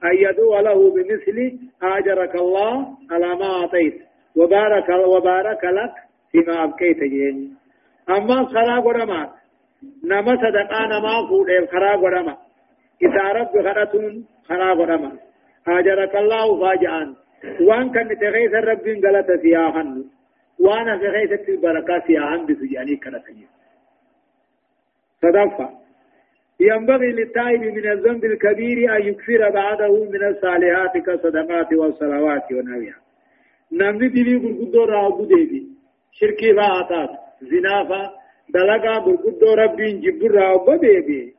أن 0.04 0.14
يدعو 0.14 0.60
له 0.60 0.90
بمثل 0.94 1.58
أجرك 1.82 2.34
الله 2.34 2.86
على 3.10 3.26
ما 3.34 3.44
أعطيت 3.44 3.94
وبارك 4.36 4.88
وبارك 4.88 5.64
لك 5.64 5.94
فيما 6.32 6.64
أبقيت 6.64 6.98
جيني 6.98 7.50
أما 8.08 8.44
خرا 8.44 8.80
قرما 8.80 9.30
نما 10.04 10.36
صدقا 10.36 10.86
نما 10.86 11.28
فود 11.28 11.46
خرا 11.72 11.96
قرما 11.96 12.36
إذا 13.02 13.22
رب 13.32 13.52
خرتون 13.64 14.26
خرا 14.48 14.74
قرما 14.74 15.12
أجرك 15.68 16.16
الله 16.16 16.60
فاجعان 16.60 17.14
وان 17.60 17.90
كان 17.90 18.08
تغيث 18.18 18.54
الرب 18.54 18.86
غلط 19.04 19.40
سياحن 19.42 20.04
وأنا 20.58 20.98
في 20.98 21.06
غيث 21.06 21.48
البركة 21.48 22.06
سياحن 22.06 22.46
بسجاني 22.46 22.96
كرتني. 22.96 23.46
صدفة. 25.22 25.68
ينبغي 26.60 27.12
للتائب 27.12 27.62
من 27.62 27.90
الذنب 27.92 28.24
الكبير 28.24 28.96
أن 28.96 29.02
يكثر 29.08 29.50
بعده 29.50 30.04
من 30.04 30.22
الصالحات 30.28 30.96
كالصدقات 31.06 31.72
والصلوات 31.72 32.52
ونحوها 32.52 32.96
نمني 33.72 34.08
دلي 34.08 34.36
غرغدو 34.36 34.84
راو 34.84 35.24
ديبي. 35.24 35.66
شركي 36.12 36.54
فاعتات 36.54 37.10
زنافا 37.42 38.02
دلقا 38.54 38.98
غرغدو 38.98 39.54
ربي 39.54 39.92
جبر 39.92 40.30
راو 40.30 40.76
ديبي. 40.76 41.37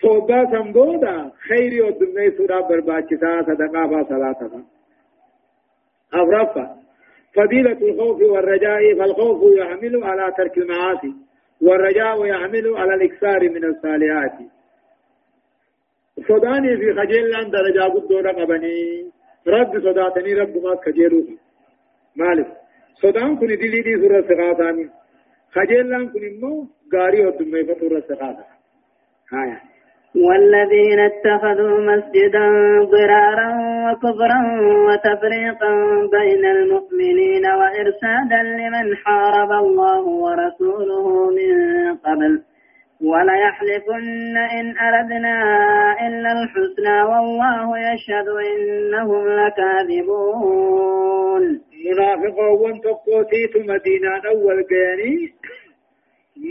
توبا 0.00 0.44
سنبودا 0.52 1.30
خير 1.48 1.84
ودمي 1.84 2.30
سورا 2.30 2.60
برباچتا 2.60 3.42
صدقا 3.46 3.82
فصلاة 3.86 4.62
أفرفا 6.14 6.76
فضيلة 7.34 7.78
الخوف 7.88 8.22
والرجاء 8.22 8.94
فالخوف 8.98 9.40
يحمل 9.58 10.04
على 10.04 10.34
ترك 10.38 10.58
المعاصي 10.58 11.12
والرجاء 11.62 12.26
يحمل 12.26 12.76
على 12.76 12.94
الإكثار 12.94 13.40
من 13.50 13.64
الصالحات. 13.64 14.32
صداني 16.28 16.76
في 16.76 16.92
خجل 16.94 17.30
لأن 17.30 17.50
درجة 17.50 17.82
قدونا 17.94 18.30
قبني 18.30 19.06
رب 19.46 19.72
صداتني 19.80 20.34
رب 20.34 20.56
ما 20.64 20.74
كجيرو 20.74 21.24
مالك 22.16 22.48
صدان 23.02 23.36
كن 23.36 23.46
دلي 23.46 23.80
دي 23.86 23.94
سورة 24.00 24.20
سقاطاني 24.28 24.90
خجل 25.52 25.90
لأن 25.90 26.08
كن 26.08 26.24
امو 26.26 26.66
غاري 26.94 27.26
ودمي 27.26 27.64
فطورة 27.64 28.00
سقاطا 28.00 28.44
هايا 29.32 29.60
والذين 30.16 31.00
اتخذوا 31.00 31.80
مسجدا 31.80 32.48
ضرارا 32.84 33.50
وكفرا 33.86 34.40
وتفريقا 34.88 35.72
بين 36.12 36.44
المؤمنين 36.44 37.46
وإرسادا 37.46 38.42
لمن 38.42 38.96
حارب 38.96 39.52
الله 39.64 40.02
ورسوله 40.02 41.30
من 41.30 41.54
قبل. 41.96 42.42
وليحلفن 43.00 44.36
إن 44.36 44.78
أردنا 44.78 45.36
إلا 46.06 46.32
الحسنى 46.32 47.02
والله 47.02 47.78
يشهد 47.78 48.28
إنهم 48.28 49.28
لكاذبون. 49.28 50.88
منافقون 51.86 52.80
تقوتيت 52.80 53.56
مدينة 53.56 54.22
أول 54.28 54.62
قياني 54.62 55.32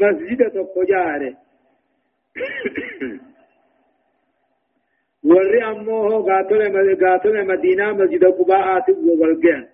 مسجد 0.01 0.39
تقو 0.51 0.83
جاره 5.27 5.33
warri 5.33 5.61
ammoo 5.61 6.23
gaatole 7.01 7.43
madiinaa 7.51 7.93
masjida 7.93 8.27
qubaa'aatiif 8.39 8.97
walga'an 9.21 9.65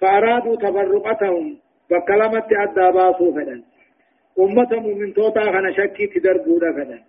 فأرادوا 0.00 0.56
تفرقتهم 0.56 1.58
بكلمة 1.90 2.48
أدى 2.52 2.92
باسو 2.96 3.32
فدن 3.32 3.62
أمة 4.40 4.72
من 5.00 5.14
توتا 5.14 5.52
خنا 5.52 5.72
شكي 5.72 6.06
تدربو 6.06 6.58
فدن 6.60 7.00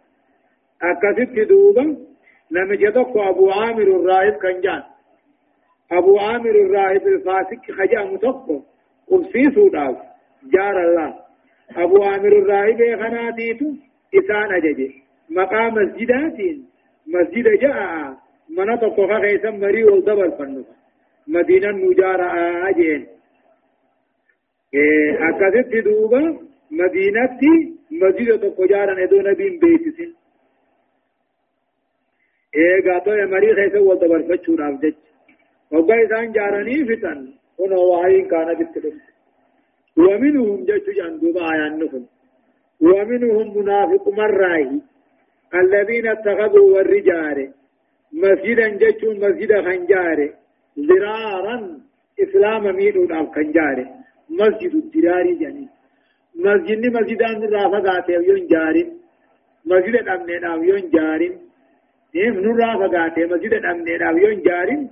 أكثت 0.82 1.40
دوبا 1.50 1.98
نمجدك 2.52 3.18
أبو 3.18 3.52
عامر 3.52 3.82
الراهب 3.82 4.34
كنجان 4.34 4.84
أبو 5.92 6.20
عامر 6.20 6.50
الراهب 6.50 7.08
الفاسق 7.08 7.72
خجا 7.78 8.04
متقو 8.04 8.62
قبسيسو 9.08 9.70
داف 9.70 9.98
جار 10.54 10.78
الله 10.88 11.16
أبو 11.78 12.04
عامر 12.04 12.34
الراهب 12.42 12.80
خناتيتو 13.02 13.66
إسان 14.16 14.54
أججي 14.56 15.04
مقام 15.30 15.74
مسجداتين 15.74 16.66
مسجد 17.14 17.48
جاء 17.64 17.80
من 18.58 18.80
تقوى 18.80 19.22
خيسا 19.22 19.50
مري 19.50 19.84
والدبر 19.84 20.30
فنو 20.38 20.64
مدينة 21.28 21.72
نجارة 21.72 22.28
آجين. 22.70 23.08
أكثت 25.30 25.74
دوبا 25.86 26.22
مدينة 26.72 27.42
مسجد 27.92 28.40
تقوى 28.40 28.68
جارة 28.68 28.94
ندو 29.00 29.18
نبين 29.28 29.60
بيتسين. 29.60 30.12
إيه 32.56 32.78
قاتو 32.86 33.12
مري 33.34 33.50
خيسا 33.56 33.80
والدبر 33.80 34.22
فچور 34.30 34.60
أفجج 34.70 34.96
وقا 35.72 35.96
إسان 36.04 36.32
جارني 36.32 36.86
فتن 36.86 37.20
هنا 37.60 37.78
وحي 37.90 38.22
كان 38.22 38.54
بالتلف 38.58 38.94
ومنهم 39.98 40.66
جيش 40.66 40.86
جندوبا 40.98 41.42
آيان 41.52 42.06
ومنهم 42.82 43.58
منافق 43.58 44.08
مراهي 44.10 44.72
الذين 45.56 46.08
اتخذوا 46.08 46.76
والرجال 46.76 47.54
مسجدا 48.14 48.68
جتون 48.68 49.16
مسجد 49.18 49.62
خنجار 49.66 50.34
ذرارا 50.80 51.80
إسلام 52.24 52.76
ميدون 52.76 53.12
اب 53.12 53.32
خنجار 53.36 53.78
مسجد 54.30 54.74
الدراري 54.76 55.36
جاني 55.36 55.68
مسجد 56.36 56.86
مسجدان 56.98 57.44
رافقات 57.54 58.10
يون 58.10 58.48
جارين 58.48 58.90
مسجد 59.66 59.96
امن 60.08 60.40
داو 60.42 60.64
يون 60.64 60.90
جارين 60.90 61.34
نيم 62.16 62.34
نور 62.44 62.56
رافقات 62.66 63.20
مسجد 63.20 63.54
امن 63.54 63.84
داو 63.84 64.18
يون 64.18 64.42
جارين 64.42 64.90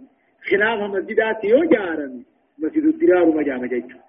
خلاف 0.50 0.80
مسجدات 0.96 1.44
يو 1.44 1.64
جارن 1.74 2.24
مسجد 2.60 2.84
الدرار 2.84 3.26
مجام 3.26 3.66
جتون 3.66 4.02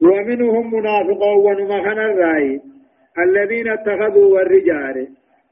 ومنهم 0.00 0.74
منافقون 0.74 1.60
ومخن 1.62 1.98
الرأي 1.98 2.60
الذين 3.18 3.68
اتخذوا 3.68 4.34
والرجال 4.34 5.08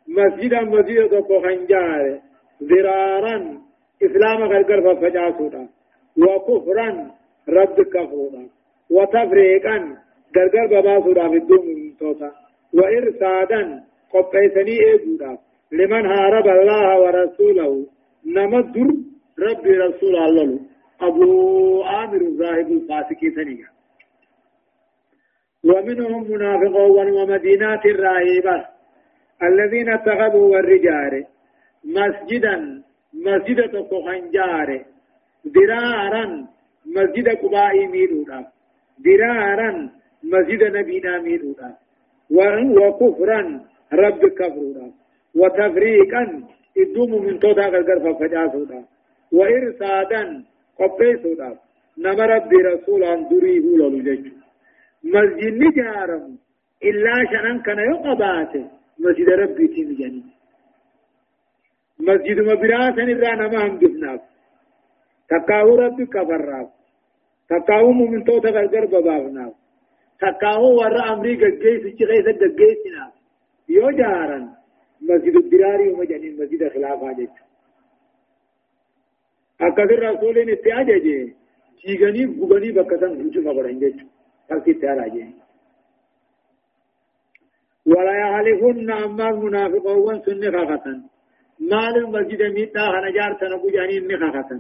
مسجدا 0.08 0.60
مسجدا 0.62 1.40
خنجار 1.42 2.18
ذرارا 2.62 3.58
إسلام 4.02 4.42
غرغر 4.42 4.96
فجاسودا 4.96 5.68
وكفرا 6.18 7.10
رد 7.48 7.80
كفرودا 7.80 8.46
وتفريقا 8.90 9.96
غرغر 10.36 10.66
بباسودا 10.66 11.28
في 11.28 11.36
الدوم 11.36 11.94
توتا 12.00 12.32
وإرسادا 12.74 13.82
قبيسني 14.12 14.76
إيجودا 14.86 15.38
لمن 15.72 16.06
هارب 16.06 16.48
الله 16.48 17.00
ورسوله 17.00 17.86
نمدر 18.26 18.88
ربي 19.38 19.70
رسول 19.70 20.16
الله 20.16 20.58
أبو 21.00 21.82
عامر 21.82 22.20
الزاهد 22.20 22.70
الفاسقي 22.70 23.30
ثانية 23.30 23.71
ومنهم 25.64 26.30
منافقون 26.30 27.10
ومدينات 27.10 27.86
الراهبة 27.86 28.66
الذين 29.42 29.88
اتخذوا 29.92 30.46
والرجال 30.52 31.24
مسجدا 31.84 32.82
مسجد 33.14 33.58
تقوخنجار 33.72 34.84
درارا 35.44 36.46
مسجد 36.86 37.28
قباء 37.28 37.86
ميلودا 37.86 38.46
درارا 38.98 39.90
مسجد 40.24 40.62
نبينا 40.76 41.18
ميلودا 41.18 41.70
وكفرا 42.30 43.60
رب 43.92 44.26
كفرودا 44.38 44.86
وتفريقا 45.34 46.42
الدوم 46.76 47.24
من 47.26 47.38
توتا 47.40 47.66
غرغر 47.66 48.14
فجاسودا 48.14 48.84
وإرسادا 49.32 50.44
قبيسودا 50.78 51.58
نما 51.98 52.24
ربي 52.26 52.56
رسول 52.56 53.04
عن 53.04 53.28
دريه 53.28 53.60
لولو 53.76 53.98
مسجد 55.05 55.55
نجارم. 55.62 56.38
إلا 56.84 57.14
شنن 57.30 57.62
كان 57.62 57.78
يقبات 57.78 58.55
مسجد 58.98 59.28
ربي 59.28 59.66
تيم 59.68 59.88
جنين. 59.98 60.30
مسجد 62.00 62.38
مبراسن 62.40 63.09
الرانا 63.14 63.48
ما 63.48 63.66
هم 63.66 63.78
جفناف 63.78 64.20
تقاو 65.28 65.74
ربي 65.74 66.07
كبراف 66.07 66.68
تقاو 67.48 67.92
مؤمن 67.92 68.24
توتا 68.24 68.50
غرغر 68.50 68.84
ببابناف 68.86 69.53
تقاو 70.20 70.64
ورا 70.78 71.12
أمري 71.12 71.34
قجيس 71.42 71.82
چغيس 71.98 72.26
قجيسنا 72.40 73.05
يو 73.68 73.90
جارن. 73.90 74.48
مسجد 75.03 75.36
الدراري 75.36 75.88
ومجنين 75.88 76.34
مسجد 76.40 76.68
خلافة 76.68 77.12
جيت. 77.12 77.36
أكثر 79.61 79.98
رسولين 79.98 80.50
اتعاجة 80.50 80.98
جي. 80.98 81.34
جيغني 81.86 82.24
قبني 82.24 82.70
بكتن 82.72 83.12
هنشو 83.20 83.42
فقرن 83.42 83.78
جيتو 83.78 84.07
تلقي 84.49 84.72
تاراجي 84.72 85.26
ولا 87.86 88.14
يحلفن 88.22 88.90
أما 88.90 89.28
المنافقون 89.30 90.20
سن 90.26 90.43
خاخة 90.55 90.86
مال 91.70 91.97
المسجد 91.97 92.43
ميتا 92.43 92.84
هنجار 92.95 93.32
تنبو 93.40 93.68
جانين 93.70 94.09
نخاخة 94.09 94.51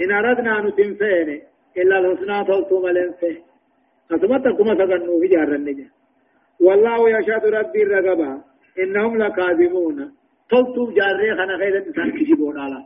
إن 0.00 0.10
أردنا 0.12 0.60
نتنفين 0.60 1.28
إلا 1.76 1.98
الحسنى 1.98 2.44
تلتو 2.44 2.82
ملنفين 2.82 3.42
أثبت 4.12 4.44
كما 4.58 4.74
تغنوا 4.74 5.20
في 5.20 5.26
جار 5.28 5.54
النجا 5.54 5.88
والله 6.60 7.10
يشهد 7.10 7.44
ربي 7.46 7.82
الرقبة 7.82 8.30
إنهم 8.78 9.22
لكاذبون۔ 9.22 10.12
تلتو 10.50 10.92
جاري 10.98 11.34
خنا 11.34 11.54
غير 11.54 11.74
إنسان 11.86 12.10
كجيبون 12.10 12.58
على 12.58 12.84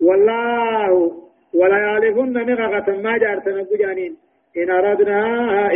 والله 0.00 0.90
ولا 1.54 1.78
يحلفن 1.86 2.32
نخاخة 2.32 2.88
ما 3.04 3.18
جار 3.18 3.38
تنبو 3.38 3.76
جانين 3.76 4.16
إن 4.56 4.70
أردنا 4.70 5.20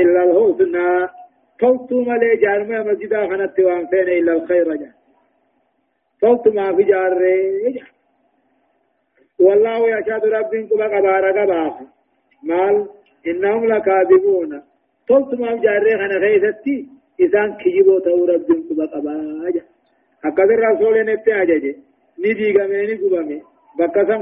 إلا 0.00 0.22
الحسنى. 0.22 1.08
فوت 1.60 1.92
ملي 1.92 2.36
جارما 2.42 2.82
مسجدا 2.82 3.20
خنت 3.28 3.60
وانفين 3.60 4.08
إلا 4.18 4.32
الخير 4.32 4.74
جا 4.74 4.90
فوت 6.20 6.48
ما 6.48 6.76
في 6.76 6.82
جار 6.82 7.22
والله 9.40 9.78
يشهد 9.98 10.24
ربكم 10.24 10.82
قبار 10.82 11.24
قباخ 11.38 11.74
مال 12.42 12.88
إنهم 13.26 13.62
لكاذبون. 13.72 14.62
فوت 15.08 15.34
ما 15.40 15.56
في 15.56 15.60
جار 15.62 15.84
خنا 16.00 16.16
خيثتي 16.20 16.76
إسان 17.20 17.48
كجيبو 17.60 17.98
تو 17.98 18.24
رب 18.24 18.48
قبا 18.70 18.86
قبا 18.92 19.14
أكاد 20.24 20.50
الرسول 20.50 20.94
نتي 21.08 21.42
أجاجي 21.42 21.72
ندي 22.18 22.46
غميني 22.58 22.94
قبامي 23.02 23.38
بكسن 23.78 24.20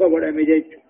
فبرامي 0.00 0.44
جيجو. 0.44 0.85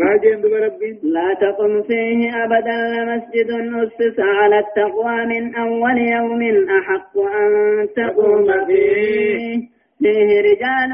ما 0.00 0.16
جند 0.16 0.44
ربي 0.46 0.90
لا 1.02 1.28
تقم 1.40 1.82
فيه 1.82 2.44
أبدا 2.44 2.78
لمسجد 2.94 3.50
أسس 3.82 4.16
على 4.18 4.58
التقوى 4.58 5.16
من 5.26 5.54
أول 5.56 5.98
يوم 5.98 6.42
أحق 6.78 7.18
أن 7.18 7.50
تقوم 7.96 8.66
فيه. 8.66 9.58
فيه. 9.98 10.40
رجال 10.48 10.90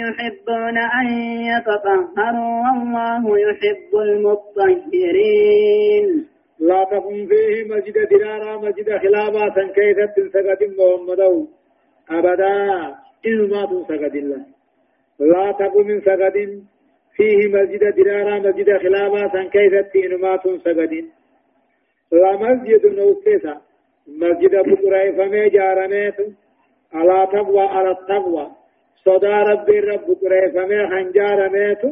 يحبون 0.00 0.78
أن 0.78 1.06
يتطهروا 1.50 2.54
والله 2.64 3.22
يحب 3.38 3.92
المطهرين. 4.08 6.06
لا 6.60 6.84
تقم 6.84 7.26
فيه 7.26 7.54
مسجد 7.74 7.96
درارا 8.10 8.52
مسجد 8.56 8.88
خلافا 8.98 9.62
كيف 9.76 9.98
تنسقد 10.16 10.60
محمد؟ 10.78 11.20
أبدا 12.10 12.56
إن 13.26 13.38
ما 13.50 13.62
تنسقد 13.66 14.14
الله. 14.16 14.42
لا 15.20 15.52
تقم 15.52 15.86
من 15.86 16.00
سقد 16.00 16.36
فيه 17.16 17.48
مسجد 17.48 17.94
درارا 17.96 18.38
مسجد 18.38 18.78
خلافا 18.82 19.42
كيف 19.54 19.74
تنما 19.92 20.36
تنسقد 20.36 20.92
لا 22.12 22.32
مسجد 22.36 22.86
نوسيسا 22.86 23.60
مسجد 24.08 24.50
بقرأ 24.50 25.12
فمي 25.16 25.48
جارميت 25.48 26.18
على 26.92 27.28
تقوى 27.32 27.60
على 27.60 27.90
التقوى. 27.90 28.46
صدى 29.04 29.26
ربي 29.26 29.80
رب 29.80 30.06
قريفة 30.22 30.66
من 30.66 30.90
خنجار 30.90 31.50
ميتو 31.50 31.90